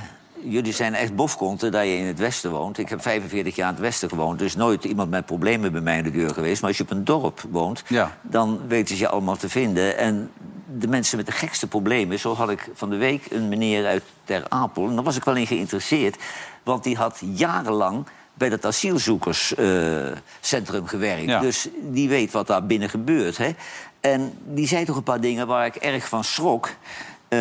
jullie 0.50 0.72
zijn 0.72 0.94
echt 0.94 1.14
bofkonten 1.16 1.72
dat 1.72 1.82
je 1.84 1.96
in 1.96 2.06
het 2.06 2.18
Westen 2.18 2.50
woont. 2.50 2.78
Ik 2.78 2.88
heb 2.88 3.02
45 3.02 3.56
jaar 3.56 3.68
in 3.68 3.74
het 3.74 3.82
Westen 3.82 4.08
gewoond. 4.08 4.38
Dus 4.38 4.56
nooit 4.56 4.84
iemand 4.84 5.10
met 5.10 5.26
problemen 5.26 5.72
bij 5.72 5.80
mij 5.80 5.96
in 5.98 6.04
de 6.04 6.10
deur 6.10 6.30
geweest. 6.34 6.60
Maar 6.60 6.68
als 6.70 6.78
je 6.78 6.84
op 6.84 6.90
een 6.90 7.04
dorp 7.04 7.40
woont, 7.50 7.82
Ja. 7.86 8.16
dan 8.22 8.60
weten 8.66 8.96
ze 8.96 9.02
je 9.02 9.08
allemaal 9.08 9.36
te 9.36 9.48
vinden. 9.48 9.98
En 9.98 10.30
de 10.78 10.88
mensen 10.88 11.16
met 11.16 11.26
de 11.26 11.32
gekste 11.32 11.66
problemen... 11.66 12.18
zo 12.18 12.34
had 12.34 12.50
ik 12.50 12.68
van 12.74 12.90
de 12.90 12.96
week 12.96 13.26
een 13.30 13.48
meneer 13.48 13.86
uit 13.86 14.02
Ter 14.24 14.42
Apel... 14.48 14.88
en 14.88 14.94
daar 14.94 15.04
was 15.04 15.16
ik 15.16 15.24
wel 15.24 15.36
in 15.36 15.46
geïnteresseerd. 15.46 16.16
Want 16.62 16.84
die 16.84 16.96
had 16.96 17.20
jarenlang 17.34 18.06
bij 18.38 18.48
dat 18.48 18.64
asielzoekerscentrum 18.64 20.86
gewerkt. 20.86 21.24
Ja. 21.24 21.40
Dus 21.40 21.68
die 21.80 22.08
weet 22.08 22.32
wat 22.32 22.46
daar 22.46 22.66
binnen 22.66 22.88
gebeurt. 22.88 23.36
Hè? 23.36 23.50
En 24.00 24.32
die 24.44 24.66
zei 24.66 24.84
toch 24.84 24.96
een 24.96 25.02
paar 25.02 25.20
dingen 25.20 25.46
waar 25.46 25.66
ik 25.66 25.76
erg 25.76 26.08
van 26.08 26.24
schrok. 26.24 26.68
Eh, 27.28 27.38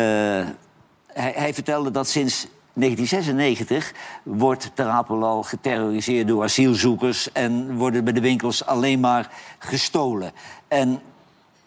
hij, 1.06 1.32
hij 1.34 1.54
vertelde 1.54 1.90
dat 1.90 2.08
sinds 2.08 2.46
1996 2.72 3.92
wordt 4.22 4.70
Ter 4.74 4.86
Apel 4.86 5.24
al 5.24 5.42
geterroriseerd 5.42 6.28
door 6.28 6.42
asielzoekers... 6.42 7.32
en 7.32 7.76
worden 7.76 8.04
bij 8.04 8.12
de 8.12 8.20
winkels 8.20 8.64
alleen 8.64 9.00
maar 9.00 9.30
gestolen. 9.58 10.32
En 10.68 11.00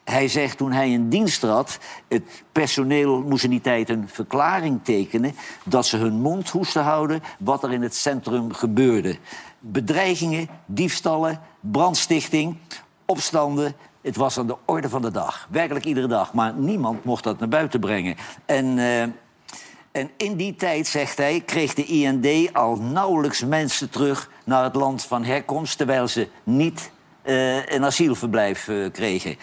hij 0.04 0.28
zegt 0.28 0.58
toen 0.58 0.72
hij 0.72 0.90
in 0.90 1.10
dienst 1.10 1.40
trad... 1.40 1.80
het 2.08 2.44
personeel 2.52 3.22
moest 3.22 3.44
in 3.44 3.50
die 3.50 3.62
tijd 3.62 3.90
een 3.90 4.08
verklaring 4.08 4.80
tekenen... 4.84 5.36
dat 5.64 5.86
ze 5.86 5.98
hun 5.98 6.20
mond 6.20 6.50
hoesten 6.50 6.84
houden 6.84 7.24
wat 7.40 7.64
er 7.64 7.72
in 7.72 7.82
het 7.82 7.96
centrum 7.96 8.54
gebeurde. 8.54 9.18
Bedreigingen, 9.60 10.48
diefstallen, 10.66 11.40
brandstichting, 11.60 12.58
opstanden... 13.06 13.76
Het 14.02 14.16
was 14.16 14.38
aan 14.38 14.48
de 14.48 14.58
orde 14.66 14.90
van 14.90 15.02
de 15.02 15.12
dag. 15.12 15.48
Werkelijk 15.52 15.86
iedere 15.86 16.08
dag. 16.08 16.34
Maar 16.34 16.54
niemand 16.54 17.04
mocht 17.04 17.24
dat 17.24 17.40
naar 17.40 17.48
buiten 17.48 17.80
brengen. 17.80 18.16
En... 18.46 18.78
eh, 18.78 19.04
en 19.92 20.10
in 20.18 20.36
die 20.36 20.56
tijd, 20.56 20.88
zegt 20.88 21.18
hij, 21.18 21.42
kreeg 21.46 21.74
de 21.74 21.86
IND 21.86 22.54
al 22.54 22.76
nauwelijks 22.76 23.44
mensen 23.44 23.90
terug 23.90 24.30
naar 24.44 24.64
het 24.64 24.76
land 24.76 25.04
van 25.04 25.24
herkomst, 25.24 25.78
terwijl 25.78 26.08
ze 26.08 26.28
niet 26.44 26.92
eh, 27.22 27.66
een 27.66 27.86
asielverblijf 27.86 28.68
eh, 28.68 28.92
kregen. 28.92 29.36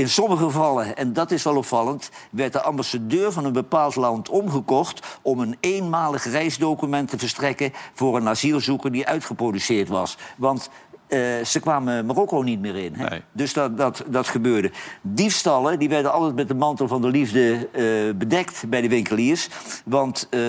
In 0.00 0.08
sommige 0.08 0.44
gevallen, 0.44 0.96
en 0.96 1.12
dat 1.12 1.30
is 1.30 1.42
wel 1.42 1.56
opvallend, 1.56 2.10
werd 2.30 2.52
de 2.52 2.62
ambassadeur 2.62 3.32
van 3.32 3.44
een 3.44 3.52
bepaald 3.52 3.96
land 3.96 4.28
omgekocht 4.28 5.18
om 5.22 5.40
een 5.40 5.56
eenmalig 5.60 6.24
reisdocument 6.24 7.08
te 7.10 7.18
verstrekken 7.18 7.72
voor 7.94 8.16
een 8.16 8.28
asielzoeker 8.28 8.92
die 8.92 9.06
uitgeproduceerd 9.06 9.88
was. 9.88 10.16
Want 10.36 10.70
eh, 11.06 11.44
ze 11.44 11.60
kwamen 11.60 12.06
Marokko 12.06 12.42
niet 12.42 12.60
meer 12.60 12.76
in. 12.76 12.94
Hè? 12.94 13.18
Dus 13.32 13.52
dat, 13.52 13.78
dat, 13.78 14.04
dat 14.06 14.28
gebeurde. 14.28 14.70
Diefstallen 15.02 15.78
die 15.78 15.88
werden 15.88 16.12
altijd 16.12 16.34
met 16.34 16.48
de 16.48 16.54
mantel 16.54 16.88
van 16.88 17.00
de 17.00 17.08
liefde 17.08 17.68
eh, 17.72 18.16
bedekt 18.16 18.64
bij 18.68 18.80
de 18.80 18.88
winkeliers. 18.88 19.48
Want 19.84 20.26
eh, 20.30 20.40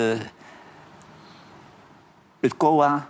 het 2.40 2.56
COA 2.56 3.08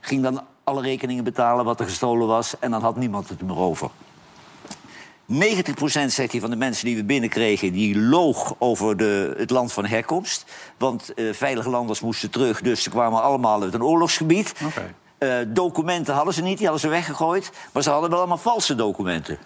ging 0.00 0.22
dan 0.22 0.42
alle 0.64 0.82
rekeningen 0.82 1.24
betalen 1.24 1.64
wat 1.64 1.80
er 1.80 1.86
gestolen 1.86 2.26
was... 2.26 2.58
en 2.58 2.70
dan 2.70 2.82
had 2.82 2.96
niemand 2.96 3.28
het 3.28 3.42
meer 3.42 3.58
over. 3.58 3.90
90% 5.32 5.34
zegt 6.06 6.32
hij 6.32 6.40
van 6.40 6.50
de 6.50 6.56
mensen 6.56 6.84
die 6.86 6.96
we 6.96 7.04
binnenkregen... 7.04 7.72
die 7.72 7.98
loog 7.98 8.54
over 8.58 8.96
de, 8.96 9.34
het 9.36 9.50
land 9.50 9.72
van 9.72 9.86
herkomst. 9.86 10.44
Want 10.78 11.14
eh, 11.14 11.32
veilige 11.32 11.70
landers 11.70 12.00
moesten 12.00 12.30
terug, 12.30 12.60
dus 12.60 12.82
ze 12.82 12.90
kwamen 12.90 13.22
allemaal 13.22 13.62
uit 13.62 13.74
een 13.74 13.82
oorlogsgebied. 13.82 14.52
Eh, 15.18 15.36
documenten 15.46 16.14
hadden 16.14 16.34
ze 16.34 16.42
niet, 16.42 16.56
die 16.56 16.66
hadden 16.66 16.84
ze 16.84 16.88
weggegooid. 16.88 17.50
Maar 17.72 17.82
ze 17.82 17.90
hadden 17.90 18.10
wel 18.10 18.18
allemaal 18.18 18.38
valse 18.38 18.74
documenten. 18.74 19.38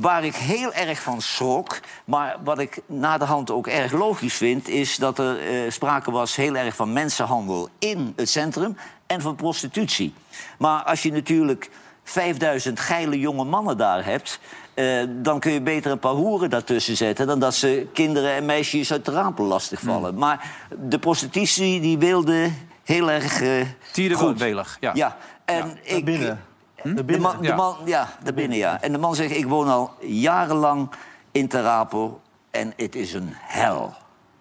Waar 0.00 0.24
ik 0.24 0.34
heel 0.34 0.72
erg 0.72 1.00
van 1.00 1.22
schrok, 1.22 1.80
maar 2.04 2.36
wat 2.44 2.58
ik 2.58 2.80
na 2.86 3.18
de 3.18 3.24
hand 3.24 3.50
ook 3.50 3.66
erg 3.66 3.92
logisch 3.92 4.34
vind... 4.34 4.68
is 4.68 4.96
dat 4.96 5.18
er 5.18 5.38
eh, 5.38 5.70
sprake 5.70 6.10
was 6.10 6.36
heel 6.36 6.56
erg 6.56 6.76
van 6.76 6.92
mensenhandel 6.92 7.68
in 7.78 8.12
het 8.16 8.28
centrum... 8.28 8.76
en 9.06 9.20
van 9.20 9.34
prostitutie. 9.34 10.14
Maar 10.58 10.82
als 10.82 11.02
je 11.02 11.12
natuurlijk 11.12 11.70
5000 12.04 12.80
geile 12.80 13.18
jonge 13.18 13.44
mannen 13.44 13.76
daar 13.76 14.04
hebt... 14.04 14.40
eh, 14.74 15.02
dan 15.08 15.40
kun 15.40 15.52
je 15.52 15.60
beter 15.60 15.90
een 15.90 15.98
paar 15.98 16.12
hoeren 16.12 16.50
daartussen 16.50 16.96
zetten... 16.96 17.26
dan 17.26 17.38
dat 17.40 17.54
ze 17.54 17.86
kinderen 17.92 18.32
en 18.34 18.44
meisjes 18.44 18.92
uit 18.92 19.04
de 19.04 19.10
rapen 19.10 19.44
lastigvallen. 19.44 20.14
Maar 20.14 20.50
de 20.78 20.98
prostitutie 20.98 21.80
die 21.80 21.98
wilde 21.98 22.50
heel 22.84 23.10
erg 23.10 23.40
uh, 23.42 23.66
Tierde 23.92 24.14
goed. 24.14 24.38
welig, 24.38 24.76
ja. 24.80 24.90
Ja, 24.94 25.16
en 25.44 25.78
ik... 25.82 26.04
binnen. 26.04 26.44
De 26.82 27.18
man, 27.18 27.36
de 27.40 27.46
Ja. 27.46 27.54
man, 27.56 27.76
ja, 27.84 28.08
daarbinnen, 28.22 28.56
ja. 28.58 28.80
En 28.82 28.92
de 28.92 28.98
man 28.98 29.14
zegt, 29.14 29.36
ik 29.36 29.46
woon 29.46 29.68
al 29.68 29.90
jarenlang 30.00 30.90
in 31.32 31.48
Ter 31.48 31.66
Apel 31.66 32.20
en 32.50 32.72
het 32.76 32.94
is 32.94 33.12
een 33.12 33.30
hel. 33.34 33.94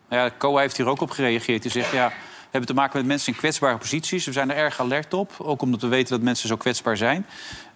Ja, 0.10 0.30
COA 0.38 0.62
heeft 0.62 0.78
hier 0.78 0.88
ook 0.88 1.02
op 1.02 1.10
gereageerd. 1.10 1.62
Die 1.62 1.72
zegt, 1.72 1.92
ja, 1.92 2.12
hebben 2.54 2.76
te 2.76 2.82
maken 2.82 2.98
met 2.98 3.08
mensen 3.08 3.34
in 3.34 3.40
kwetsbare 3.40 3.78
posities. 3.78 4.26
We 4.26 4.32
zijn 4.32 4.52
er 4.52 4.58
erg 4.58 4.80
alert 4.80 5.14
op, 5.14 5.32
ook 5.38 5.62
omdat 5.62 5.82
we 5.82 5.88
weten 5.88 6.10
dat 6.10 6.22
mensen 6.22 6.48
zo 6.48 6.58
kwetsbaar 6.58 6.98
zijn. 6.98 7.26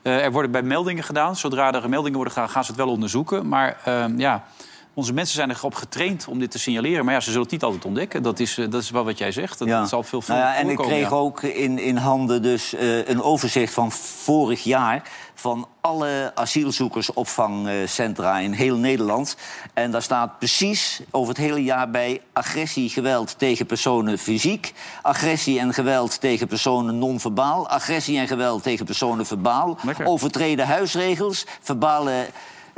Eh, 0.01 0.23
er 0.23 0.31
worden 0.31 0.51
bij 0.51 0.61
meldingen 0.61 1.03
gedaan. 1.03 1.35
Zodra 1.35 1.73
er 1.73 1.89
meldingen 1.89 2.15
worden 2.15 2.33
gedaan, 2.33 2.49
gaan 2.49 2.63
ze 2.63 2.71
het 2.71 2.79
wel 2.79 2.89
onderzoeken. 2.89 3.47
Maar 3.47 3.77
ehm, 3.85 4.19
ja, 4.19 4.43
onze 4.97 5.13
mensen 5.13 5.35
zijn 5.35 5.51
erop 5.51 5.75
getraind 5.75 6.27
om 6.27 6.39
dit 6.39 6.51
te 6.51 6.59
signaleren. 6.59 7.05
Maar 7.05 7.13
ja, 7.13 7.19
ze 7.19 7.25
zullen 7.25 7.41
het 7.41 7.51
niet 7.51 7.63
altijd 7.63 7.85
ontdekken. 7.85 8.23
Dat 8.23 8.39
is, 8.39 8.57
eh, 8.57 8.65
dat 8.69 8.81
is 8.81 8.89
wel 8.89 9.05
wat 9.05 9.17
jij 9.17 9.31
zegt. 9.31 9.59
Dat, 9.59 9.67
dat 9.67 9.89
zal 9.89 10.03
veel 10.03 10.23
Nou 10.27 10.39
ja, 10.39 10.55
en 10.55 10.69
ik 10.69 10.77
kreeg 10.77 11.09
ja. 11.09 11.15
ook 11.15 11.43
in, 11.43 11.79
in 11.79 11.95
handen 11.95 12.41
dus 12.41 12.73
eh, 12.73 13.07
een 13.07 13.21
overzicht 13.21 13.73
van 13.73 13.91
vorig 13.91 14.63
jaar... 14.63 15.09
van 15.33 15.67
alle 15.81 16.31
asielzoekersopvangcentra 16.35 18.39
in 18.39 18.51
heel 18.51 18.77
Nederland. 18.77 19.37
En 19.73 19.91
daar 19.91 20.01
staat 20.01 20.37
precies 20.37 21.01
over 21.11 21.29
het 21.29 21.43
hele 21.43 21.63
jaar 21.63 21.89
bij... 21.89 22.21
agressie, 22.33 22.89
geweld 22.89 23.39
tegen 23.39 23.65
personen 23.65 24.17
fysiek... 24.17 24.73
agressie 25.01 25.59
en 25.59 25.73
geweld 25.73 26.19
tegen 26.19 26.47
personen 26.47 26.97
non-verbaal... 26.97 27.69
agressie 27.69 28.19
en 28.19 28.27
geweld 28.27 28.63
tegen 28.63 28.85
personen 28.85 29.25
verbaal... 29.25 29.77
overtreden 30.03 30.67
huisregels, 30.67 31.45
verbale 31.61 32.27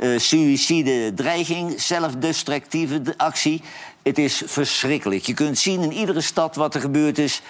eh 0.00 0.18
suïcide, 0.18 1.12
dreiging, 1.14 1.80
zelfdestructieve 1.80 3.02
actie. 3.16 3.62
Het 4.02 4.18
is 4.18 4.42
verschrikkelijk. 4.46 5.22
Je 5.26 5.34
kunt 5.34 5.58
zien 5.58 5.80
in 5.82 5.92
iedere 5.92 6.20
stad 6.20 6.56
wat 6.56 6.74
er 6.74 6.80
gebeurd 6.80 7.18
is. 7.18 7.42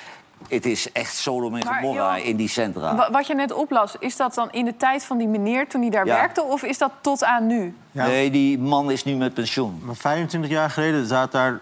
Het 0.49 0.67
is 0.67 0.93
echt 0.93 1.15
Sodom 1.17 1.55
en 1.55 1.67
Gomorra 1.67 2.17
in 2.17 2.37
die 2.37 2.49
centra. 2.49 2.95
Wa- 2.97 3.11
Wat 3.11 3.27
je 3.27 3.35
net 3.35 3.53
oplas, 3.53 3.95
is 3.99 4.17
dat 4.17 4.35
dan 4.35 4.49
in 4.53 4.65
de 4.65 4.77
tijd 4.77 5.05
van 5.05 5.19
die 5.19 5.29
meneer 5.29 5.69
toen 5.69 5.81
hij 5.81 5.91
daar 5.91 6.07
Ja. 6.07 6.15
werkte... 6.15 6.43
of 6.43 6.63
is 6.63 6.79
dat 6.79 6.93
tot 7.01 7.25
aan 7.25 7.47
nu? 7.47 7.75
Nee, 7.93 8.31
die 8.31 8.59
man 8.59 8.91
is 8.91 9.05
nu 9.05 9.15
met 9.15 9.35
pensioen. 9.35 9.81
Maar 9.85 9.97
25 9.97 10.51
jaar 10.51 10.71
geleden 10.71 11.07
zaten 11.07 11.33
daar 11.41 11.61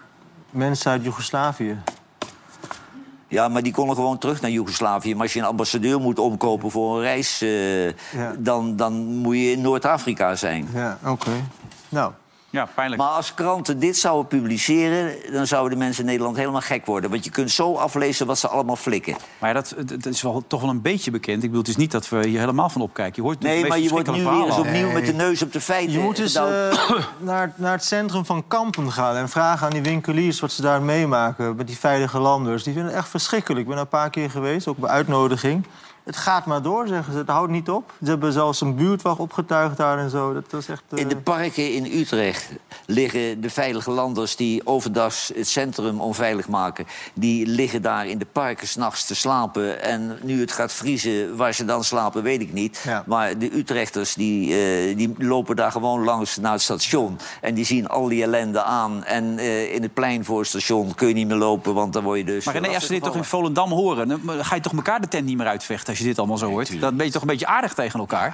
mensen 0.49 0.91
uit 0.91 1.03
Joegoslavië. 1.03 1.77
Ja, 3.29 3.47
maar 3.47 3.63
die 3.63 3.73
konden 3.73 3.95
gewoon 3.95 4.17
terug 4.17 4.41
naar 4.41 4.51
Joegoslavië. 4.51 5.13
Maar 5.13 5.23
als 5.23 5.33
je 5.33 5.39
een 5.39 5.45
ambassadeur 5.45 5.99
moet 5.99 6.19
omkopen 6.19 6.71
voor 6.71 6.95
een 6.95 7.01
reis... 7.01 7.41
eh, 7.41 7.85
Ja. 7.87 7.91
dan, 8.37 8.75
dan 8.75 8.93
moet 9.05 9.35
je 9.35 9.51
in 9.51 9.61
Noord-Afrika 9.61 10.35
zijn. 10.35 10.67
Ja, 10.73 10.97
oké. 11.05 11.31
Nou. 11.89 12.11
Ja, 12.49 12.67
pijnlijk. 12.75 13.01
Maar 13.01 13.11
als 13.11 13.33
kranten 13.33 13.79
dit 13.79 13.97
zouden 13.97 14.27
publiceren... 14.27 15.15
dan 15.31 15.47
zouden 15.47 15.77
de 15.77 15.83
mensen 15.83 16.03
in 16.03 16.09
Nederland 16.09 16.37
helemaal 16.37 16.61
gek 16.61 16.85
worden. 16.85 17.09
Want 17.09 17.23
je 17.23 17.29
kunt 17.31 17.51
zo 17.51 17.75
aflezen 17.75 18.27
wat 18.27 18.39
ze 18.39 18.47
allemaal 18.47 18.75
flikken. 18.75 19.15
Maar 19.39 19.49
ja, 19.49 19.55
dat, 19.55 19.75
dat 19.85 20.05
is 20.05 20.21
wel, 20.21 20.43
toch 20.47 20.61
wel 20.61 20.69
een 20.69 20.81
beetje 20.81 21.11
bekend. 21.11 21.35
Ik 21.35 21.49
bedoel, 21.49 21.59
het 21.59 21.67
is 21.67 21.75
niet 21.75 21.91
dat 21.91 22.09
we 22.09 22.27
hier 22.27 22.39
helemaal 22.39 22.69
van 22.69 22.81
opkijken. 22.81 23.15
Je 23.15 23.21
hoort 23.21 23.39
Nee, 23.39 23.67
maar 23.67 23.79
je 23.79 23.89
wordt 23.89 24.11
nu 24.11 24.23
weer 24.23 24.45
eens 24.45 24.57
opnieuw 24.57 24.91
met 24.91 25.05
de 25.05 25.13
neus 25.13 25.41
op 25.41 25.51
de 25.53 25.61
feiten. 25.61 25.91
Je 25.91 25.99
moet 25.99 26.19
eens 26.19 26.35
eh, 26.35 26.43
naar, 27.17 27.53
naar 27.55 27.71
het 27.71 27.83
centrum 27.83 28.25
van 28.25 28.47
Kampen 28.47 28.91
gaan 28.91 29.15
en 29.15 29.29
vragen 29.29 29.65
aan 29.65 29.73
die 29.73 29.81
winkeliers 29.81 30.39
wat 30.39 30.51
ze 30.51 30.61
daar 30.61 30.81
meemaken 30.81 31.55
met 31.55 31.67
die 31.67 31.77
veilige 31.77 32.19
landers. 32.19 32.63
Die 32.63 32.73
vinden 32.73 32.91
het 32.91 33.01
echt 33.01 33.09
verschrikkelijk. 33.09 33.61
Ik 33.61 33.67
ben 33.67 33.75
er 33.75 33.81
een 33.81 33.87
paar 33.87 34.09
keer 34.09 34.29
geweest, 34.29 34.67
ook 34.67 34.77
bij 34.77 34.89
uitnodiging. 34.89 35.65
Het 36.09 36.17
gaat 36.17 36.45
maar 36.45 36.61
door, 36.61 36.87
zeggen 36.87 37.13
ze. 37.13 37.19
Het 37.19 37.27
houdt 37.29 37.51
niet 37.51 37.69
op. 37.69 37.93
Ze 38.03 38.09
hebben 38.09 38.33
zelfs 38.33 38.61
een 38.61 38.75
buurtwacht 38.75 39.19
opgetuigd 39.19 39.77
daar 39.77 39.97
en 39.99 40.09
zo. 40.09 40.33
Dat, 40.33 40.61
is 40.61 40.67
echt. 40.67 40.83
eh, 40.89 40.99
In 40.99 41.07
de 41.07 41.15
parken 41.17 41.73
in 41.73 41.85
Utrecht 41.99 42.49
liggen 42.85 43.41
de 43.41 43.49
veilige 43.49 43.91
landers 43.91 44.35
die 44.35 44.67
overdag 44.67 45.27
het 45.35 45.47
centrum 45.47 46.01
onveilig 46.01 46.47
maken. 46.47 46.85
Die 47.13 47.47
liggen 47.47 47.81
daar 47.81 48.07
in 48.07 48.17
de 48.17 48.25
parken 48.31 48.67
s'nachts 48.67 49.05
te 49.05 49.15
slapen. 49.15 49.81
En 49.83 50.17
nu 50.23 50.39
het 50.39 50.51
gaat 50.51 50.71
vriezen, 50.73 51.35
waar 51.35 51.53
ze 51.53 51.65
dan 51.65 51.83
slapen, 51.83 52.23
weet 52.23 52.41
ik 52.41 52.53
niet. 52.53 52.85
Maar 53.05 53.37
de 53.37 53.57
Utrechters 53.57 54.13
die, 54.13 54.53
eh, 54.53 54.97
die 54.97 55.13
lopen 55.17 55.55
daar 55.55 55.71
gewoon 55.71 56.03
langs 56.03 56.37
naar 56.37 56.51
het 56.51 56.61
station. 56.61 57.17
En 57.41 57.53
die 57.53 57.65
zien 57.65 57.87
al 57.87 58.07
die 58.07 58.23
ellende 58.23 58.63
aan. 58.63 59.03
En 59.03 59.37
eh, 59.37 59.73
in 59.73 59.81
het 59.81 59.93
plein 59.93 60.25
voor 60.25 60.39
het 60.39 60.47
station 60.47 60.95
kun 60.95 61.07
je 61.07 61.13
niet 61.13 61.27
meer 61.27 61.37
lopen, 61.37 61.73
want 61.73 61.93
dan 61.93 62.03
word 62.03 62.17
je 62.17 62.25
dus. 62.25 62.45
Maar 62.45 62.53
René, 62.53 62.73
als 62.73 62.85
ze 62.85 62.93
dit 62.93 63.03
toch 63.03 63.15
in. 63.15 63.23
Volendam 63.23 63.71
horen... 63.71 64.07
dan 64.07 64.21
ga 64.45 64.55
je 64.55 64.61
toch 64.61 64.73
elkaar 64.73 65.01
de 65.01 65.07
tent 65.07 65.25
niet 65.25 65.37
meer 65.37 65.47
uitvechten 65.47 65.97
als 65.99 66.07
je 66.07 66.13
dit 66.13 66.19
allemaal 66.19 66.37
zo 66.37 66.49
hoort. 66.49 66.81
Dan 66.81 66.95
ben 66.97 67.05
je 67.05 67.11
toch 67.11 67.21
een 67.21 67.27
beetje 67.27 67.47
aardig 67.47 67.73
tegen 67.73 67.99
elkaar. 67.99 68.33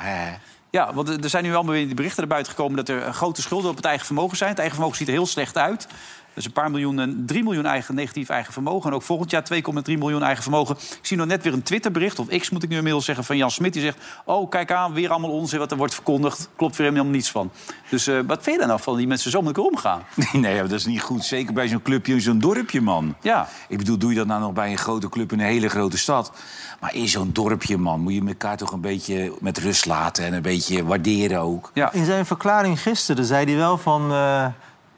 Ja, 0.75 0.93
want 0.93 1.23
er 1.23 1.29
zijn 1.29 1.43
nu 1.43 1.53
allemaal 1.55 1.73
weer 1.73 1.85
die 1.85 1.95
berichten 1.95 2.19
naar 2.19 2.29
buiten 2.29 2.53
gekomen... 2.53 2.75
dat 2.75 2.89
er 2.89 3.13
grote 3.13 3.41
schulden 3.41 3.69
op 3.69 3.75
het 3.75 3.85
eigen 3.85 4.05
vermogen 4.05 4.37
zijn. 4.37 4.49
Het 4.49 4.59
eigen 4.59 4.75
vermogen 4.75 4.99
ziet 4.99 5.07
er 5.07 5.13
heel 5.13 5.25
slecht 5.25 5.57
uit. 5.57 5.87
Dus 6.35 6.45
een 6.45 6.51
paar 6.51 6.71
miljoen, 6.71 6.99
en 6.99 7.23
3 7.25 7.43
miljoen 7.43 7.65
eigen, 7.65 7.95
negatief 7.95 8.29
eigen 8.29 8.53
vermogen. 8.53 8.89
En 8.89 8.95
ook 8.95 9.03
volgend 9.03 9.31
jaar 9.31 9.43
2,3 9.53 9.61
miljoen 9.85 10.23
eigen 10.23 10.43
vermogen. 10.43 10.75
Ik 10.75 10.99
zie 11.01 11.17
nog 11.17 11.27
net 11.27 11.43
weer 11.43 11.53
een 11.53 11.63
Twitterbericht, 11.63 12.19
of 12.19 12.27
X 12.27 12.49
moet 12.49 12.63
ik 12.63 12.69
nu 12.69 12.75
inmiddels 12.75 13.05
zeggen... 13.05 13.23
van 13.23 13.37
Jan 13.37 13.51
Smit, 13.51 13.73
die 13.73 13.81
zegt... 13.81 13.97
oh, 14.25 14.49
kijk 14.49 14.71
aan, 14.71 14.93
weer 14.93 15.09
allemaal 15.09 15.29
onzin 15.29 15.59
wat 15.59 15.71
er 15.71 15.77
wordt 15.77 15.93
verkondigd. 15.93 16.49
Klopt 16.55 16.75
weer 16.75 16.87
helemaal 16.87 17.11
niets 17.11 17.31
van. 17.31 17.51
Dus 17.89 18.07
eh, 18.07 18.19
wat 18.27 18.43
vind 18.43 18.55
je 18.55 18.57
daar 18.57 18.67
nou 18.67 18.79
van, 18.79 18.97
die 18.97 19.07
mensen 19.07 19.31
zo 19.31 19.41
met 19.41 19.55
elkaar 19.55 19.71
omgaan? 19.71 20.03
Nee, 20.33 20.41
nee, 20.41 20.61
dat 20.61 20.71
is 20.71 20.85
niet 20.85 21.01
goed. 21.01 21.23
Zeker 21.23 21.53
bij 21.53 21.67
zo'n 21.67 21.81
clubje 21.81 22.13
in 22.13 22.21
zo'n 22.21 22.39
dorpje, 22.39 22.81
man. 22.81 23.15
Ja. 23.21 23.47
Ik 23.67 23.77
bedoel, 23.77 23.97
doe 23.97 24.09
je 24.09 24.15
dat 24.15 24.27
nou 24.27 24.41
nog 24.41 24.53
bij 24.53 24.71
een 24.71 24.77
grote 24.77 25.09
club 25.09 25.31
in 25.31 25.39
een 25.39 25.45
hele 25.45 25.69
grote 25.69 25.97
stad? 25.97 26.31
Maar 26.79 26.95
in 26.95 27.07
zo'n 27.07 27.29
dorpje, 27.33 27.77
man, 27.77 27.99
moet 27.99 28.13
je 28.13 28.23
elkaar 28.27 28.57
toch 28.57 28.71
een 28.71 28.81
beetje 28.81 29.33
met 29.39 29.57
rust 29.57 29.85
laten... 29.85 30.25
en 30.25 30.33
een 30.33 30.41
beetje 30.41 30.64
waarderen 30.85 31.39
ook. 31.39 31.71
In 31.91 32.05
zijn 32.05 32.25
verklaring 32.25 32.81
gisteren 32.81 33.25
zei 33.25 33.45
hij 33.45 33.55
wel 33.55 33.77
van... 33.77 34.11
eh, 34.11 34.45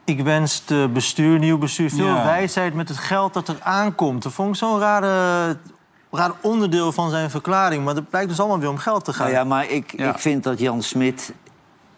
ik 0.04 0.20
wens 0.20 0.62
het 0.66 0.92
bestuur, 0.92 1.38
nieuw 1.38 1.58
bestuur, 1.58 1.90
veel 1.90 2.06
Ja. 2.06 2.24
wijsheid 2.24 2.74
met 2.74 2.88
het 2.88 2.98
geld 2.98 3.34
dat 3.34 3.48
er 3.48 3.56
aankomt. 3.62 4.22
Dat 4.22 4.32
vond 4.32 4.48
ik 4.48 4.54
zo'n 4.56 4.78
rare 4.78 5.56
raar 6.10 6.32
onderdeel 6.40 6.92
van 6.92 7.10
zijn 7.10 7.30
verklaring. 7.30 7.84
Maar 7.84 7.94
het 7.94 8.08
blijkt 8.10 8.28
dus 8.28 8.38
allemaal 8.40 8.58
weer 8.58 8.68
om 8.68 8.78
geld 8.78 9.04
te 9.04 9.12
gaan. 9.12 9.26
Nou 9.26 9.38
ja, 9.38 9.44
maar 9.44 9.70
ik, 9.70 9.92
ik 9.92 10.18
vind 10.18 10.42
dat 10.42 10.58
Jan 10.58 10.82
Smit... 10.82 11.32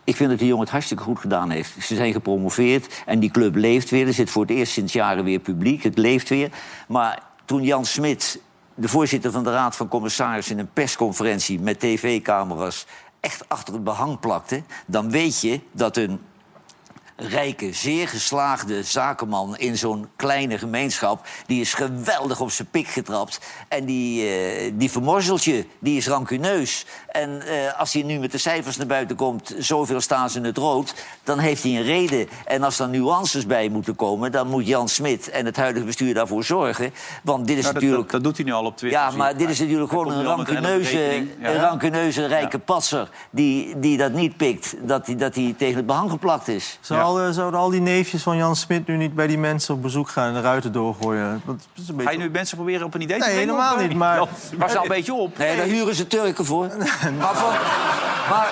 Ik 0.04 0.16
vind 0.16 0.30
dat 0.30 0.38
die 0.38 0.48
jongen 0.48 0.62
het 0.62 0.72
hartstikke 0.72 1.02
goed 1.02 1.18
gedaan 1.18 1.50
heeft. 1.50 1.84
Ze 1.84 1.94
zijn 1.94 2.12
gepromoveerd 2.12 3.02
en 3.06 3.20
die 3.20 3.30
club 3.30 3.54
leeft 3.54 3.90
weer. 3.90 4.06
Er 4.06 4.12
zit 4.12 4.30
voor 4.30 4.42
het 4.42 4.50
eerst 4.50 4.72
sinds 4.72 4.92
jaren 4.92 5.24
weer 5.24 5.38
publiek. 5.38 5.82
Het 5.82 5.98
leeft 5.98 6.28
weer. 6.28 6.50
Maar 6.88 7.18
toen 7.44 7.62
Jan 7.62 7.84
Smit, 7.84 8.40
de 8.74 8.88
voorzitter 8.88 9.30
van 9.30 9.44
de 9.44 9.50
Raad 9.50 9.76
van 9.76 9.88
Commissarissen... 9.88 10.54
in 10.54 10.60
een 10.60 10.70
persconferentie 10.72 11.60
met 11.60 11.80
tv-camera's 11.80 12.86
echt 13.20 13.48
achter 13.48 13.74
het 13.74 13.84
behang 13.84 14.20
plakte... 14.20 14.62
dan 14.86 15.10
weet 15.10 15.40
je 15.40 15.60
dat 15.72 15.96
een 15.96 16.20
rijke, 17.16 17.72
zeer 17.72 18.08
geslaagde 18.08 18.82
zakenman 18.82 19.56
in 19.58 19.78
zo'n 19.78 20.08
kleine 20.16 20.58
gemeenschap... 20.58 21.26
die 21.46 21.60
is 21.60 21.74
geweldig 21.74 22.40
op 22.40 22.50
zijn 22.50 22.68
pik 22.70 22.86
getrapt. 22.86 23.40
En 23.68 23.84
die, 23.84 24.28
eh 24.28 24.72
die 24.74 24.90
vermorzelt 24.90 25.44
je, 25.44 25.66
die 25.78 25.96
is 25.96 26.06
rancuneus. 26.06 26.86
En 27.10 27.42
eh, 27.46 27.78
als 27.78 27.92
hij 27.92 28.02
nu 28.02 28.18
met 28.18 28.32
de 28.32 28.38
cijfers 28.38 28.76
naar 28.76 28.86
buiten 28.86 29.16
komt... 29.16 29.54
zoveel 29.58 30.00
staan 30.00 30.30
ze 30.30 30.38
in 30.38 30.44
het 30.44 30.56
rood, 30.56 30.94
dan 31.24 31.38
heeft 31.38 31.62
hij 31.62 31.72
een 31.76 31.82
reden. 31.82 32.28
En 32.46 32.62
als 32.62 32.78
er 32.78 32.88
nuances 32.88 33.46
bij 33.46 33.68
moeten 33.68 33.96
komen... 33.96 34.32
dan 34.32 34.46
moet 34.48 34.66
Jan 34.66 34.88
Smit 34.88 35.30
en 35.30 35.44
het 35.46 35.56
huidige 35.56 35.84
bestuur 35.86 36.14
daarvoor 36.14 36.44
zorgen. 36.44 36.92
Want 37.22 37.46
dit 37.46 37.56
is 37.56 37.62
Nou, 37.62 37.74
dat, 37.74 37.82
natuurlijk... 37.82 38.10
dat, 38.10 38.22
dat 38.22 38.34
doet 38.34 38.36
hij 38.36 38.46
nu 38.46 38.52
al 38.52 38.64
op 38.64 38.76
Twitter. 38.76 39.00
Ja, 39.00 39.10
maar 39.10 39.36
dit 39.36 39.48
is 39.48 39.58
natuurlijk 39.58 39.88
gewoon 39.90 40.12
een 40.12 40.24
rancuneuze. 40.24 40.98
Ja. 41.40 41.50
een 41.50 41.60
rancuneuze 41.60 42.26
rijke 42.26 42.58
patser... 42.58 43.08
Die, 43.30 43.78
die 43.78 43.96
dat 43.96 44.12
niet 44.12 44.36
pikt, 44.36 44.74
dat 44.82 45.06
hij 45.06 45.16
dat 45.16 45.34
hij 45.34 45.54
tegen 45.58 45.76
het 45.76 45.86
behang 45.86 46.10
geplakt 46.10 46.48
is. 46.48 46.78
Zou 46.80 47.00
al, 47.02 47.20
eh, 47.20 47.30
zouden 47.30 47.60
al 47.60 47.70
die 47.70 47.80
neefjes 47.80 48.22
van 48.22 48.36
Jan 48.36 48.56
Smit 48.56 48.86
nu 48.86 48.96
niet 48.96 49.14
bij 49.14 49.26
die 49.26 49.38
mensen 49.38 49.74
op 49.74 49.82
bezoek 49.82 50.08
gaan 50.08 50.28
en 50.28 50.34
de 50.34 50.40
ruiten 50.40 50.72
doorgooien? 50.72 51.42
Dat 51.46 51.56
is 51.76 51.88
een 51.88 51.96
beetje... 51.96 52.10
Ga 52.12 52.18
je 52.18 52.24
nu 52.24 52.30
mensen 52.30 52.56
proberen 52.56 52.86
op 52.86 52.94
een 52.94 53.00
idee 53.00 53.18
te 53.18 53.24
Nee, 53.26 53.34
brengen? 53.34 53.54
helemaal 53.54 53.86
niet, 53.86 53.96
maar- 53.96 54.28
Maar 54.58 54.70
ze 54.70 54.76
al 54.76 54.82
een 54.82 54.88
beetje 54.88 55.14
op. 55.14 55.38
Nee, 55.38 55.56
daar 55.56 55.66
huren 55.66 55.94
ze 55.94 56.06
Turken 56.06 56.44
voor. 56.44 56.68
Maar 57.18 57.34
van, 57.36 57.50
maar 58.30 58.48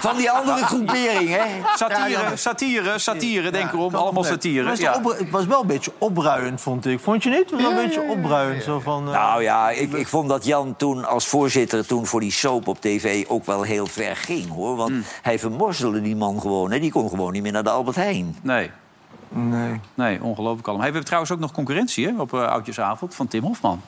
van 0.00 0.16
die 0.16 0.30
andere 0.30 0.64
groepering, 0.64 1.28
hè? 1.28 1.42
Satire, 1.74 2.36
satire, 2.36 2.98
satire, 2.98 3.50
denk 3.50 3.72
erom. 3.72 3.94
Allemaal 3.94 4.24
satire. 4.24 4.68
Het, 4.68 4.78
Ja. 4.78 5.00
was 5.02 5.12
op- 5.12 5.18
het 5.18 5.30
was 5.30 5.46
wel 5.46 5.60
een 5.60 5.66
beetje 5.66 5.92
opruiend, 5.98 6.60
vond 6.60 6.86
ik. 6.86 7.00
Vond 7.00 7.22
je 7.22 7.28
niet? 7.30 7.38
Het 7.38 7.50
was 7.50 7.60
wel 7.60 7.70
een 7.70 7.76
beetje 7.76 8.00
opruiend. 8.02 8.62
Zo 8.62 8.80
van, 8.80 9.06
eh, 9.06 9.12
Nou 9.12 9.42
ja, 9.42 9.70
ik, 9.70 9.92
ik 9.92 10.08
vond 10.08 10.28
dat 10.28 10.44
Jan 10.44 10.76
toen 10.76 11.04
als 11.04 11.26
voorzitter 11.26 11.86
toen 11.86 12.06
voor 12.06 12.20
die 12.20 12.32
soap 12.32 12.68
op 12.68 12.80
tv 12.80 13.24
ook 13.28 13.46
wel 13.46 13.62
heel 13.62 13.86
ver 13.86 14.16
ging, 14.16 14.48
hoor. 14.54 14.76
Want 14.76 14.92
hij 15.22 15.38
vermorzelde 15.38 16.00
die 16.02 16.16
man 16.16 16.40
gewoon. 16.40 16.70
Hè. 16.70 16.78
Die 16.80 16.90
kon 16.92 17.08
gewoon 17.08 17.32
niet 17.32 17.42
meer 17.42 17.52
naar 17.52 17.64
de 17.64 17.70
Albert 17.70 17.96
Heijn. 17.96 18.36
Nee. 18.42 18.70
Nee. 19.28 19.80
Nee, 19.94 20.22
ongelooflijk 20.22 20.66
allemaal. 20.66 20.84
Hey, 20.86 20.92
we 20.92 20.98
hebben 20.98 21.04
trouwens 21.04 21.32
ook 21.32 21.38
nog 21.38 21.52
concurrentie 21.52 22.06
hè, 22.06 22.20
op 22.20 22.34
eh, 22.34 22.46
Oudjesavond 22.46 23.14
van 23.14 23.26
Tim 23.28 23.42
Hofman. 23.44 23.80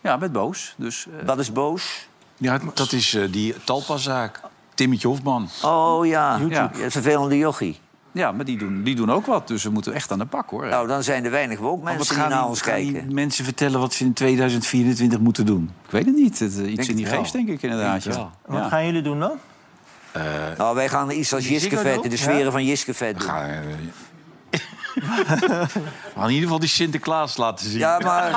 Ja, 0.00 0.16
met 0.16 0.32
Boos. 0.32 0.74
Dus, 0.76 1.06
eh, 1.20 1.26
Dat 1.26 1.38
is 1.38 1.52
boos. 1.52 2.08
Ja, 2.40 2.58
dat 2.74 2.92
is 2.92 3.14
eh, 3.14 3.22
die 3.32 3.54
talpazaak. 3.64 4.40
Timmetje 4.74 5.08
Hofman. 5.08 5.48
Oh 5.62 6.06
ja, 6.06 6.36
Ja. 6.48 6.70
Ja, 6.78 6.90
vervelende 6.90 7.38
jochie. 7.38 7.78
ja, 8.12 8.32
maar 8.32 8.44
die 8.44 8.58
doen, 8.58 8.82
die 8.82 8.94
doen 8.94 9.10
ook 9.10 9.26
wat. 9.26 9.48
Dus 9.48 9.62
we 9.62 9.70
moeten 9.70 9.92
echt 9.92 10.10
aan 10.12 10.18
de 10.18 10.24
bak, 10.24 10.50
hoor. 10.50 10.66
Nou, 10.66 10.86
dan 10.86 11.02
zijn 11.02 11.24
er 11.24 11.30
weinig 11.30 11.60
Maar 11.60 11.78
mensen 11.82 12.14
die 12.14 12.24
naar 12.24 12.46
ons 12.48 12.62
kijken. 12.62 13.14
mensen 13.14 13.44
vertellen 13.44 13.80
wat 13.80 13.92
ze 13.94 14.04
in 14.04 14.12
2024 14.12 15.18
moeten 15.18 15.46
doen? 15.46 15.70
Ik 15.84 15.90
weet 15.90 16.06
het 16.06 16.14
niet. 16.14 16.38
Het, 16.38 16.58
eh, 16.58 16.66
iets 16.66 16.74
Denk 16.76 16.88
in 16.88 16.96
die 16.96 17.04
het 17.04 17.14
wel. 17.14 17.22
geest, 17.22 17.32
denk 17.32 17.48
ik 17.48 17.62
inderdaad. 17.62 18.02
Denk 18.02 18.16
Ja. 18.16 18.30
Wat 18.46 18.68
gaan 18.68 18.86
jullie 18.86 19.02
doen 19.02 19.20
dan? 19.20 19.32
Nou, 20.58 20.74
wij 20.74 20.88
gaan 20.88 21.10
iets 21.10 21.34
als 21.34 21.48
Dome? 21.48 22.08
de 22.08 22.16
sferen 22.16 22.52
van 22.52 22.64
Jiskevet 22.64 23.18
doen. 23.18 23.28
Ga, 23.28 23.48
eh, 23.48 23.58
gaan 26.14 26.24
in 26.24 26.28
ieder 26.28 26.42
geval 26.42 26.58
die 26.58 26.68
Sinterklaas 26.68 27.36
laten 27.36 27.66
zien. 27.70 27.78
Ja, 27.78 27.98
maar 27.98 28.30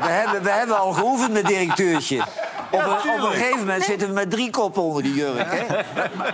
we 0.00 0.08
hebben, 0.08 0.42
we 0.42 0.50
hebben 0.50 0.78
al 0.78 0.92
geoefend 0.92 1.32
met 1.32 1.46
directeurtje. 1.46 2.22
Op 2.70 2.80
een, 2.80 2.90
op 3.12 3.22
een 3.22 3.30
gegeven 3.32 3.58
moment 3.58 3.84
zitten 3.84 4.08
we 4.08 4.14
met 4.14 4.30
drie 4.30 4.50
koppen 4.50 4.82
onder 4.82 5.02
die 5.02 5.14
jurk. 5.14 5.46
Hè? 5.50 5.66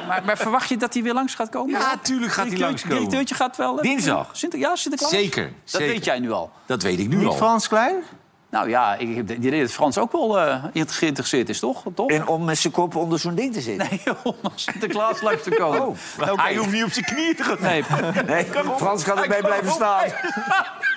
Maar, 0.07 0.23
maar 0.27 0.37
verwacht 0.37 0.69
je 0.69 0.77
dat 0.77 0.95
hij 0.95 1.03
weer 1.03 1.15
langs 1.15 1.35
gaat 1.35 1.49
komen? 1.49 1.81
Ja, 1.81 1.95
tuurlijk 2.03 2.33
gaat 2.33 2.47
hij 2.47 2.55
Directeur- 2.55 2.67
langskomen. 2.69 2.97
directeurtje 2.97 3.35
gaat 3.35 3.57
wel... 3.57 3.77
Dinsdag. 3.77 4.29
Sinter, 4.33 4.59
ja, 4.59 4.77
Sinterklaas? 4.77 5.12
Zeker, 5.12 5.43
Dat 5.45 5.53
zeker. 5.65 5.87
weet 5.89 6.05
jij 6.05 6.19
nu 6.19 6.31
al. 6.33 6.51
Dat 6.67 6.83
weet 6.83 6.99
ik 6.99 7.09
nu 7.09 7.17
Niet 7.17 7.27
al. 7.27 7.33
Frans 7.33 7.69
Klein? 7.69 7.95
Nou 8.50 8.68
ja, 8.68 8.94
ik 8.94 9.16
heb 9.16 9.26
de 9.26 9.35
idee 9.37 9.61
dat 9.61 9.70
Frans 9.70 9.98
ook 9.98 10.12
wel 10.12 10.40
eh, 10.40 10.64
geïnteresseerd 10.87 11.48
is, 11.48 11.59
toch? 11.59 11.82
toch? 11.94 12.11
En 12.11 12.26
om 12.26 12.44
met 12.44 12.59
zijn 12.59 12.72
kop 12.72 12.94
onder 12.96 13.18
zo'n 13.18 13.35
ding 13.35 13.52
te 13.52 13.61
zitten. 13.61 13.88
Nee, 13.90 14.00
om 14.24 14.35
als 14.42 14.62
Sinterklaas 14.62 15.20
langs 15.20 15.42
te 15.42 15.50
komen. 15.50 15.80
Oh. 15.87 15.96
Oké. 16.30 16.42
Hij 16.42 16.56
hoeft 16.56 16.70
niet 16.72 16.85
op 16.85 16.92
zijn 16.92 17.04
knieën 17.04 17.37
te 17.37 17.42
gaan. 17.42 17.56
Nee, 17.61 17.85
Nee, 18.26 18.46
Frans 18.76 19.04
kan 19.04 19.18
erbij 19.18 19.40
blijven 19.40 19.72
staan. 19.72 20.04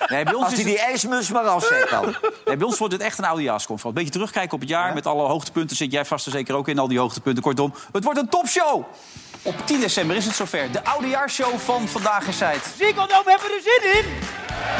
nee, 0.07 0.23
bij 0.23 0.33
ons 0.33 0.43
Als 0.43 0.53
is 0.53 0.61
hij 0.63 0.71
het- 0.71 0.79
die 0.79 0.87
ijsmus 0.89 1.31
maar 1.31 1.43
afzet 1.47 1.87
dan. 1.89 2.15
Nee, 2.45 2.57
bij 2.57 2.67
ons 2.67 2.77
wordt 2.77 2.93
het 2.93 3.03
echt 3.03 3.17
een 3.17 3.25
oudejaarsconferentie. 3.25 3.87
Een 3.99 4.05
beetje 4.05 4.19
terugkijken 4.19 4.53
op 4.53 4.59
het 4.59 4.69
jaar. 4.69 4.93
Met 4.93 5.05
alle 5.05 5.27
hoogtepunten 5.27 5.75
zit 5.75 5.91
jij 5.91 6.05
vast 6.05 6.25
en 6.25 6.31
zeker 6.31 6.55
ook 6.55 6.67
in 6.67 6.79
al 6.79 6.87
die 6.87 6.99
hoogtepunten. 6.99 7.43
Kortom, 7.43 7.73
het 7.91 8.03
wordt 8.03 8.19
een 8.19 8.29
topshow. 8.29 8.83
Op 9.41 9.55
10 9.65 9.79
december 9.79 10.15
is 10.15 10.25
het 10.25 10.35
zover. 10.35 10.71
De 10.71 10.83
oudejaarshow 10.83 11.59
van 11.59 11.87
Vandaag 11.87 12.25
in 12.27 12.33
Zuid. 12.33 12.61
Ziggo 12.77 13.05
Dome 13.07 13.23
hebben 13.25 13.47
we 13.47 13.53
er 13.55 13.61
zin 13.81 13.91
in. 14.03 14.05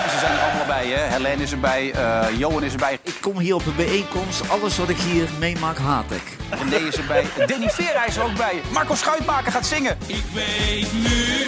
En 0.04 0.10
Ze 0.10 0.18
zijn 0.20 0.32
er 0.32 0.40
allemaal 0.40 0.66
bij, 0.66 0.88
hè. 0.88 1.04
Helene 1.14 1.44
is 1.44 1.52
erbij, 1.52 1.92
eh 1.92 2.26
Johan 2.38 2.64
is 2.64 2.72
erbij, 2.72 3.00
Ik 3.02 3.18
kom 3.22 3.40
hier 3.40 3.56
op 3.56 3.66
een 3.66 3.76
bijeenkomst. 3.76 4.50
Alles 4.50 4.78
wat 4.78 4.90
ik 4.90 4.98
hier 4.98 5.28
meemaak, 5.40 5.78
haat 5.78 6.12
ik. 6.12 6.38
René 6.50 6.76
is 6.88 6.96
erbij. 6.96 7.26
Danny 7.48 7.70
Vera 7.70 8.06
is 8.06 8.16
er 8.18 8.24
ook 8.24 8.36
bij. 8.38 8.62
Marco 8.72 8.96
Schuitmaker 8.96 9.52
gaat 9.52 9.66
zingen. 9.66 9.98
Ik 10.06 10.24
weet 10.34 10.94
nu 10.94 11.48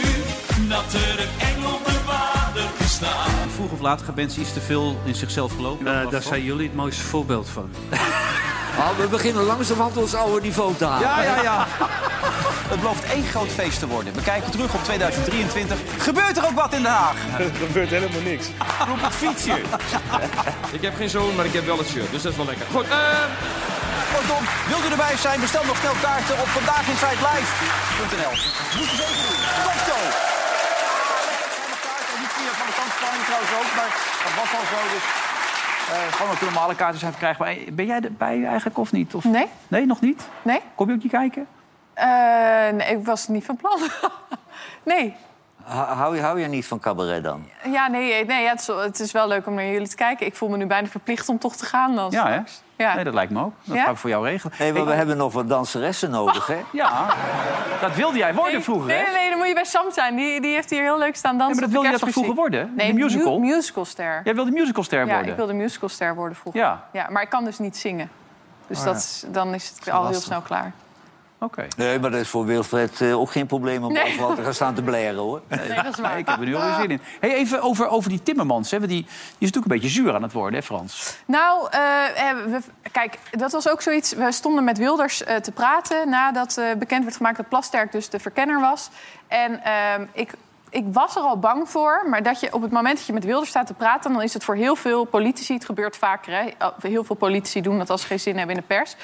dat 0.67 0.93
er 0.93 1.19
een 1.19 1.55
engel 1.55 1.81
te 1.83 1.99
water 2.05 2.63
bestaat. 2.77 3.27
Vroeg 3.55 3.71
of 3.71 3.79
laat 3.79 4.01
gaan 4.01 4.15
mensen 4.15 4.41
iets 4.41 4.53
te 4.53 4.61
veel 4.61 4.99
in 5.05 5.15
zichzelf 5.15 5.55
geloven. 5.55 6.09
daar 6.09 6.21
zijn 6.21 6.43
jullie 6.43 6.67
het 6.67 6.75
mooiste 6.75 7.03
voorbeeld 7.03 7.49
van. 7.49 7.71
Oh, 8.77 8.97
we 8.97 9.07
beginnen 9.07 9.43
langzamerhand 9.43 9.97
ons 9.97 10.13
oude 10.15 10.41
niveau 10.41 10.75
te 10.75 10.85
halen. 10.85 11.07
Ja, 11.07 11.23
ja, 11.23 11.41
ja. 11.41 11.67
Het 12.71 12.79
belooft 12.79 13.03
één 13.03 13.25
groot 13.33 13.51
feest 13.59 13.79
te 13.79 13.87
worden. 13.87 14.13
We 14.13 14.21
kijken 14.21 14.51
terug 14.51 14.73
op 14.73 14.83
2023. 14.83 15.77
Gebeurt 15.97 16.37
er 16.37 16.45
ook 16.45 16.57
wat 16.63 16.73
in 16.73 16.83
Den 16.83 16.91
Haag? 16.91 17.15
Er 17.39 17.51
gebeurt 17.67 17.89
helemaal 17.89 18.21
niks. 18.21 18.45
Roep 18.87 19.01
het 19.07 19.15
fietsje. 19.21 19.55
Ik 20.77 20.81
heb 20.87 20.95
geen 20.95 21.09
zoon, 21.09 21.35
maar 21.35 21.45
ik 21.45 21.53
heb 21.53 21.65
wel 21.65 21.77
het 21.77 21.87
shirt, 21.93 22.11
dus 22.11 22.21
dat 22.21 22.31
is 22.31 22.37
wel 22.37 22.49
lekker. 22.51 22.65
Goed, 22.75 22.87
eh... 22.89 22.97
Kortom, 24.15 24.43
wilt 24.71 24.85
u 24.87 24.89
erbij 24.95 25.17
zijn? 25.25 25.39
Bestel 25.45 25.65
nog 25.71 25.77
snel 25.81 25.97
kaarten 26.07 26.35
op 26.43 26.49
vandaaginside.live.nl. 26.57 28.33
Moet 28.77 28.89
je 28.93 28.97
zeker 29.03 29.21
doen. 29.27 29.39
Kaarten, 31.85 32.15
Niet 32.21 32.33
via 32.37 32.53
van 32.59 32.67
de 32.71 32.75
kantsplanning 32.79 33.23
trouwens 33.29 33.53
ook, 33.59 33.71
maar 33.79 33.91
dat 34.25 34.33
was 34.39 34.51
al 34.59 34.65
zo. 34.73 34.79
Dus 34.95 35.05
gewoon 36.11 36.31
ook 36.31 36.39
de 36.39 36.45
normale 36.45 36.75
kaarten 36.75 36.99
zijn 36.99 37.11
verkrijgbaar. 37.11 37.47
Eh, 37.47 37.71
Ben 37.73 37.85
jij 37.85 37.99
erbij 38.01 38.45
eigenlijk 38.45 38.77
of 38.77 38.91
niet? 38.91 39.15
Of... 39.15 39.23
Nee. 39.23 39.47
Nee, 39.67 39.85
nog 39.85 40.01
niet? 40.01 40.27
Nee? 40.41 40.59
Kom 40.75 40.87
je 40.89 40.93
ook 40.95 41.03
niet 41.03 41.11
kijken? 41.11 41.47
Eh, 41.93 42.07
nee, 42.73 42.97
ik 42.97 43.05
was 43.05 43.27
niet 43.27 43.45
van 43.45 43.55
plan. 43.55 43.79
nee. 44.83 45.15
Hou 45.63 46.15
je, 46.15 46.21
hou 46.21 46.39
je 46.39 46.47
niet 46.47 46.65
van 46.67 46.79
cabaret 46.79 47.23
dan? 47.23 47.45
Ja, 47.71 47.87
nee, 47.87 48.25
nee 48.25 48.43
ja, 48.43 48.49
het, 48.49 48.59
is, 48.59 48.67
het 48.67 48.99
is 48.99 49.11
wel 49.11 49.27
leuk 49.27 49.47
om 49.47 49.53
naar 49.53 49.65
jullie 49.65 49.87
te 49.87 49.95
kijken. 49.95 50.25
Ik 50.25 50.35
voel 50.35 50.49
me 50.49 50.57
nu 50.57 50.65
bijna 50.65 50.87
verplicht 50.87 51.29
om 51.29 51.39
toch 51.39 51.55
te 51.55 51.65
gaan 51.65 51.95
dan. 51.95 52.11
Ja, 52.11 52.27
hè? 52.27 52.39
Ja. 52.75 52.95
Nee, 52.95 53.03
dat 53.03 53.13
lijkt 53.13 53.31
me 53.31 53.43
ook. 53.43 53.53
Dat 53.63 53.75
Ja? 53.75 53.83
gaan 53.83 53.93
we 53.93 53.99
voor 53.99 54.09
jou 54.09 54.25
regelen. 54.25 54.55
Nee, 54.59 54.73
maar 54.73 54.85
we 54.85 54.93
hebben 54.93 55.17
nog 55.17 55.33
wat 55.33 55.49
danseressen 55.49 56.09
nodig, 56.09 56.47
hè? 56.47 56.59
Ja, 56.71 57.05
dat 57.81 57.95
wilde 57.95 58.17
jij 58.17 58.33
worden 58.33 58.53
Nee, 58.53 58.63
vroeger, 58.63 58.87
nee, 58.87 59.03
hè? 59.05 59.11
Je 59.51 59.55
bij 59.55 59.65
Sam 59.65 59.91
zijn. 59.91 60.15
Die, 60.15 60.41
die 60.41 60.53
heeft 60.53 60.69
hier 60.69 60.81
heel 60.81 60.97
leuk 60.97 61.15
staan 61.15 61.37
dansen. 61.37 61.47
Ja, 61.55 61.61
maar 61.61 61.63
dat 61.63 61.71
wilde 61.81 61.89
jij 61.89 61.97
toch 61.99 62.09
vroeger 62.09 62.35
worden? 62.35 62.73
Nee, 62.75 62.93
De 62.93 62.99
musical? 63.03 63.39
mu- 63.39 63.47
musicalster. 63.55 64.21
Jij 64.23 64.35
wilde 64.35 64.51
musicalster 64.51 64.99
Ja, 64.99 65.05
worden? 65.13 65.31
ik 65.31 65.35
wilde 65.37 65.53
musicalster 65.53 66.15
worden 66.15 66.37
vroeger. 66.37 66.61
Ja. 66.61 66.83
Ja, 66.91 67.07
maar 67.09 67.21
ik 67.21 67.29
kan 67.29 67.43
dus 67.43 67.59
niet 67.59 67.77
zingen. 67.77 68.09
Dus 68.67 68.79
Oh, 68.79 68.85
dat 68.85 69.19
ja. 69.25 69.31
dan 69.31 69.53
is 69.53 69.73
het 69.75 69.89
al 69.89 70.07
heel 70.07 70.19
snel 70.19 70.41
klaar. 70.41 70.71
Nee, 71.77 71.99
maar 71.99 72.11
dat 72.11 72.19
is 72.19 72.27
voor 72.29 72.45
Wilfred 72.45 73.01
eh, 73.01 73.19
ook 73.19 73.31
geen 73.31 73.45
probleem 73.45 73.83
om 73.83 73.93
Nee. 73.93 74.03
overal 74.03 74.35
te 74.35 74.43
gaan 74.43 74.53
staan 74.53 74.75
te 74.75 74.81
blaren, 74.81 75.15
hoor. 75.15 75.41
Nee, 75.47 75.73
dat 75.73 75.85
is 75.85 75.99
waar. 75.99 76.17
ik 76.23 76.27
heb 76.27 76.39
er 76.39 76.45
nu 76.45 76.55
alweer 76.55 76.73
zin 76.73 76.91
in. 76.91 77.01
Hey, 77.19 77.33
even 77.33 77.61
over, 77.61 77.87
over 77.87 78.09
die 78.09 78.23
Timmermans. 78.23 78.71
Hè. 78.71 78.77
want 78.77 78.89
Die, 78.89 79.01
die 79.01 79.09
is 79.11 79.51
natuurlijk 79.51 79.65
een 79.65 79.79
beetje 79.79 80.01
zuur 80.01 80.13
aan 80.13 80.23
het 80.23 80.31
worden, 80.31 80.59
hè, 80.59 80.65
Frans? 80.65 81.17
Nou, 81.25 81.67
eh, 81.71 82.29
eh, 82.29 82.37
we, 82.45 82.59
kijk, 82.91 83.17
dat 83.31 83.51
was 83.51 83.69
ook 83.69 83.81
zoiets. 83.81 84.13
We 84.13 84.31
stonden 84.31 84.63
met 84.63 84.77
Wilders 84.77 85.17
te 85.41 85.51
praten 85.53 86.09
nadat 86.09 86.61
bekend 86.77 87.03
werd 87.03 87.15
gemaakt 87.15 87.37
dat 87.37 87.49
Plasterk 87.49 87.91
dus 87.91 88.09
de 88.09 88.19
verkenner 88.19 88.59
was. 88.59 88.89
En 89.27 89.63
ehm, 89.63 90.05
ik, 90.11 90.31
ik 90.69 90.85
was 90.91 91.15
er 91.15 91.21
al 91.21 91.39
bang 91.39 91.69
voor, 91.69 92.05
maar 92.09 92.23
dat 92.23 92.39
je 92.39 92.53
op 92.53 92.61
het 92.61 92.71
moment 92.71 92.97
dat 92.97 93.05
je 93.05 93.13
met 93.13 93.25
Wilders 93.25 93.49
staat 93.49 93.67
te 93.67 93.73
praten, 93.73 94.13
dan 94.13 94.21
is 94.21 94.33
het 94.33 94.43
voor 94.43 94.55
heel 94.55 94.75
veel 94.75 95.05
politici, 95.05 95.53
het 95.53 95.65
gebeurt 95.65 95.97
vaker, 95.97 96.33
hè, 96.33 96.49
heel 96.81 97.03
veel 97.03 97.15
politici 97.15 97.61
doen 97.61 97.77
dat 97.77 97.89
als 97.89 98.01
ze 98.01 98.07
geen 98.07 98.19
zin 98.19 98.37
hebben 98.37 98.55
in 98.55 98.61
de 98.61 98.75
pers. 98.75 98.95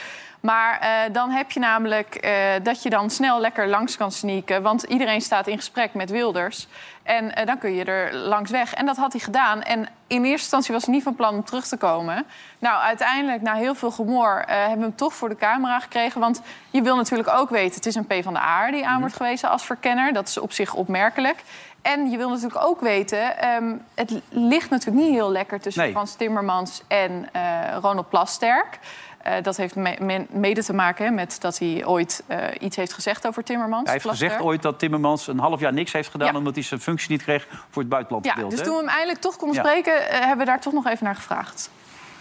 Maar 0.47 0.79
eh, 0.79 1.13
dan 1.13 1.29
heb 1.29 1.51
je 1.51 1.59
namelijk 1.59 2.15
eh, 2.15 2.31
dat 2.63 2.83
je 2.83 2.89
dan 2.89 3.09
snel 3.09 3.39
lekker 3.39 3.67
langs 3.67 3.97
kan 3.97 4.11
sneaken. 4.11 4.61
Want 4.61 4.83
iedereen 4.83 5.21
staat 5.21 5.47
in 5.47 5.57
gesprek 5.57 5.93
met 5.93 6.09
Wilders. 6.09 6.67
En 7.07 7.35
eh, 7.35 7.45
dan 7.45 7.57
kun 7.57 7.73
je 7.73 7.83
er 7.83 8.15
langs 8.15 8.51
weg. 8.51 8.73
En 8.73 8.85
dat 8.85 8.97
had 8.97 9.11
hij 9.11 9.21
gedaan. 9.21 9.61
En 9.61 9.79
in 10.07 10.23
eerste 10.23 10.31
instantie 10.31 10.73
was 10.73 10.85
hij 10.85 10.93
niet 10.93 11.03
van 11.03 11.15
plan 11.15 11.33
om 11.33 11.43
terug 11.43 11.67
te 11.67 11.77
komen. 11.77 12.25
Nou, 12.59 12.81
uiteindelijk, 12.81 13.41
na 13.41 13.53
heel 13.53 13.75
veel 13.75 13.91
gemor, 13.91 14.43
eh, 14.47 14.57
hebben 14.57 14.77
we 14.77 14.83
hem 14.83 14.95
toch 14.95 15.13
voor 15.13 15.29
de 15.29 15.35
camera 15.35 15.79
gekregen. 15.79 16.21
Want 16.21 16.41
je 16.69 16.81
wil 16.81 16.95
natuurlijk 16.95 17.29
ook 17.29 17.49
weten, 17.49 17.75
het 17.75 17.85
is 17.85 17.95
een 17.95 18.05
P 18.05 18.13
van 18.23 18.33
de 18.33 18.39
A 18.39 18.71
die 18.71 18.87
aan 18.87 18.99
wordt 18.99 19.15
gewezen 19.15 19.49
als 19.49 19.65
verkenner. 19.65 20.13
Dat 20.13 20.27
is 20.27 20.37
op 20.37 20.51
zich 20.51 20.73
opmerkelijk. 20.73 21.43
En 21.81 22.09
je 22.09 22.17
wil 22.17 22.29
natuurlijk 22.29 22.65
ook 22.65 22.81
weten, 22.81 23.37
ehm, 23.37 23.75
het 23.95 24.21
ligt 24.29 24.69
natuurlijk 24.69 25.05
niet 25.05 25.15
heel 25.15 25.31
lekker 25.31 25.59
tussen 25.59 25.83
Nee. 25.83 25.91
Frans 25.91 26.15
Timmermans 26.15 26.81
en 26.87 27.29
Ronald 27.81 28.09
Plasterk. 28.09 28.79
Eh, 29.27 29.43
dat 29.43 29.57
heeft 29.57 29.75
me- 29.75 29.97
me- 29.99 30.25
mede 30.29 30.63
te 30.63 30.73
maken 30.73 31.05
hè, 31.05 31.11
met 31.11 31.37
dat 31.41 31.57
hij 31.59 31.85
ooit 31.85 32.23
eh, 32.27 32.37
iets 32.59 32.75
heeft 32.75 32.93
gezegd 32.93 33.27
over 33.27 33.43
Timmermans. 33.43 33.83
Hij 33.83 33.93
heeft 33.93 34.07
gezegd 34.09 34.41
ooit 34.41 34.61
dat 34.61 34.79
Timmermans 34.79 35.27
een 35.27 35.39
half 35.39 35.59
jaar 35.59 35.73
niks 35.73 35.91
heeft 35.91 36.09
gedaan... 36.09 36.31
Ja. 36.31 36.37
omdat 36.37 36.53
hij 36.55 36.63
zijn 36.63 36.79
functie 36.79 37.11
niet 37.11 37.23
kreeg 37.23 37.47
voor 37.69 37.81
het 37.81 37.91
buitenland 37.91 38.25
Ja, 38.25 38.35
dus 38.35 38.59
hè? 38.59 38.65
toen 38.65 38.73
we 38.75 38.79
hem 38.79 38.89
eindelijk 38.89 39.19
toch 39.19 39.35
konden 39.37 39.57
Ja. 39.57 39.63
spreken, 39.63 40.09
eh, 40.09 40.19
hebben 40.19 40.37
we 40.37 40.45
daar 40.45 40.61
toch 40.61 40.73
nog 40.73 40.87
even 40.87 41.05
naar 41.05 41.15
gevraagd. 41.15 41.69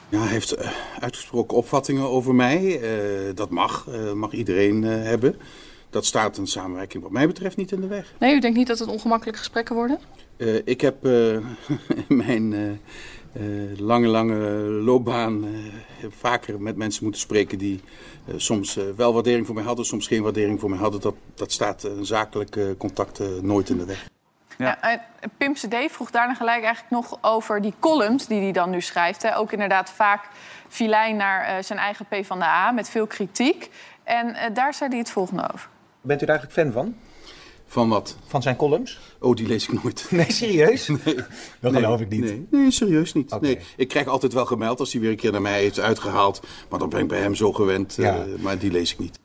Ja, 0.09 0.19
hij 0.19 0.29
heeft 0.29 0.57
uitgesproken 1.01 1.57
opvattingen 1.57 2.09
over 2.11 2.35
mij. 2.35 2.81
Eh, 2.81 3.35
dat 3.35 3.51
mag, 3.51 3.87
eh, 3.89 4.13
mag 4.13 4.33
iedereen 4.33 4.85
eh, 4.85 4.91
hebben. 5.03 5.41
Dat 5.91 6.07
staat 6.07 6.37
een 6.37 6.47
samenwerking 6.47 7.03
wat 7.03 7.13
mij 7.13 7.27
betreft 7.27 7.57
niet 7.57 7.73
in 7.73 7.81
de 7.81 7.87
weg. 7.87 8.13
Nee, 8.19 8.35
u 8.35 8.41
denkt 8.41 8.57
niet 8.57 8.67
dat 8.67 8.79
het 8.79 8.89
ongemakkelijke 8.89 9.39
gesprekken 9.39 9.75
worden? 9.75 9.99
Eh, 10.37 10.55
ik 10.65 10.81
heb 10.81 11.05
eh, 11.07 11.37
mijn 12.25 12.53
eh, 12.55 12.61
eh, 13.41 13.79
lange, 13.79 14.07
lange 14.07 14.35
loopbaan 14.61 15.45
eh, 15.45 15.51
vaker 16.09 16.61
met 16.61 16.77
mensen 16.77 17.03
moeten 17.03 17.21
spreken 17.21 17.59
die 17.59 17.81
eh, 18.27 18.35
soms 18.37 18.77
eh, 18.77 18.85
wel 18.97 19.13
waardering 19.13 19.47
voor 19.47 19.55
mij 19.55 19.65
hadden, 19.65 19.85
soms 19.85 20.07
geen 20.07 20.23
waardering 20.23 20.61
voor 20.61 20.71
mij 20.71 20.79
hadden. 20.79 21.01
Dat, 21.01 21.15
dat 21.35 21.53
staat 21.53 21.83
een 21.83 22.07
zakelijk 22.07 22.57
eh, 22.57 22.65
contact 22.79 23.43
nooit 23.43 23.69
in 23.69 23.79
de 23.79 23.85
weg. 23.85 24.09
Ja. 24.59 24.81
en 24.81 25.01
Pim 25.37 25.55
CD 25.55 25.75
vroeg 25.93 26.11
daarna 26.11 26.35
gelijk 26.35 26.63
eigenlijk 26.65 26.91
nog 26.91 27.19
over 27.21 27.63
die 27.63 27.75
columns 27.79 28.27
die 28.27 28.41
hij 28.41 28.53
dan 28.53 28.71
nu 28.71 28.81
schrijft. 28.81 29.23
Hè. 29.23 29.37
Ook 29.37 29.53
inderdaad 29.53 29.91
vaak 29.91 30.29
filijn 30.69 31.17
naar 31.17 31.45
eh, 31.45 31.63
zijn 31.63 31.79
eigen 31.79 32.05
P 32.05 32.27
van 32.27 32.39
de 32.39 32.45
A 32.45 32.71
met 32.71 32.89
veel 32.89 33.07
kritiek. 33.07 33.71
En 34.05 34.35
eh, 34.35 34.55
daar 34.55 34.75
zei 34.75 34.91
hij 34.91 34.99
het 34.99 35.11
volgende 35.11 35.49
over. 35.53 35.69
Bent 36.01 36.23
u 36.23 36.27
daar 36.27 36.39
eigenlijk 36.39 36.69
fan 36.69 36.83
van? 36.83 36.97
Van 37.67 37.89
wat? 37.89 38.17
Van 38.27 38.43
zijn 38.43 38.57
columns? 38.57 38.99
Oh, 39.21 39.35
die 39.37 39.47
lees 39.47 39.69
ik 39.69 39.83
nooit. 39.83 40.07
Nee, 40.11 40.33
serieus? 40.33 40.89
Nee. 41.05 41.15
Dat 41.61 41.73
geloof 41.75 42.01
ik 42.01 42.09
niet. 42.09 42.21
Nee, 42.21 42.47
nee 42.51 42.71
serieus 42.71 43.13
niet. 43.13 43.41
Nee, 43.41 43.59
ik 43.77 43.89
krijg 43.89 44.07
altijd 44.07 44.33
wel 44.33 44.47
gemeld 44.47 44.81
als 44.81 44.93
hij 44.93 45.01
weer 45.01 45.11
een 45.11 45.17
keer 45.17 45.33
naar 45.33 45.43
mij 45.43 45.61
heeft 45.61 45.81
uitgehaald. 45.81 46.41
Maar 46.71 46.79
dan 46.79 46.89
ben 46.89 47.01
ik 47.01 47.09
bij 47.09 47.21
hem 47.21 47.35
zo 47.35 47.53
gewend. 47.53 47.99
eh, 47.99 48.15
maar 48.41 48.59
die 48.59 48.71
lees 48.71 48.93
ik 48.93 48.99
niet. 48.99 49.19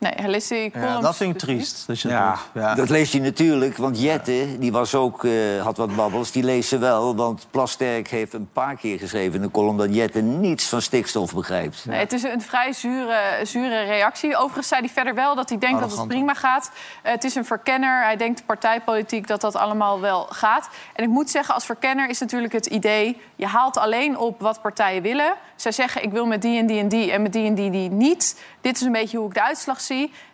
Nee, 0.00 0.12
hij 0.16 0.28
leest 0.30 0.48
die 0.48 0.70
columns. 0.70 1.02
dat 1.02 1.16
vind 1.16 1.34
ik 1.34 1.40
dus 1.40 1.48
triest. 1.48 1.86
Dat 1.86 2.00
je 2.00 2.08
dat 2.08 2.16
Ja, 2.16 2.30
doet. 2.30 2.62
Ja. 2.62 2.74
dat 2.74 2.88
leest 2.88 3.12
hij 3.12 3.20
natuurlijk, 3.20 3.76
want 3.76 4.00
Jette, 4.00 4.58
die 4.58 4.72
was 4.72 4.94
ook, 4.94 5.24
eh, 5.24 5.62
had 5.62 5.76
wat 5.76 5.96
babbels, 5.96 6.30
die 6.30 6.42
leest 6.42 6.68
ze 6.68 6.78
wel. 6.78 7.16
Want 7.16 7.46
Plasterk 7.50 8.08
heeft 8.08 8.32
een 8.32 8.48
paar 8.52 8.76
keer 8.76 8.98
geschreven 8.98 9.34
in 9.34 9.40
de 9.42 9.50
column 9.50 9.76
dat 9.76 9.94
Jette 9.94 10.20
niets 10.20 10.68
van 10.68 10.82
stikstof 10.82 11.34
begrijpt. 11.34 11.84
Nee, 11.86 11.98
het 11.98 12.12
is 12.12 12.22
een 12.22 12.40
vrij 12.40 12.72
zure, 12.72 13.18
zure 13.42 13.82
reactie. 13.82 14.36
Overigens 14.36 14.68
zei 14.68 14.80
hij 14.80 14.90
verder 14.90 15.14
wel 15.14 15.34
dat 15.34 15.48
hij 15.48 15.58
denkt 15.58 15.80
dat 15.80 15.96
het 15.96 16.08
prima 16.08 16.34
gaat. 16.34 16.70
Eh, 17.02 17.12
het 17.12 17.24
is 17.24 17.34
een 17.34 17.44
verkenner. 17.44 18.02
Hij 18.02 18.16
denkt 18.16 18.46
partijpolitiek 18.46 19.26
dat 19.26 19.40
dat 19.40 19.56
allemaal 19.56 20.00
wel 20.00 20.26
gaat. 20.30 20.68
En 20.94 21.04
ik 21.04 21.10
moet 21.10 21.30
zeggen, 21.30 21.54
als 21.54 21.64
verkenner 21.66 22.08
is 22.08 22.18
natuurlijk 22.20 22.52
het 22.52 22.66
idee... 22.66 23.20
je 23.36 23.46
haalt 23.46 23.76
alleen 23.78 24.18
op 24.18 24.40
wat 24.40 24.60
partijen 24.62 25.02
willen. 25.02 25.34
Zij 25.56 25.72
zeggen, 25.72 26.02
ik 26.02 26.10
wil 26.12 26.26
met 26.26 26.42
die 26.42 26.58
en 26.58 26.66
die 26.66 26.80
en 26.80 26.88
die 26.88 27.10
en 27.12 27.22
met 27.22 27.32
die 27.32 27.46
en 27.46 27.54
die, 27.54 27.70
die 27.70 27.90
niet. 27.90 28.40
Dit 28.60 28.76
is 28.76 28.82
een 28.82 28.92
beetje 28.92 29.18
hoe 29.18 29.28
ik 29.28 29.34
de 29.34 29.42
uitslag 29.42 29.80
zie. 29.80 29.88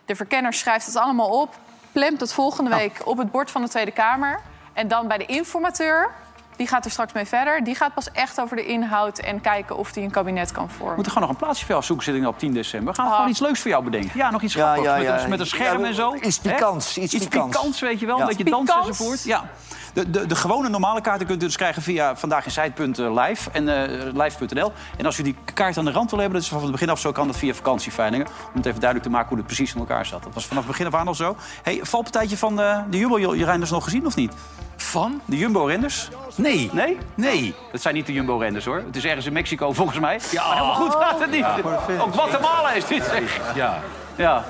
De 0.05 0.15
verkenner 0.15 0.53
schrijft 0.53 0.85
het 0.85 0.95
allemaal 0.95 1.29
op. 1.41 1.55
Plemt 1.91 2.19
het 2.19 2.33
volgende 2.33 2.69
week 2.75 3.01
op 3.05 3.17
het 3.17 3.31
bord 3.31 3.51
van 3.51 3.61
de 3.61 3.69
Tweede 3.69 3.91
Kamer. 3.91 4.39
En 4.73 4.87
dan 4.87 5.07
bij 5.07 5.17
de 5.17 5.25
informateur... 5.25 6.09
Die 6.55 6.67
gaat 6.67 6.85
er 6.85 6.91
straks 6.91 7.13
mee 7.13 7.25
verder. 7.25 7.63
Die 7.63 7.75
gaat 7.75 7.93
pas 7.93 8.11
echt 8.11 8.41
over 8.41 8.55
de 8.55 8.65
inhoud 8.65 9.19
en 9.19 9.41
kijken 9.41 9.77
of 9.77 9.93
hij 9.93 10.03
een 10.03 10.11
kabinet 10.11 10.51
kan 10.51 10.69
vormen. 10.69 10.87
We 10.89 10.93
moeten 10.95 11.11
gewoon 11.11 11.27
nog 11.27 11.37
een 11.37 11.43
plaatsje 11.43 11.61
voor 11.65 11.73
jou 11.73 11.85
zoeken 11.85 12.05
zitten 12.05 12.25
op 12.25 12.39
10 12.39 12.53
december. 12.53 12.93
We 12.93 13.01
gaan 13.01 13.11
gewoon 13.13 13.29
iets 13.29 13.39
leuks 13.39 13.59
voor 13.59 13.71
jou 13.71 13.83
bedenken. 13.83 14.11
Ja, 14.13 14.31
nog 14.31 14.41
iets 14.41 14.53
Ja, 14.53 14.61
grappigs. 14.73 14.87
ja, 15.05 15.11
met, 15.11 15.21
ja. 15.21 15.27
met 15.27 15.39
een 15.39 15.45
scherm 15.45 15.81
Ja, 15.81 15.87
en 15.87 15.93
zo. 15.93 16.15
iets 16.15 16.39
pikants, 16.39 16.97
iets 16.97 17.27
pikants. 17.27 17.79
weet 17.79 17.99
je 17.99 18.05
wel. 18.05 18.15
Ja. 18.15 18.21
Een 18.21 18.27
beetje 18.27 18.43
dansen 18.43 18.77
enzovoort. 18.77 19.23
Ja. 19.23 19.49
De, 19.97 20.09
de, 20.09 20.25
de 20.25 20.35
gewone 20.35 20.69
normale 20.69 21.01
kaarten 21.01 21.27
kunt 21.27 21.43
u 21.43 21.45
dus 21.45 21.55
krijgen 21.55 21.81
via 21.81 22.15
vandaag 22.15 22.45
in 22.45 22.51
Zuid.live 22.51 23.49
en 23.51 23.69
eh, 23.69 24.13
live.nl. 24.13 24.71
En 24.97 25.05
als 25.05 25.19
u 25.19 25.23
die 25.23 25.35
kaart 25.53 25.77
aan 25.77 25.85
de 25.85 25.91
rand 25.91 26.09
wil 26.09 26.19
hebben, 26.19 26.37
dat 26.37 26.47
is 26.47 26.53
van 26.53 26.61
het 26.61 26.71
begin 26.71 26.89
af 26.89 26.99
zo, 26.99 27.11
kan 27.11 27.27
dat 27.27 27.37
via 27.37 27.53
vakantieveilingen. 27.53 28.27
Om 28.27 28.53
het 28.53 28.65
even 28.65 28.79
duidelijk 28.79 29.09
te 29.09 29.15
maken 29.15 29.29
hoe 29.29 29.37
het 29.37 29.45
precies 29.45 29.73
in 29.73 29.79
elkaar 29.79 30.05
zat. 30.05 30.23
Dat 30.23 30.33
was 30.33 30.45
vanaf 30.45 30.63
het 30.63 30.71
begin 30.71 30.87
af 30.87 30.99
aan 30.99 31.07
al 31.07 31.15
zo. 31.15 31.35
Hey, 31.63 31.79
valpartijtje 31.81 32.37
van 32.37 32.55
de, 32.55 32.81
de 32.89 32.97
Jumbo-renners 32.97 33.71
nog 33.71 33.83
gezien 33.83 34.05
of 34.05 34.15
niet? 34.15 34.33
Van? 34.75 35.21
De 35.25 35.37
Jumbo-renners? 35.37 36.09
Nee. 36.35 36.69
Nee? 36.73 36.97
Nee. 37.15 37.55
Dat 37.71 37.81
zijn 37.81 37.95
niet 37.95 38.05
de 38.05 38.13
Jumbo-renners 38.13 38.65
hoor. 38.65 38.83
Het 38.85 38.95
is 38.95 39.05
ergens 39.05 39.25
in 39.25 39.33
Mexico 39.33 39.73
volgens 39.73 39.99
mij. 39.99 40.19
Ja. 40.31 40.47
Maar 40.47 40.55
helemaal 40.55 40.75
goed 40.75 40.95
gaat 40.95 41.19
het 41.19 41.31
niet. 41.31 41.39
Ja. 41.39 41.57
Ook 41.99 42.13
Guatemala 42.13 42.71
is 42.71 42.87
dit. 42.87 43.11
Ja. 43.55 43.79
Ja. 44.15 44.45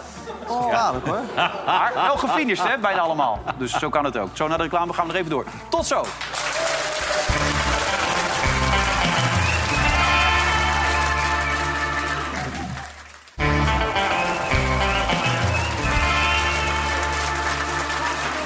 Gevaarlijk 0.47 1.05
hoor. 1.07 1.19
Maar 1.65 1.91
wel 1.93 2.17
gefinished, 2.17 2.67
hè? 2.67 2.77
Bijna 2.77 2.99
allemaal. 3.01 3.39
Dus 3.57 3.71
zo 3.71 3.89
kan 3.89 4.05
het 4.05 4.17
ook. 4.17 4.29
Zo 4.33 4.47
naar 4.47 4.57
de 4.57 4.63
reclame 4.63 4.93
gaan 4.93 5.05
we 5.05 5.11
nog 5.11 5.19
even 5.19 5.31
door. 5.31 5.45
Tot 5.69 5.85
zo. 5.85 6.03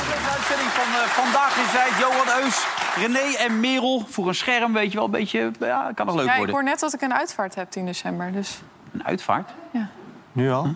De 0.07 0.29
uitzending 0.35 0.69
van 0.69 0.87
eh, 0.93 1.07
Vandaag 1.07 1.57
in 1.57 1.69
Zuid. 1.73 1.93
Johan 1.99 2.43
Eus, 2.43 2.65
René 2.95 3.35
en 3.37 3.59
Merel. 3.59 4.03
Voor 4.09 4.27
een 4.27 4.35
scherm, 4.35 4.73
weet 4.73 4.91
je 4.91 4.95
wel, 4.97 5.05
een 5.05 5.11
beetje... 5.11 5.51
Ja, 5.59 5.91
kan 5.95 6.05
nog 6.05 6.15
leuk 6.15 6.25
Ja, 6.25 6.31
ik 6.31 6.37
worden. 6.37 6.55
hoor 6.55 6.63
net 6.63 6.79
dat 6.79 6.93
ik 6.93 7.01
een 7.01 7.13
uitvaart 7.13 7.55
heb 7.55 7.71
10 7.71 7.85
december. 7.85 8.31
Dus 8.31 8.61
Een 8.93 9.05
uitvaart? 9.05 9.49
Nu 10.31 10.51
al? 10.51 10.67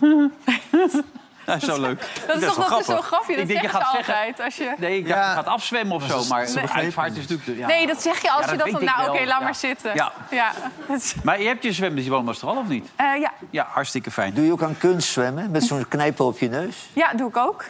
Dat 1.46 1.56
is 1.56 1.64
zo 1.64 1.80
leuk. 1.80 2.00
dat 2.26 2.36
is 2.36 2.44
toch 2.44 2.56
wel 2.56 2.68
nog 2.68 2.84
zo'n 2.84 3.02
grapje. 3.02 3.32
Dat 3.32 3.42
ik 3.42 3.48
denk, 3.48 3.48
je 3.48 3.54
zeggen 3.54 3.80
gaat 3.80 3.92
zeggen... 3.94 4.14
altijd. 4.14 4.40
Als 4.40 4.56
je... 4.56 4.74
Nee, 4.78 4.98
ik 4.98 5.08
dacht, 5.08 5.26
je 5.26 5.32
gaat 5.32 5.46
afzwemmen 5.46 5.96
of 5.96 6.04
zo. 6.06 6.24
Maar 6.28 6.44
Nee. 6.54 6.62
een 6.62 6.70
uitvaart 6.70 7.16
is 7.16 7.26
natuurlijk... 7.26 7.58
Ja. 7.58 7.66
Nee, 7.66 7.86
dat 7.86 8.02
zeg 8.02 8.22
je 8.22 8.30
als 8.30 8.44
Ja, 8.44 8.50
je 8.52 8.58
dat 8.58 8.70
dat 8.70 8.80
Nou, 8.80 9.08
oké, 9.08 9.18
wel. 9.18 9.26
laat 9.26 9.38
Ja. 9.38 9.44
maar 9.44 9.54
zitten. 9.54 9.94
Ja. 9.94 10.12
ja. 10.30 10.52
Maar 11.22 11.40
je 11.40 11.46
hebt 11.46 11.62
je 11.62 11.72
zwemdiploma 11.72 12.32
toch 12.32 12.50
al, 12.50 12.56
of 12.56 12.68
niet? 12.68 12.88
Eh, 12.96 13.20
ja. 13.20 13.32
Ja, 13.50 13.66
hartstikke 13.70 14.10
fijn. 14.10 14.34
Doe 14.34 14.44
je 14.44 14.52
ook 14.52 14.62
aan 14.62 14.78
kunst 14.78 15.08
zwemmen 15.08 15.50
met 15.50 15.64
zo'n 15.64 15.88
knijper 15.88 16.24
op 16.24 16.38
je 16.38 16.48
neus? 16.48 16.88
ja, 16.92 17.12
doe 17.12 17.28
ik 17.28 17.36
ook. 17.36 17.64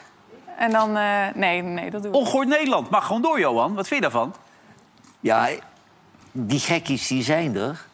En 0.58 0.70
dan... 0.70 0.96
eh, 0.96 1.24
nee, 1.34 1.62
nee, 1.62 1.90
dat 1.90 2.02
doe 2.02 2.10
ik 2.10 2.16
Ongooid 2.16 2.48
Nederland. 2.48 2.90
Mag 2.90 3.06
gewoon 3.06 3.22
door, 3.22 3.40
Johan. 3.40 3.74
Wat 3.74 3.88
vind 3.88 4.02
je 4.04 4.10
daarvan? 4.10 4.34
Ja, 5.20 5.48
die 6.32 6.60
gekkies 6.60 7.06
die 7.06 7.22
zijn 7.22 7.56
er. 7.56 7.84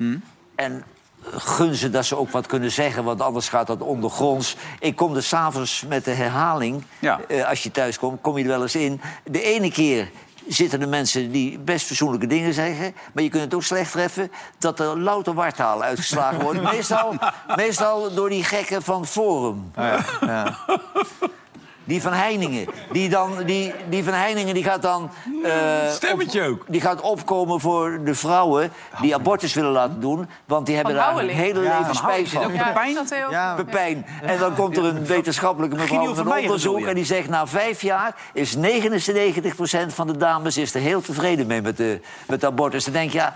En 0.55 0.84
gun 1.31 1.75
ze 1.75 1.91
dat 1.91 2.05
ze 2.05 2.16
ook 2.16 2.31
wat 2.31 2.47
kunnen 2.47 2.70
zeggen, 2.70 3.05
want 3.05 3.20
anders 3.20 3.49
gaat 3.49 3.66
dat 3.66 3.81
ondergronds. 3.81 4.57
Ik 4.79 4.97
kom 4.97 5.16
er 5.16 5.23
s'avonds 5.23 5.85
met 5.89 6.05
de 6.05 6.11
herhaling. 6.11 6.85
Ja. 6.99 7.20
Eh, 7.29 7.49
als 7.49 7.62
je 7.62 7.70
thuis 7.70 7.99
komt, 7.99 8.20
kom 8.20 8.39
je 8.39 8.43
er 8.43 8.51
wel 8.51 8.62
eens 8.62 8.75
in. 8.75 9.01
De 9.25 9.43
ene 9.43 9.70
keer 9.70 10.11
zitten 10.47 10.81
er 10.81 10.89
mensen 10.89 11.31
die 11.31 11.59
best 11.59 11.87
fatsoenlijke 11.87 12.27
dingen 12.27 12.55
zeggen... 12.55 12.95
maar 13.12 13.23
je 13.23 13.29
kunt 13.29 13.43
het 13.43 13.55
ook 13.55 13.62
slecht 13.62 13.93
treffen 13.93 14.33
dat 14.59 14.81
er 14.81 14.99
louter 14.99 15.35
wartaal 15.35 15.83
uitgeslagen 15.83 16.43
wordt. 16.43 16.62
meestal, 16.73 17.14
meestal 17.57 18.14
door 18.14 18.29
die 18.29 18.45
gekken 18.45 18.83
van 18.83 19.07
Forum. 19.07 19.73
Die 21.85 22.03
van 22.03 22.12
Heiningen. 22.12 22.66
Die, 22.93 23.09
dan, 23.09 23.43
die, 23.45 23.74
die 23.89 24.05
van 24.05 24.12
Heiningen 24.12 24.55
die 24.55 24.64
gaat 24.64 24.83
dan... 24.83 25.11
eh, 25.45 25.53
Stemmetje 25.91 26.43
ook. 26.43 26.64
die 26.68 26.80
gaat 26.80 27.01
opkomen 27.01 27.61
voor 27.61 28.01
de 28.05 28.14
vrouwen 28.14 28.72
die 29.01 29.14
abortus 29.14 29.55
willen 29.55 29.70
laten 29.70 30.01
doen. 30.01 30.28
Want 30.45 30.66
die 30.66 30.74
hebben 30.76 30.95
daar 30.95 31.05
hun 31.05 31.14
Houweling. 31.14 31.39
hele 31.39 31.62
Ja, 31.62 31.78
leven 31.78 31.95
spijt 31.95 32.28
van. 32.28 32.53
Ja, 32.53 32.64
Pepijn? 32.64 32.95
dat 32.95 33.11
heel... 33.11 33.30
Ja, 33.30 33.55
Pepijn. 33.55 34.07
En 34.22 34.39
dan 34.39 34.55
komt 34.55 34.76
er 34.76 34.85
een 34.85 35.07
wetenschappelijke 35.16 35.76
mevrouw 35.76 35.99
Gideon 35.99 36.14
van 36.14 36.24
van 36.24 36.33
Meijer 36.33 36.45
onderzoek... 36.45 36.72
bedoel 36.72 36.89
je? 36.89 36.95
en 36.95 36.97
die 36.97 37.05
zegt, 37.14 37.28
na 37.28 37.47
vijf 37.47 37.83
jaar 37.83 38.14
is 38.33 38.57
99% 38.57 38.61
van 39.87 40.07
de 40.07 40.16
dames 40.16 40.57
is 40.57 40.74
er 40.74 40.80
heel 40.80 41.01
tevreden 41.01 41.47
mee 41.47 41.62
met 41.62 41.76
de, 41.76 42.01
met 42.26 42.41
de 42.41 42.47
abortus. 42.47 42.85
Dan 42.85 42.93
denk 42.93 43.11
je, 43.11 43.18
ja, 43.18 43.35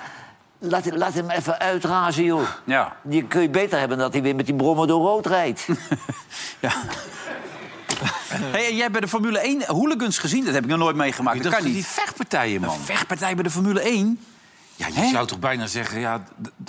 laat, 0.58 0.96
laat 0.96 1.14
hem 1.14 1.30
even 1.30 1.58
uitrazen, 1.58 2.24
joh. 2.24 2.42
Ja. 2.64 2.96
Die 3.02 3.24
kun 3.24 3.42
je 3.42 3.50
beter 3.50 3.78
hebben 3.78 3.96
dan 3.96 4.06
dat 4.06 4.14
hij 4.14 4.22
weer 4.22 4.34
met 4.36 4.46
die 4.46 4.54
brommer 4.54 4.86
door 4.86 5.00
rood 5.06 5.26
rijdt. 5.26 5.66
ja. 6.60 6.70
Hey, 8.52 8.66
en 8.66 8.72
jij 8.72 8.80
hebt 8.80 8.92
bij 8.92 9.00
de 9.00 9.08
Formule 9.08 9.38
1 9.38 9.62
hooligans 9.66 10.18
gezien? 10.18 10.44
Dat 10.44 10.54
heb 10.54 10.62
ik 10.64 10.70
nog 10.70 10.78
nooit 10.78 10.96
meegemaakt. 10.96 11.42
Dat 11.42 11.52
kan 11.54 11.64
die 11.64 11.74
niet. 11.74 11.86
vechtpartijen, 11.86 12.60
man. 12.60 12.70
Een 12.74 12.80
vechtpartij 12.84 13.34
bij 13.34 13.42
de 13.42 13.50
Formule 13.50 13.80
1? 13.80 14.20
Ja, 14.78 14.86
je 14.86 14.92
Hè? 15.00 15.08
zou 15.08 15.26
toch 15.26 15.38
bijna 15.38 15.66
zeggen, 15.66 16.00
ja, 16.00 16.22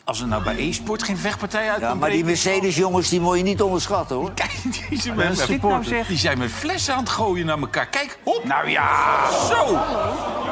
als 0.04 0.22
er 0.22 0.28
nou 0.28 0.44
bij 0.44 0.56
e-sport 0.58 1.04
geen 1.04 1.18
vechtpartij 1.18 1.72
uit 1.72 1.80
Ja, 1.82 1.94
maar 1.94 2.10
die 2.10 2.26
Mercedes-jongens, 2.26 3.10
die 3.10 3.20
moet 3.20 3.38
je 3.38 3.44
niet 3.44 3.62
onderschatten, 3.62 4.16
hoor. 4.16 4.32
Kijk, 4.34 4.52
die 4.90 5.02
zijn, 5.02 5.16
Wat 5.16 5.26
met, 5.26 5.40
is 5.40 5.46
dit 5.46 5.62
nou 5.62 6.04
die 6.08 6.18
zijn 6.18 6.38
met 6.38 6.52
flessen 6.52 6.94
aan 6.94 7.00
het 7.00 7.10
gooien 7.10 7.46
naar 7.46 7.60
elkaar. 7.60 7.88
Kijk, 7.88 8.18
hop. 8.24 8.44
Nou 8.44 8.70
ja. 8.70 9.30
Zo. 9.50 9.76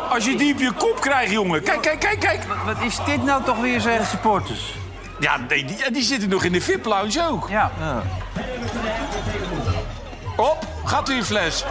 Als 0.10 0.26
je 0.26 0.36
die 0.38 0.54
op 0.54 0.60
je 0.60 0.72
kop 0.72 1.00
krijgt, 1.02 1.32
jongen. 1.32 1.64
Kijk, 1.64 1.82
kijk, 1.82 2.00
kijk, 2.00 2.20
kijk. 2.20 2.44
Wat 2.66 2.82
is 2.82 2.98
dit 3.06 3.24
nou 3.24 3.44
toch 3.44 3.60
weer 3.60 3.82
zeg? 3.82 4.10
supporters. 4.10 4.76
Ja, 5.20 5.38
nee, 5.50 5.66
die, 5.66 5.92
die 5.92 6.04
zitten 6.04 6.30
nog 6.30 6.44
in 6.44 6.52
de 6.52 6.62
VIP-lounge 6.62 7.28
ook. 7.30 7.50
Ja. 7.50 7.72
Op, 10.38 10.68
gaat 10.86 11.10
u 11.10 11.14
een 11.14 11.24
fles. 11.26 11.66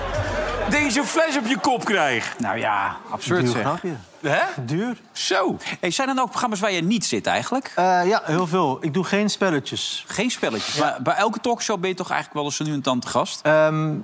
Deze 0.71 1.05
fles 1.05 1.37
op 1.37 1.47
je 1.47 1.59
kop 1.61 1.85
krijgt. 1.85 2.39
Nou 2.41 2.59
ja, 2.59 2.97
absurd 3.11 3.41
Duur 3.41 3.51
zeg. 3.53 3.63
grapje. 3.63 3.95
Hè? 4.21 4.65
Duur. 4.65 5.01
Zo. 5.13 5.57
Hey, 5.81 5.91
zijn 5.91 6.09
er 6.09 6.15
dan 6.15 6.23
ook 6.25 6.31
programma's 6.31 6.61
waar 6.61 6.73
je 6.73 6.83
niet 6.83 7.05
zit 7.05 7.27
eigenlijk? 7.27 7.73
Eh, 7.75 8.01
ja, 8.07 8.23
heel 8.25 8.47
veel. 8.47 8.79
Ik 8.81 8.95
doe 8.95 9.05
geen 9.05 9.31
spelletjes. 9.31 10.05
Geen 10.09 10.31
spelletjes. 10.31 10.77
Maar 10.79 10.99
bij 11.03 11.15
elke 11.15 11.41
talkshow 11.41 11.81
ben 11.81 11.89
je 11.89 11.95
toch 11.97 12.11
eigenlijk 12.11 12.37
wel 12.41 12.45
eens 12.45 12.57
zo 12.57 12.65
nu 12.65 12.73
en 12.73 12.83
dan 12.83 13.01
te 13.01 13.07
gast? 13.07 13.41
Ehm, 13.43 13.95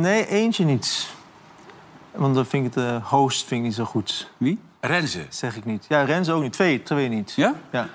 nee, 0.00 0.26
eentje 0.26 0.64
niet. 0.64 1.06
Want 2.12 2.34
dan 2.34 2.46
vind 2.46 2.66
ik 2.66 2.72
de 2.72 3.00
host 3.02 3.46
vind 3.46 3.60
ik 3.60 3.66
niet 3.66 3.76
zo 3.76 3.84
goed. 3.84 4.30
Wie? 4.36 4.58
Renze. 4.80 5.26
Zeg 5.28 5.56
ik 5.56 5.64
niet. 5.64 5.84
Ja, 5.88 6.02
Rens 6.02 6.28
ook 6.30 6.42
niet. 6.42 6.52
Twee, 6.52 6.82
twee 6.82 7.08
niet. 7.08 7.32
Ja? 7.36 7.54
Ja. 7.70 7.88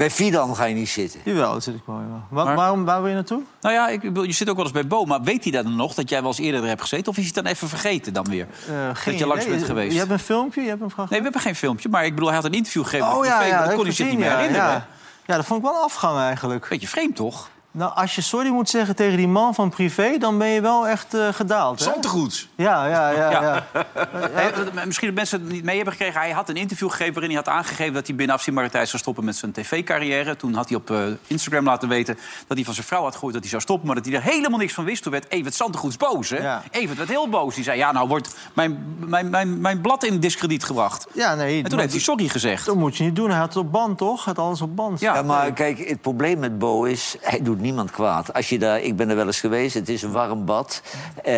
Bij 0.00 0.10
Fidan 0.10 0.56
ga 0.56 0.64
je 0.64 0.74
niet 0.74 0.88
zitten. 0.88 1.20
Jawel, 1.24 1.52
dat 1.52 1.62
zit 1.62 1.74
ik 1.74 1.80
wel. 1.84 1.96
ja. 1.96 2.26
Wa- 2.28 2.44
Maar- 2.44 2.56
waarom, 2.56 2.84
waar 2.84 3.00
wil 3.00 3.08
je 3.08 3.14
naartoe? 3.14 3.42
Nou 3.60 3.74
ja, 3.74 3.88
ik, 3.88 4.00
bedoel, 4.00 4.22
je 4.22 4.32
zit 4.32 4.48
ook 4.48 4.56
wel 4.56 4.64
eens 4.64 4.74
bij 4.74 4.86
Bo. 4.86 5.04
Maar 5.04 5.22
weet 5.22 5.42
hij 5.44 5.52
dan 5.52 5.76
nog 5.76 5.94
dat 5.94 6.08
jij 6.08 6.20
wel 6.20 6.28
eens 6.28 6.38
eerder 6.38 6.62
er 6.62 6.68
hebt 6.68 6.80
gezeten? 6.80 7.08
Of 7.08 7.16
is 7.16 7.24
hij 7.24 7.32
het 7.34 7.44
dan 7.44 7.52
even 7.52 7.68
vergeten 7.68 8.12
dan 8.12 8.24
weer? 8.24 8.46
Eh, 8.68 8.86
dat 8.86 8.98
geen 8.98 9.18
je 9.18 9.26
langs 9.26 9.44
idee. 9.44 9.54
bent 9.56 9.66
geweest? 9.66 9.92
Je 9.92 9.98
hebt 9.98 10.10
een 10.10 10.18
filmpje? 10.18 10.62
Je 10.62 10.68
hebt 10.68 10.80
een 10.80 10.90
vraag. 10.90 11.10
Nee, 11.10 11.18
we 11.18 11.24
hebben 11.24 11.42
geen 11.42 11.54
filmpje. 11.54 11.88
Maar 11.88 12.04
ik 12.04 12.10
bedoel, 12.14 12.26
hij 12.28 12.36
had 12.36 12.44
een 12.44 12.52
interview 12.52 12.82
gegeven 12.82 13.06
Oh 13.06 13.16
op 13.16 13.22
maar 13.24 13.38
dat 13.50 13.58
heb 13.58 13.68
kon 13.68 13.78
ik 13.78 13.84
hij 13.84 13.92
zich 13.92 14.06
niet 14.06 14.18
meer 14.18 14.28
ja, 14.28 14.36
herinneren. 14.36 14.66
Ja. 14.66 14.86
ja, 15.26 15.36
dat 15.36 15.44
vond 15.44 15.60
ik 15.62 15.66
wel 15.66 15.76
een 15.76 15.84
afgang 15.84 16.18
eigenlijk. 16.18 16.66
Beetje 16.68 16.88
vreemd, 16.88 17.16
toch? 17.16 17.48
Nou, 17.72 17.94
als 17.94 18.14
je 18.14 18.20
sorry 18.22 18.48
moet 18.48 18.68
zeggen 18.68 18.96
tegen 18.96 19.16
die 19.16 19.28
man 19.28 19.54
van 19.54 19.70
privé... 19.70 20.18
dan 20.18 20.38
ben 20.38 20.48
je 20.48 20.60
wel 20.60 20.88
echt 20.88 21.14
eh, 21.14 21.28
gedaald. 21.32 21.78
hè? 21.78 21.84
Zantegoeds. 21.84 22.48
Ja, 22.54 22.86
ja, 22.86 23.10
ja. 23.10 23.30
ja. 23.30 23.42
Ja. 23.42 23.66
Hey, 24.32 24.52
misschien 24.86 25.06
dat 25.06 25.16
mensen 25.16 25.40
het 25.40 25.52
niet 25.52 25.64
mee 25.64 25.76
hebben 25.76 25.94
gekregen. 25.94 26.20
Hij 26.20 26.30
had 26.30 26.48
een 26.48 26.56
interview 26.56 26.90
gegeven 26.90 27.12
waarin 27.12 27.30
hij 27.30 27.42
had 27.44 27.54
aangegeven... 27.54 27.94
dat 27.94 28.06
hij 28.06 28.16
binnen 28.16 28.36
afzienbare 28.36 28.70
tijd 28.70 28.88
zou 28.88 29.02
stoppen 29.02 29.24
met 29.24 29.36
zijn 29.36 29.52
tv-carrière. 29.52 30.36
Toen 30.36 30.54
had 30.54 30.68
hij 30.68 30.78
op 30.78 30.90
eh, 30.90 31.02
Instagram 31.26 31.64
laten 31.64 31.88
weten 31.88 32.18
dat 32.46 32.56
hij 32.56 32.64
van 32.64 32.74
zijn 32.74 32.86
vrouw 32.86 33.02
had 33.02 33.14
gehoord 33.14 33.32
dat 33.32 33.42
hij 33.42 33.50
zou 33.50 33.62
stoppen... 33.62 33.86
maar 33.86 33.96
dat 33.96 34.04
hij 34.04 34.14
er 34.14 34.22
helemaal 34.22 34.58
niks 34.58 34.72
van 34.72 34.84
wist. 34.84 35.02
Toen 35.02 35.12
werd 35.12 35.26
Evert 35.28 35.54
Santegoeds 35.54 35.96
boos, 35.96 36.30
hè? 36.30 36.38
Ja. 36.38 36.62
Evert 36.70 36.98
werd 36.98 37.08
heel 37.08 37.28
boos. 37.28 37.54
Die 37.54 37.64
zei, 37.64 37.78
ja, 37.78 37.92
nou 37.92 38.08
wordt 38.08 38.36
mijn, 38.52 38.96
mijn, 38.98 39.30
mijn, 39.30 39.60
mijn 39.60 39.80
blad 39.80 40.04
in 40.04 40.20
diskrediet 40.20 40.64
gebracht. 40.64 41.06
Ja, 41.12 41.34
nee. 41.34 41.62
En 41.62 41.70
toen 41.70 41.78
heeft 41.78 41.92
hij 41.92 42.00
sorry 42.00 42.28
gezegd. 42.28 42.66
Dat 42.66 42.76
moet 42.76 42.96
je 42.96 43.04
niet 43.04 43.16
doen. 43.16 43.30
Hij 43.30 43.38
had 43.38 43.48
het 43.54 43.56
op 43.64 43.72
band, 43.72 43.98
toch? 43.98 44.24
Hij 44.24 44.34
had 44.36 44.44
alles 44.44 44.60
op 44.60 44.76
band. 44.76 45.00
Ja. 45.00 45.14
Ja, 45.14 45.22
maar 45.22 45.52
kijk, 45.52 45.88
het 45.88 46.00
probleem 46.00 46.38
met 46.38 46.58
Bo 46.58 46.84
is, 46.84 47.16
hij 47.20 47.42
doet 47.42 47.59
niemand 47.60 47.90
kwaad. 47.90 48.32
Als 48.32 48.48
je 48.48 48.58
daar, 48.58 48.80
ik 48.80 48.96
ben 48.96 49.10
er 49.10 49.16
wel 49.16 49.26
eens 49.26 49.40
geweest, 49.40 49.74
het 49.74 49.88
is 49.88 50.02
een 50.02 50.12
warm 50.12 50.44
bad. 50.44 50.82
Eh, 51.16 51.32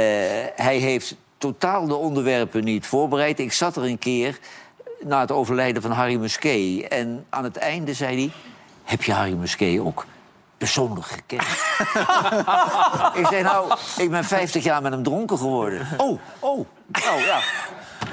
hij 0.57 0.77
heeft 0.77 1.16
totaal 1.39 1.87
de 1.87 1.95
onderwerpen 1.95 2.64
niet 2.64 2.87
voorbereid. 2.87 3.39
Ik 3.39 3.53
zat 3.53 3.77
er 3.77 3.85
een 3.85 3.99
keer 3.99 4.39
na 5.05 5.20
het 5.20 5.33
overlijden 5.33 5.83
van 5.83 5.91
Harry 5.91 6.16
Musquet. 6.16 6.89
En 6.89 7.25
aan 7.31 7.45
het 7.45 7.57
einde 7.57 7.95
zei 7.95 8.16
hij, 8.16 8.33
heb 8.85 9.03
je 9.03 9.12
Harry 9.12 9.35
Musquet 9.35 9.81
ook 9.81 10.07
persoonlijk 10.59 11.07
gekend? 11.07 11.43
ik 13.23 13.27
zei, 13.27 13.43
nou, 13.43 13.73
ik 13.97 14.11
ben 14.11 14.25
50 14.25 14.64
jaar 14.64 14.83
met 14.83 14.93
hem 14.93 15.03
dronken 15.03 15.39
geworden. 15.39 15.87
Oh, 15.97 16.20
oh, 16.39 16.66
nou 16.87 17.20
ja. 17.20 17.41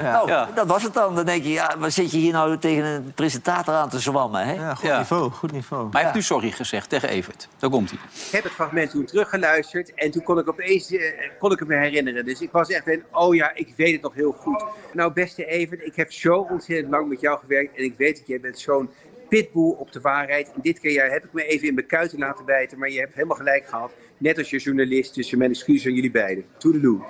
Nou, 0.02 0.28
Ja. 0.28 0.50
dat 0.56 0.68
was 0.68 0.84
het 0.84 0.94
dan. 0.94 1.16
Dan 1.16 1.26
denk 1.26 1.44
je, 1.44 1.50
ja, 1.50 1.76
wat 1.80 1.92
zit 1.92 2.12
je 2.12 2.18
hier 2.18 2.32
nou 2.34 2.58
tegen 2.58 2.84
een 2.84 3.12
presentator 3.14 3.74
aan 3.74 3.90
te 3.90 4.00
zwammen, 4.00 4.46
hè? 4.46 4.54
Ja, 4.54 4.76
goed 4.76 4.88
Ja. 4.88 4.98
niveau, 4.98 5.32
goed 5.32 5.52
niveau. 5.52 5.84
Maar 5.84 5.92
hij 5.92 6.02
heeft 6.02 6.14
nu 6.16 6.22
sorry 6.22 6.52
gezegd 6.52 6.90
tegen 6.90 7.10
Evert. 7.10 7.48
Daar 7.60 7.70
komt 7.70 7.90
hij. 7.90 8.00
Ik 8.26 8.32
heb 8.32 8.44
het 8.44 8.52
fragment 8.54 8.92
toen 8.92 9.06
teruggeluisterd 9.06 9.94
en 9.94 10.12
toen 10.12 10.24
kon 10.24 10.40
ik 10.40 10.50
opeens 10.50 10.92
eh, 10.92 11.02
kon 11.40 11.52
ik 11.52 11.60
het 11.60 11.68
me 11.68 11.76
herinneren. 11.76 12.26
Dus 12.26 12.42
ik 12.42 12.52
was 12.52 12.70
echt 12.70 12.88
een, 12.88 13.04
oh 13.12 13.36
ja, 13.36 13.52
ik 13.56 13.74
weet 13.78 13.92
het 13.94 14.02
nog 14.02 14.14
heel 14.14 14.32
goed. 14.32 14.64
Nou, 14.94 15.14
beste 15.14 15.46
Evert, 15.46 15.86
ik 15.86 15.96
heb 15.96 16.12
zo 16.12 16.48
ontzettend 16.50 16.90
lang 16.92 17.10
met 17.10 17.22
jou 17.22 17.40
gewerkt 17.40 17.78
en 17.78 17.84
ik 17.84 17.94
weet 17.98 18.18
dat 18.18 18.28
jij 18.28 18.40
bent 18.40 18.60
zo'n 18.60 18.90
pitbull 19.30 19.76
op 19.78 19.92
de 19.92 20.02
waarheid. 20.02 20.52
En 20.56 20.62
dit 20.62 20.80
keer 20.80 21.12
heb 21.12 21.24
ik 21.24 21.34
me 21.34 21.46
even 21.46 21.68
in 21.68 21.74
mijn 21.74 21.88
kuiten 21.88 22.20
laten 22.20 22.46
bijten, 22.46 22.80
maar 22.80 22.90
je 22.90 23.00
hebt 23.00 23.14
helemaal 23.14 23.38
gelijk 23.38 23.68
gehad. 23.68 23.92
Net 24.18 24.38
als 24.38 24.50
je 24.50 24.58
journalist, 24.58 25.16
dus 25.16 25.32
mijn 25.36 25.50
excuses 25.52 25.86
aan 25.86 25.94
jullie 25.94 26.12
beiden. 26.12 26.46
Toedeloe. 26.58 27.02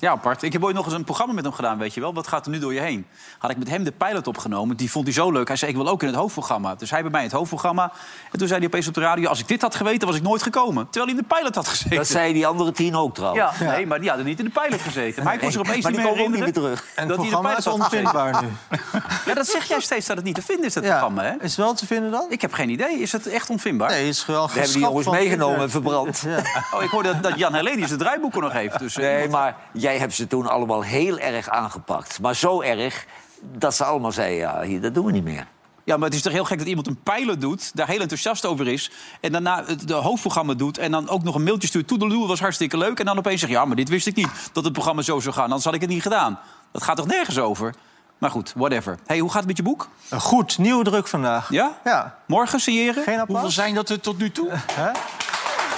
Ja, 0.00 0.10
apart. 0.10 0.42
Ik 0.42 0.52
heb 0.52 0.64
ooit 0.64 0.74
nog 0.74 0.84
eens 0.84 0.94
een 0.94 1.04
programma 1.04 1.32
met 1.32 1.44
hem 1.44 1.52
gedaan, 1.52 1.78
weet 1.78 1.94
je 1.94 2.00
wel. 2.00 2.14
Wat 2.14 2.26
gaat 2.28 2.44
er 2.44 2.50
nu 2.50 2.58
door 2.58 2.74
je 2.74 2.80
heen? 2.80 3.06
Had 3.38 3.50
ik 3.50 3.56
met 3.56 3.68
hem 3.68 3.84
de 3.84 3.92
pilot 3.92 4.26
opgenomen. 4.26 4.76
Die 4.76 4.90
vond 4.90 5.04
hij 5.04 5.14
zo 5.14 5.30
leuk. 5.30 5.48
Hij 5.48 5.56
zei, 5.56 5.70
ik 5.70 5.76
wil 5.76 5.88
ook 5.88 6.00
in 6.02 6.08
het 6.08 6.16
hoofdprogramma. 6.16 6.74
Dus 6.74 6.90
hij 6.90 7.02
bij 7.02 7.10
mij 7.10 7.20
in 7.20 7.26
het 7.26 7.36
hoofdprogramma. 7.36 7.92
En 8.32 8.38
toen 8.38 8.48
zei 8.48 8.58
hij 8.60 8.68
opeens 8.68 8.88
op 8.88 8.94
de 8.94 9.00
radio... 9.00 9.28
als 9.28 9.40
ik 9.40 9.48
dit 9.48 9.62
had 9.62 9.74
geweten, 9.74 10.08
was 10.08 10.16
ik 10.16 10.22
nooit 10.22 10.42
gekomen. 10.42 10.84
Terwijl 10.90 11.04
hij 11.06 11.14
in 11.20 11.26
de 11.28 11.34
pilot 11.34 11.54
had 11.54 11.68
gezeten. 11.68 11.96
Dat 11.96 12.06
zei 12.06 12.32
die 12.32 12.46
andere 12.46 12.72
tien 12.72 12.96
ook 12.96 13.14
trouwens. 13.14 13.58
Ja, 13.58 13.66
nee, 13.70 13.86
maar 13.86 13.98
die 14.00 14.08
hadden 14.08 14.26
niet 14.26 14.38
in 14.38 14.44
de 14.44 14.60
pilot 14.60 14.80
gezeten. 14.80 15.22
Maar 15.22 15.32
hij 15.32 15.42
kon 15.42 15.50
zich 15.52 15.60
opeens 15.60 15.76
niet 15.84 15.86
die 15.86 15.96
meer 15.96 16.06
komen 16.06 16.24
ook 16.24 16.30
niet 16.30 16.40
meer 16.40 16.52
terug. 16.52 16.84
En 16.94 17.08
dat 17.08 17.16
het 17.16 17.26
hij 17.26 17.36
in 17.38 17.42
de 17.42 17.48
programma 17.48 17.48
pilot 17.48 17.66
is 17.66 17.80
onvindbaar 17.82 18.42
nu. 18.42 18.48
Ja, 19.26 19.34
dat 19.34 19.46
zeg 19.46 19.64
jij 19.64 19.80
steeds 19.80 20.06
dat 20.06 20.16
het 20.16 20.24
niet 20.24 20.34
te 20.34 20.42
vinden 20.42 20.66
is, 20.66 20.72
dat 20.74 20.84
Ja. 20.84 20.90
programma, 20.90 21.22
hè? 21.22 21.32
Is 21.32 21.38
het 21.42 21.56
wel 21.56 21.74
te 21.74 21.86
vinden 21.86 22.10
dan? 22.10 22.26
Ik 22.28 22.40
heb 22.40 22.52
geen 22.52 22.68
idee. 22.70 22.98
Is 22.98 23.12
het 23.12 23.26
echt 23.26 23.50
onvindbaar? 23.50 23.88
Nee, 23.90 24.08
is 24.08 24.26
wel 24.26 24.46
We 24.46 24.52
hebben 24.52 24.72
die 24.72 24.82
jongens 24.82 25.06
meegenomen 25.08 25.60
en 25.60 25.70
verbrand. 25.70 26.24
Ja. 26.26 26.36
Oh, 26.74 26.82
ik 26.82 26.90
hoorde 26.90 27.12
dat, 27.12 27.22
dat 27.22 27.38
Jan 27.38 27.54
Helenius 27.54 27.88
de 27.88 27.96
draaiboeken 27.96 28.40
nog 28.42 28.52
heeft. 28.52 28.78
Dus, 28.78 28.96
eh, 28.96 29.02
Nee, 29.04 29.28
maar 29.28 29.56
jij 29.88 29.98
hebt 29.98 30.14
ze 30.14 30.26
toen 30.26 30.46
allemaal 30.46 30.82
heel 30.82 31.18
erg 31.18 31.48
aangepakt. 31.48 32.20
Maar 32.20 32.34
zo 32.34 32.60
erg 32.62 33.06
dat 33.40 33.74
ze 33.74 33.84
allemaal 33.84 34.12
zeiden, 34.12 34.38
ja, 34.38 34.62
hier, 34.62 34.80
dat 34.80 34.94
doen 34.94 35.04
we 35.04 35.12
niet 35.12 35.24
meer. 35.24 35.46
Ja, 35.84 35.96
maar 35.96 36.06
het 36.08 36.14
is 36.16 36.22
toch 36.22 36.32
heel 36.32 36.44
gek 36.44 36.58
dat 36.58 36.66
iemand 36.66 36.86
een 36.86 37.02
pilot 37.02 37.40
doet, 37.40 37.76
daar 37.76 37.86
heel 37.86 38.00
enthousiast 38.00 38.46
over 38.46 38.68
is... 38.68 38.90
en 39.20 39.32
daarna 39.32 39.64
het 39.64 39.88
de 39.88 39.94
hoofdprogramma 39.94 40.54
doet 40.54 40.78
en 40.78 40.90
dan 40.90 41.08
ook 41.08 41.22
nog 41.22 41.34
een 41.34 41.42
mailtje 41.42 41.68
stuurt... 41.68 41.88
Toedeloe, 41.88 42.26
was 42.26 42.40
hartstikke 42.40 42.76
leuk. 42.78 42.98
En 42.98 43.04
dan 43.04 43.18
opeens 43.18 43.40
zegt, 43.40 43.52
ja, 43.52 43.64
maar 43.64 43.76
dit 43.76 43.88
wist 43.88 44.06
ik 44.06 44.14
niet, 44.16 44.28
dat 44.52 44.64
het 44.64 44.72
programma 44.72 45.02
zo 45.02 45.20
zou 45.20 45.34
gaan. 45.34 45.44
Anders 45.44 45.64
had 45.64 45.74
ik 45.74 45.80
het 45.80 45.90
niet 45.90 46.02
gedaan. 46.02 46.38
Dat 46.72 46.82
gaat 46.82 46.96
toch 46.96 47.06
nergens 47.06 47.38
over? 47.38 47.74
Maar 48.18 48.30
goed, 48.30 48.52
whatever. 48.56 48.98
Hey, 49.06 49.18
hoe 49.18 49.28
gaat 49.28 49.38
het 49.38 49.46
met 49.46 49.56
je 49.56 49.62
boek? 49.62 49.88
Eh, 50.08 50.20
Goed, 50.20 50.58
nieuwe 50.58 50.84
druk 50.84 51.06
vandaag. 51.06 51.50
Ja? 51.50 51.78
Ja. 51.84 52.18
Morgen 52.26 52.60
signeren? 52.60 53.02
Geen 53.02 53.18
applaus? 53.20 53.40
Hoeveel 53.40 53.62
zijn 53.62 53.74
dat 53.74 53.88
er 53.88 54.00
tot 54.00 54.18
nu 54.18 54.30
toe? 54.30 54.48
Hè? 54.80 54.90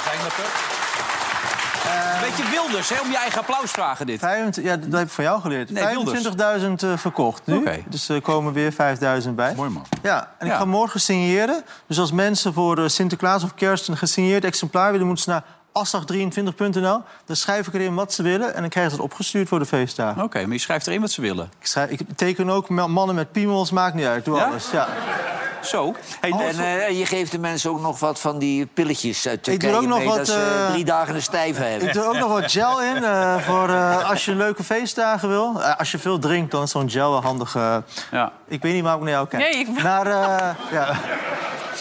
Zijn 0.05 0.19
dat 0.23 0.33
er? 0.33 0.80
Beetje 2.21 2.51
wilders, 2.51 2.89
hè, 2.89 3.01
om 3.01 3.11
je 3.11 3.17
eigen 3.17 3.41
applaus 3.41 3.71
vragen 3.71 4.07
dit. 4.07 4.19
25 4.19 4.65
ja, 4.65 4.77
dat 4.77 4.99
heb 4.99 5.07
ik 5.07 5.13
van 5.13 5.25
jou 5.25 5.41
geleerd. 5.41 5.71
Nee, 5.71 5.87
Wilders. 5.87 6.29
25.000 6.63 6.73
eh, 6.83 6.97
verkocht 6.97 7.47
nu. 7.47 7.85
Dus 7.89 8.09
er 8.09 8.21
komen 8.21 8.53
weer 8.53 8.73
5.000 8.73 9.31
bij. 9.35 9.55
Mooi 9.55 9.71
man. 9.71 9.87
Ja, 10.03 10.35
en 10.39 10.47
ik 10.47 10.53
ga 10.53 10.65
morgen 10.65 11.01
signeren. 11.01 11.63
Dus 11.87 11.99
als 11.99 12.13
mensen 12.13 12.53
voor 12.53 12.79
eh, 12.79 12.89
Sinterklaas 12.89 13.43
of 13.43 13.55
Kerst 13.55 13.89
een 13.89 13.97
gesigneerd 13.97 14.45
exemplaar 14.45 14.91
willen... 14.91 15.07
moeten 15.07 15.25
ze 15.25 15.31
naar 15.31 15.45
asdag23.nl. 15.79 17.03
Dan 17.25 17.37
schrijf 17.37 17.67
ik 17.67 17.75
erin 17.75 17.95
wat 17.95 18.13
ze 18.13 18.23
willen 18.23 18.55
en 18.55 18.61
dan 18.61 18.71
krijgen 18.71 18.93
ze 18.93 18.97
het 19.03 19.07
opgestuurd 19.07 19.49
voor 19.49 19.59
de 19.59 19.67
feestdagen. 19.67 20.23
Oké, 20.23 20.43
maar 20.43 20.53
je 20.53 20.59
schrijft 20.59 20.87
erin 20.87 21.01
wat 21.01 21.11
ze 21.11 21.21
willen. 21.21 21.51
Ik, 21.61 21.67
schrijf, 21.67 21.91
ik 21.91 22.01
teken 22.17 22.51
ook 22.51 22.69
ma- 22.69 22.87
mannen 22.87 23.15
met 23.17 23.33
piemels, 23.33 23.71
maakt 23.71 23.95
niet 23.95 24.07
uit. 24.07 24.25
Doe 24.25 24.37
Ja? 24.37 24.45
alles. 24.45 24.71
Ja. 24.71 24.89
Zo. 25.63 25.95
Hey, 26.21 26.31
En 26.31 26.59
eh, 26.59 26.99
je 26.99 27.07
geeft 27.07 27.31
de 27.33 27.39
mensen 27.39 27.71
ook 27.71 27.81
nog 27.81 27.99
wat 28.01 28.21
van 28.21 28.39
die 28.39 28.67
pilletjes 28.67 29.29
uit 29.29 29.45
doe 29.45 29.57
Turkije 29.57 29.81
ook 29.81 29.87
nog 29.89 29.99
mee... 29.99 30.07
wat, 30.07 30.17
dat 30.17 30.27
ze 30.27 30.63
eh, 30.67 30.71
drie 30.73 30.85
dagen 30.85 31.15
een 31.15 31.23
stijve 31.23 31.63
hebben. 31.63 31.89
Ik 31.89 31.95
doe 31.95 32.05
ook 32.05 32.19
nog 32.19 32.29
wat 32.41 32.53
gel 32.53 32.83
in 32.83 33.05
eh, 33.05 33.37
voor 33.39 33.69
eh, 33.69 34.11
als 34.11 34.25
je 34.25 34.35
leuke 34.35 34.65
feestdagen 34.65 35.29
wil. 35.29 35.63
Als 35.63 35.91
je 35.91 35.99
veel 35.99 36.19
drinkt, 36.19 36.51
dan 36.51 36.63
is 36.63 36.71
zo'n 36.71 36.91
gel 36.91 37.11
wel 37.11 37.23
handig. 37.23 37.55
Ja. 38.11 38.33
Ik 38.49 38.63
weet 38.63 38.75
niet 38.75 38.83
waar 38.83 38.95
ik 38.97 39.01
naar 39.03 39.11
jou 39.11 39.29
kijk. 39.29 39.43
Nee, 39.43 39.53
ik- 39.61 39.83
Naar, 39.83 40.07
eh, 40.07 40.49
ja. 40.73 40.95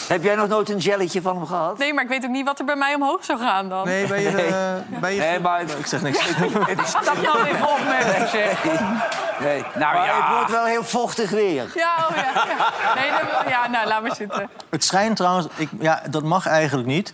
Heb 0.08 0.24
jij 0.24 0.36
nog 0.36 0.48
nooit 0.48 0.70
een 0.70 0.78
jelletje 0.78 1.22
van 1.22 1.36
hem 1.36 1.46
gehad? 1.46 1.78
Nee, 1.78 1.94
maar 1.94 2.04
ik 2.04 2.10
weet 2.10 2.24
ook 2.24 2.30
niet 2.30 2.46
wat 2.46 2.60
er 2.60 2.66
bij 2.66 2.76
mij 2.76 2.96
omhoog 2.96 3.26
zou 3.26 3.40
gaan 3.40 3.70
dan. 3.70 3.79
Nee, 3.86 4.08
ben 4.08 4.22
je... 4.22 4.28
eh, 4.30 5.00
ben 5.00 5.14
je 5.14 5.20
Nee, 5.20 5.40
maar... 5.40 5.62
Ik 5.62 5.86
zeg 5.86 6.02
niks. 6.02 6.20
Stap 6.84 7.22
nou 7.22 7.44
even 7.46 7.68
op 7.70 7.80
met 7.88 8.30
zeg. 8.30 8.64
Nee. 9.40 9.64
Nou 9.76 9.94
maar 9.96 10.06
ja. 10.06 10.16
het 10.26 10.36
wordt 10.36 10.52
wel 10.52 10.66
heel 10.66 10.84
vochtig 10.84 11.30
weer. 11.30 11.72
Ja, 11.76 11.96
oh 12.10 12.16
ja. 12.16 12.24
ja. 12.34 12.94
Nee, 12.96 13.10
dan- 13.10 13.50
ja, 13.50 13.68
nou, 13.68 13.88
laat 13.88 14.02
maar 14.02 14.16
zitten. 14.16 14.50
Het 14.70 14.84
schijnt 14.84 15.16
trouwens, 15.16 15.48
ik, 15.56 15.70
ja, 15.80 16.02
dat 16.10 16.24
mag 16.24 16.46
eigenlijk 16.48 16.88
niet... 16.88 17.14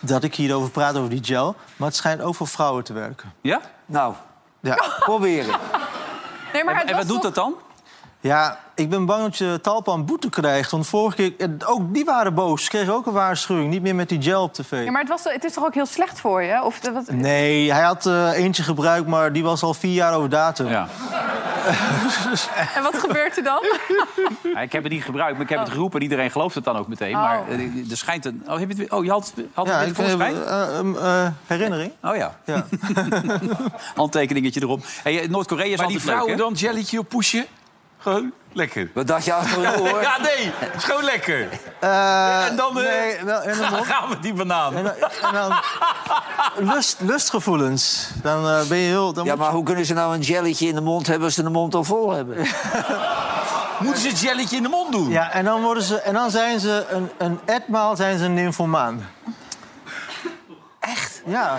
dat 0.00 0.22
ik 0.22 0.34
hierover 0.34 0.70
praat, 0.70 0.96
over 0.96 1.10
die 1.10 1.24
gel. 1.24 1.56
Maar 1.76 1.88
het 1.88 1.96
schijnt 1.96 2.20
ook 2.22 2.34
voor 2.34 2.48
vrouwen 2.48 2.84
te 2.84 2.92
werken. 2.92 3.32
Ja? 3.40 3.60
Nou, 3.86 4.14
Ja, 4.60 4.78
proberen. 4.98 5.54
Nee, 6.52 6.64
maar 6.64 6.74
het 6.74 6.82
En, 6.82 6.88
en 6.88 6.96
wat 6.96 7.06
doet 7.06 7.14
toch- 7.22 7.32
dat 7.32 7.34
dan? 7.34 7.54
Ja 8.28 8.58
ik 8.74 8.90
ben 8.90 9.06
bang 9.06 9.22
dat 9.22 9.36
je 9.36 9.58
Talpan 9.62 10.04
boete 10.04 10.28
krijgt. 10.28 10.70
Want 10.70 10.86
vorige 10.86 11.16
keer, 11.16 11.32
eh, 11.38 11.68
ook 11.70 11.94
die 11.94 12.04
waren 12.04 12.34
boos. 12.34 12.62
Ze 12.64 12.68
kregen 12.70 12.94
ook 12.94 13.06
een 13.06 13.12
waarschuwing. 13.12 13.70
Niet 13.70 13.82
meer 13.82 13.94
met 13.94 14.08
die 14.08 14.22
gel 14.22 14.42
op 14.42 14.52
tv. 14.54 14.84
Ja, 14.84 14.90
maar 14.90 15.00
het, 15.00 15.10
was, 15.10 15.24
het 15.24 15.44
is 15.44 15.52
toch 15.52 15.64
ook 15.64 15.74
heel 15.74 15.86
slecht 15.86 16.20
voor 16.20 16.42
je? 16.42 16.62
Of, 16.62 16.80
de- 16.80 16.92
wat... 16.92 17.10
Nee, 17.10 17.72
hij 17.72 17.82
had 17.82 18.06
eh, 18.06 18.30
eentje 18.32 18.62
gebruikt, 18.62 19.06
maar 19.08 19.32
die 19.32 19.42
was 19.42 19.62
al 19.62 19.74
vier 19.74 19.92
jaar 19.92 20.14
over 20.14 20.28
datum. 20.28 20.68
Ja. 20.68 20.88
En 22.74 22.82
wat 22.82 22.98
gebeurt 22.98 23.36
er 23.36 23.42
dan? 23.42 23.62
Ja, 24.54 24.60
ik 24.60 24.72
heb 24.72 24.82
het 24.82 24.92
niet 24.92 25.04
gebruikt, 25.04 25.32
maar 25.32 25.42
ik 25.42 25.48
heb 25.48 25.58
het 25.58 25.68
geroepen. 25.68 25.96
en 25.98 26.02
Iedereen 26.04 26.30
gelooft 26.30 26.54
het 26.54 26.64
dan 26.64 26.76
ook 26.76 26.88
meteen. 26.88 27.14
Oh. 27.14 27.20
Maar 27.22 27.48
eh, 27.48 27.90
er 27.90 27.96
schijnt 27.96 28.24
een... 28.24 28.42
Oh, 28.46 28.50
heb 28.50 28.60
je 28.60 28.66
het, 28.66 28.76
weer- 28.76 28.92
oh 28.94 29.04
je 29.04 29.10
had, 29.10 29.32
had 29.54 29.66
Ja, 29.66 29.78
het 29.78 29.88
ik 29.88 29.96
weer 29.96 30.06
vind, 30.08 30.20
volgens 30.22 30.44
mij? 30.44 30.46
eh, 30.46 30.78
eh, 30.78 31.24
eh, 31.26 31.32
herinnering. 31.46 31.92
Oh 32.02 32.16
ja, 32.16 32.34
Ja. 32.44 32.64
handtekeningetje 33.94 34.60
erop. 34.62 34.80
Hey, 35.02 35.20
eh, 35.22 35.28
Noord-Korea 35.28 35.64
is 35.64 35.76
Maar 35.76 35.86
die 35.86 35.96
altijd 35.96 36.14
vrouwen 36.16 36.36
dan 36.36 36.52
jelletje 36.52 36.98
op 36.98 37.08
pushen? 37.08 37.46
Gewoon 38.04 38.32
lekker. 38.52 38.90
Wat 38.94 39.06
dacht 39.06 39.24
je 39.24 39.32
achter 39.32 39.64
een 39.64 39.80
oor? 39.92 40.00
Ja, 40.02 40.18
nee. 40.20 40.52
Het 40.54 40.74
is 40.76 40.84
gewoon 40.84 41.04
lekker. 41.04 41.48
Eh, 41.80 42.46
En 42.46 42.56
dan, 42.56 42.78
eh, 42.78 42.84
nee, 42.84 43.24
wel, 43.24 43.40
en 43.40 43.58
dan, 43.58 43.70
Dan 43.70 43.84
gaan 43.84 44.08
we 44.08 44.18
die 44.20 44.32
banaan. 44.32 44.76
en 44.76 44.82
dan, 44.84 44.92
en 45.22 45.32
dan 45.32 45.54
lust, 46.74 46.96
lustgevoelens. 47.00 48.10
Dan 48.22 48.48
eh, 48.48 48.62
ben 48.68 48.78
je 48.78 48.86
heel... 48.88 49.12
Dan 49.12 49.24
Ja, 49.24 49.36
maar 49.36 49.50
hoe 49.50 49.62
kunnen 49.64 49.84
ze 49.86 49.94
nou 49.94 50.14
een 50.14 50.20
jelletje 50.20 50.66
in 50.68 50.74
de 50.74 50.80
mond 50.80 51.06
hebben 51.06 51.24
als 51.24 51.34
ze 51.34 51.42
de 51.42 51.50
mond 51.50 51.74
al 51.74 51.84
vol 51.84 52.10
hebben? 52.10 52.36
Moeten 53.80 54.02
ze 54.02 54.08
het 54.08 54.20
jelletje 54.20 54.56
in 54.56 54.62
de 54.62 54.68
mond 54.68 54.92
doen? 54.92 55.08
Ja, 55.10 55.30
en 55.30 55.44
dan, 55.44 55.62
worden 55.62 55.82
ze, 55.82 56.00
en 56.00 56.14
dan 56.14 56.30
zijn 56.30 56.60
ze 56.60 56.86
een, 56.90 57.10
een 57.18 57.40
etmaal 57.44 57.96
zijn 57.96 58.18
ze 58.18 58.24
een 58.24 58.34
nymphomaan. 58.34 59.08
Echt? 60.80 61.22
Ja. 61.26 61.56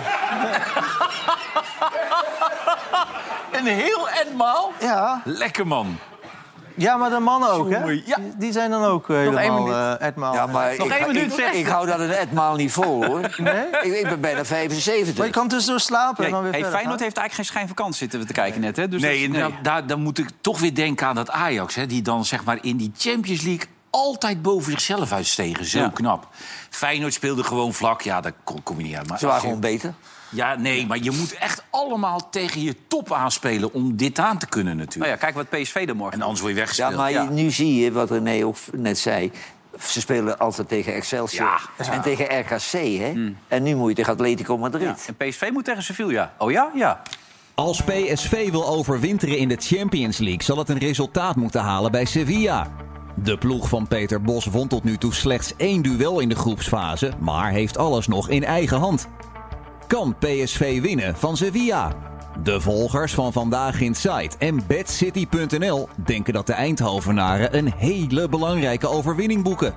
Een 3.52 3.66
heel 3.66 4.08
etmaal? 4.08 4.72
Ja. 4.80 5.20
Lekker 5.24 5.66
man. 5.66 5.98
Ja, 6.76 6.96
maar 6.96 7.10
de 7.10 7.18
mannen 7.18 7.50
ook, 7.50 7.70
hè? 7.70 7.84
Ja. 7.84 8.16
Die, 8.36 8.52
zijn 8.52 8.70
dan 8.70 8.84
ook 8.84 9.10
eh, 9.10 9.16
één 9.22 9.36
helemaal 9.38 9.58
minuut. 9.62 9.74
eh, 10.00 10.06
etmaal. 10.06 10.34
Ja, 10.34 10.46
maar 10.46 10.74
ik, 10.74 10.82
ik, 10.82 11.32
ik, 11.52 11.66
hou 11.66 11.86
dat 11.86 12.00
een 12.00 12.10
etmaal 12.10 12.54
niet 12.56 12.72
vol, 12.72 13.04
hoor. 13.04 13.20
Nee? 13.38 13.64
Ik, 13.82 13.92
ik 13.92 14.02
ben 14.08 14.20
bijna 14.20 14.44
75. 14.44 15.16
Maar 15.16 15.26
je 15.26 15.32
kan 15.32 15.48
tussendoor 15.48 15.80
slapen 15.80 16.24
en 16.24 16.30
dan 16.30 16.42
weer 16.42 16.50
hey, 16.50 16.60
verder 16.60 16.78
Feyenoord 16.78 16.96
gaan. 16.98 17.04
heeft 17.06 17.16
eigenlijk 17.18 17.34
geen 17.34 17.44
schijnvakantie 17.44 17.98
zitten 17.98 18.20
we 18.20 18.26
te 18.26 18.32
kijken 18.32 18.60
net. 18.60 18.76
Hè? 18.76 18.88
Dus 18.88 19.02
nee, 19.02 19.28
dat- 19.28 19.36
en 19.36 19.50
da- 19.50 19.58
daar, 19.62 19.86
dan 19.86 20.00
moet 20.00 20.18
ik 20.18 20.28
toch 20.40 20.58
weer 20.60 20.74
denken 20.74 21.06
aan 21.06 21.14
dat 21.14 21.30
Ajax... 21.30 21.74
Hè, 21.74 21.86
die 21.86 22.02
dan 22.02 22.24
zeg 22.24 22.44
maar 22.44 22.58
in 22.60 22.76
die 22.76 22.92
Champions 22.98 23.42
League 23.42 23.66
altijd 23.90 24.42
boven 24.42 24.72
zichzelf 24.72 25.12
uitstegen. 25.12 25.64
Zo 25.64 25.78
Ja. 25.78 25.88
knap. 25.94 26.28
Feyenoord 26.70 27.12
speelde 27.14 27.44
gewoon 27.44 27.72
vlak. 27.74 28.02
Ja, 28.02 28.20
daar 28.20 28.32
kom, 28.62 28.78
je 28.78 28.84
niet 28.84 28.96
uit. 28.96 29.08
Maar 29.08 29.18
Ze 29.18 29.26
waren 29.26 29.40
gewoon 29.40 29.60
beter. 29.60 29.94
Ja, 30.36 30.54
nee, 30.54 30.86
maar 30.86 30.98
je 31.02 31.10
moet 31.10 31.32
echt 31.34 31.62
allemaal 31.70 32.28
tegen 32.30 32.60
je 32.62 32.74
top 32.88 33.12
aanspelen... 33.12 33.72
om 33.72 33.96
dit 33.96 34.18
aan 34.18 34.38
te 34.38 34.46
kunnen 34.46 34.76
natuurlijk. 34.76 35.04
Nou 35.10 35.10
ja, 35.10 35.32
kijk 35.32 35.50
wat 35.50 35.60
PSV 35.62 35.84
er 35.88 35.96
morgen 35.96 36.14
En 36.18 36.22
anders 36.22 36.40
word 36.40 36.52
je 36.52 36.58
Ja, 36.58 36.64
weggespeeld. 36.66 36.96
maar 36.96 37.12
je- 37.12 37.30
nu 37.42 37.50
zie 37.50 37.74
je 37.84 37.92
wat 37.92 38.10
René 38.10 38.44
ook 38.46 38.56
net 38.72 38.98
zei. 38.98 39.30
Ze 39.80 40.00
spelen 40.00 40.38
altijd 40.38 40.68
tegen 40.68 40.94
Excelsior 40.94 41.70
en 41.76 42.02
tegen 42.02 42.40
RKC, 42.40 42.70
hè? 42.98 43.32
En 43.48 43.62
nu 43.62 43.74
moet 43.74 43.88
je 43.88 43.94
tegen 43.94 44.12
Atletico 44.12 44.58
Madrid. 44.58 45.08
En 45.16 45.16
PSV 45.28 45.48
moet 45.52 45.64
tegen 45.64 45.82
Sevilla. 45.82 46.32
Oh 46.38 46.50
ja? 46.50 46.70
Ja. 46.74 47.02
Als 47.54 47.82
PSV 47.82 48.50
wil 48.50 48.66
overwinteren 48.68 49.38
in 49.38 49.48
de 49.48 49.56
Champions 49.60 50.18
League... 50.18 50.42
zal 50.42 50.58
het 50.58 50.68
een 50.68 50.78
resultaat 50.78 51.36
moeten 51.36 51.60
halen 51.60 51.90
bij 51.90 52.04
Sevilla. 52.04 52.66
De 53.14 53.38
ploeg 53.38 53.68
van 53.68 53.88
Peter 53.88 54.22
Bos 54.22 54.44
won 54.46 54.68
tot 54.68 54.84
nu 54.84 54.96
toe 54.96 55.14
slechts 55.14 55.52
één 55.56 55.82
duel 55.82 56.20
in 56.20 56.28
de 56.28 56.34
groepsfase... 56.34 57.12
maar 57.20 57.50
heeft 57.50 57.78
alles 57.78 58.06
nog 58.06 58.28
in 58.28 58.44
eigen 58.44 58.78
hand. 58.78 59.08
Kan 59.86 60.16
PSV 60.18 60.80
winnen 60.80 61.16
van 61.16 61.36
Sevilla? 61.36 61.92
De 62.42 62.60
volgers 62.60 63.14
van 63.14 63.32
Vandaag 63.32 63.80
Inside 63.80 64.30
en 64.38 64.66
BadCity.nl 64.66 65.88
denken 65.96 66.32
dat 66.32 66.46
de 66.46 66.52
Eindhovenaren... 66.52 67.56
een 67.56 67.72
hele 67.76 68.28
belangrijke 68.28 68.88
overwinning 68.88 69.42
boeken. 69.42 69.74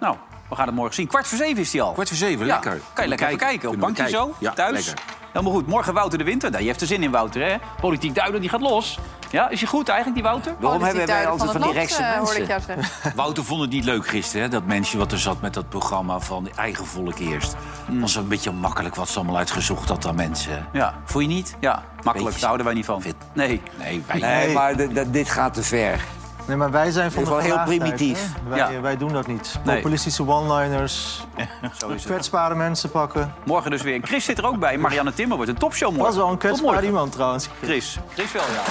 Nou, 0.00 0.16
we 0.48 0.54
gaan 0.54 0.66
het 0.66 0.74
morgen 0.74 0.94
zien. 0.94 1.06
Kwart 1.06 1.26
voor 1.26 1.38
zeven 1.38 1.62
is 1.62 1.70
die 1.70 1.82
al. 1.82 1.92
Kwart 1.92 2.08
voor 2.08 2.16
zeven, 2.16 2.46
Ja, 2.46 2.52
lekker. 2.52 2.70
Kan 2.70 2.80
je 2.80 2.84
Kunnen 2.94 3.08
lekker 3.08 3.26
we 3.26 3.32
even 3.34 3.46
kijken. 3.46 3.68
Op 3.68 3.78
bankje 3.78 4.08
zo, 4.08 4.34
Ja, 4.38 4.52
thuis. 4.52 4.86
lekker. 4.86 5.04
Helemaal 5.36 5.58
goed. 5.58 5.66
Morgen 5.66 5.94
Wouter 5.94 6.18
de 6.18 6.24
Winter. 6.24 6.50
Nou, 6.50 6.62
je 6.62 6.68
hebt 6.68 6.80
er 6.80 6.86
zin 6.86 7.02
in, 7.02 7.10
Wouter, 7.10 7.42
hè? 7.50 7.56
Politiek 7.80 8.14
duider, 8.14 8.40
die 8.40 8.48
gaat 8.50 8.60
los. 8.60 8.98
Ja, 9.30 9.48
is 9.48 9.60
je 9.60 9.66
goed 9.66 9.88
eigenlijk, 9.88 10.22
die 10.22 10.30
Wouter? 10.30 10.54
Waarom 10.60 10.82
hebben 10.82 11.06
wij 11.06 11.26
altijd 11.26 11.50
van 11.50 11.60
die 11.60 11.72
rechtse 11.72 12.02
eh, 12.02 12.18
mensen? 12.18 12.42
ik 12.42 12.48
jou 12.48 12.60
zeggen. 12.60 13.12
Wouter 13.16 13.44
vond 13.44 13.60
het 13.60 13.70
niet 13.70 13.84
leuk 13.84 14.06
gisteren, 14.08 14.42
hè, 14.42 14.48
dat 14.48 14.66
mensje 14.66 14.98
wat 14.98 15.12
er 15.12 15.18
zat 15.18 15.40
met 15.40 15.54
dat 15.54 15.68
programma 15.68 16.20
van 16.20 16.48
eigen 16.56 16.86
volk 16.86 17.18
eerst. 17.18 17.56
was 17.88 18.14
een 18.14 18.28
beetje 18.28 18.52
makkelijk 18.52 18.94
wat 18.94 19.08
ze 19.08 19.18
allemaal 19.18 19.36
uitgezocht 19.36 19.88
had 19.88 20.06
aan 20.06 20.14
mensen. 20.14 20.66
Ja. 20.72 20.94
Vond 21.04 21.24
je 21.24 21.30
niet? 21.30 21.56
Ja, 21.60 21.82
makkelijk. 21.94 22.14
Beetje- 22.14 22.30
Daar 22.32 22.44
houden 22.44 22.66
wij 22.66 22.74
niet 22.74 22.84
van. 22.84 23.02
Nee. 23.32 23.62
Nee, 23.78 24.02
wij 24.06 24.18
Nee, 24.20 24.52
maar 24.54 24.74
dit 25.10 25.28
gaat 25.28 25.54
te 25.54 25.62
ver. 25.62 26.04
Nee, 26.46 26.56
maar 26.56 26.70
wij 26.70 26.90
zijn 26.90 27.12
van 27.12 27.24
de 27.24 27.42
heel 27.42 27.62
primitief. 27.64 28.32
Wij, 28.48 28.58
Ja. 28.58 28.80
wij 28.80 28.96
doen 28.96 29.12
dat 29.12 29.26
niet. 29.26 29.58
Nee. 29.64 29.76
Populistische 29.76 30.26
one-liners, 30.28 31.24
kwetsbare 32.04 32.54
mensen 32.54 32.90
pakken. 32.90 33.34
Morgen 33.44 33.70
dus 33.70 33.82
weer. 33.82 34.00
Chris 34.02 34.24
zit 34.24 34.38
er 34.38 34.46
ook 34.46 34.58
bij. 34.58 34.78
Marianne 34.78 35.14
Timmer 35.14 35.36
wordt 35.36 35.50
een 35.52 35.58
topshow 35.58 35.88
morgen. 35.88 36.04
Dat 36.04 36.14
is 36.14 36.18
wel 36.20 36.30
een 36.30 36.38
kwetsbaar 36.38 36.84
iemand 36.84 37.12
trouwens. 37.12 37.48
Chris. 37.62 37.98
Chris 38.14 38.32
wel, 38.32 38.42
ja. 38.42 38.62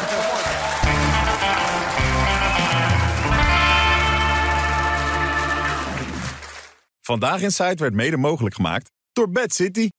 Vandaag 7.02 7.42
in 7.42 7.52
Site 7.52 7.76
werd 7.76 7.94
mede 7.94 8.18
mogelijk 8.18 8.56
gemaakt 8.56 8.92
door 9.14 9.30
Bad 9.30 9.54
City. 9.54 9.90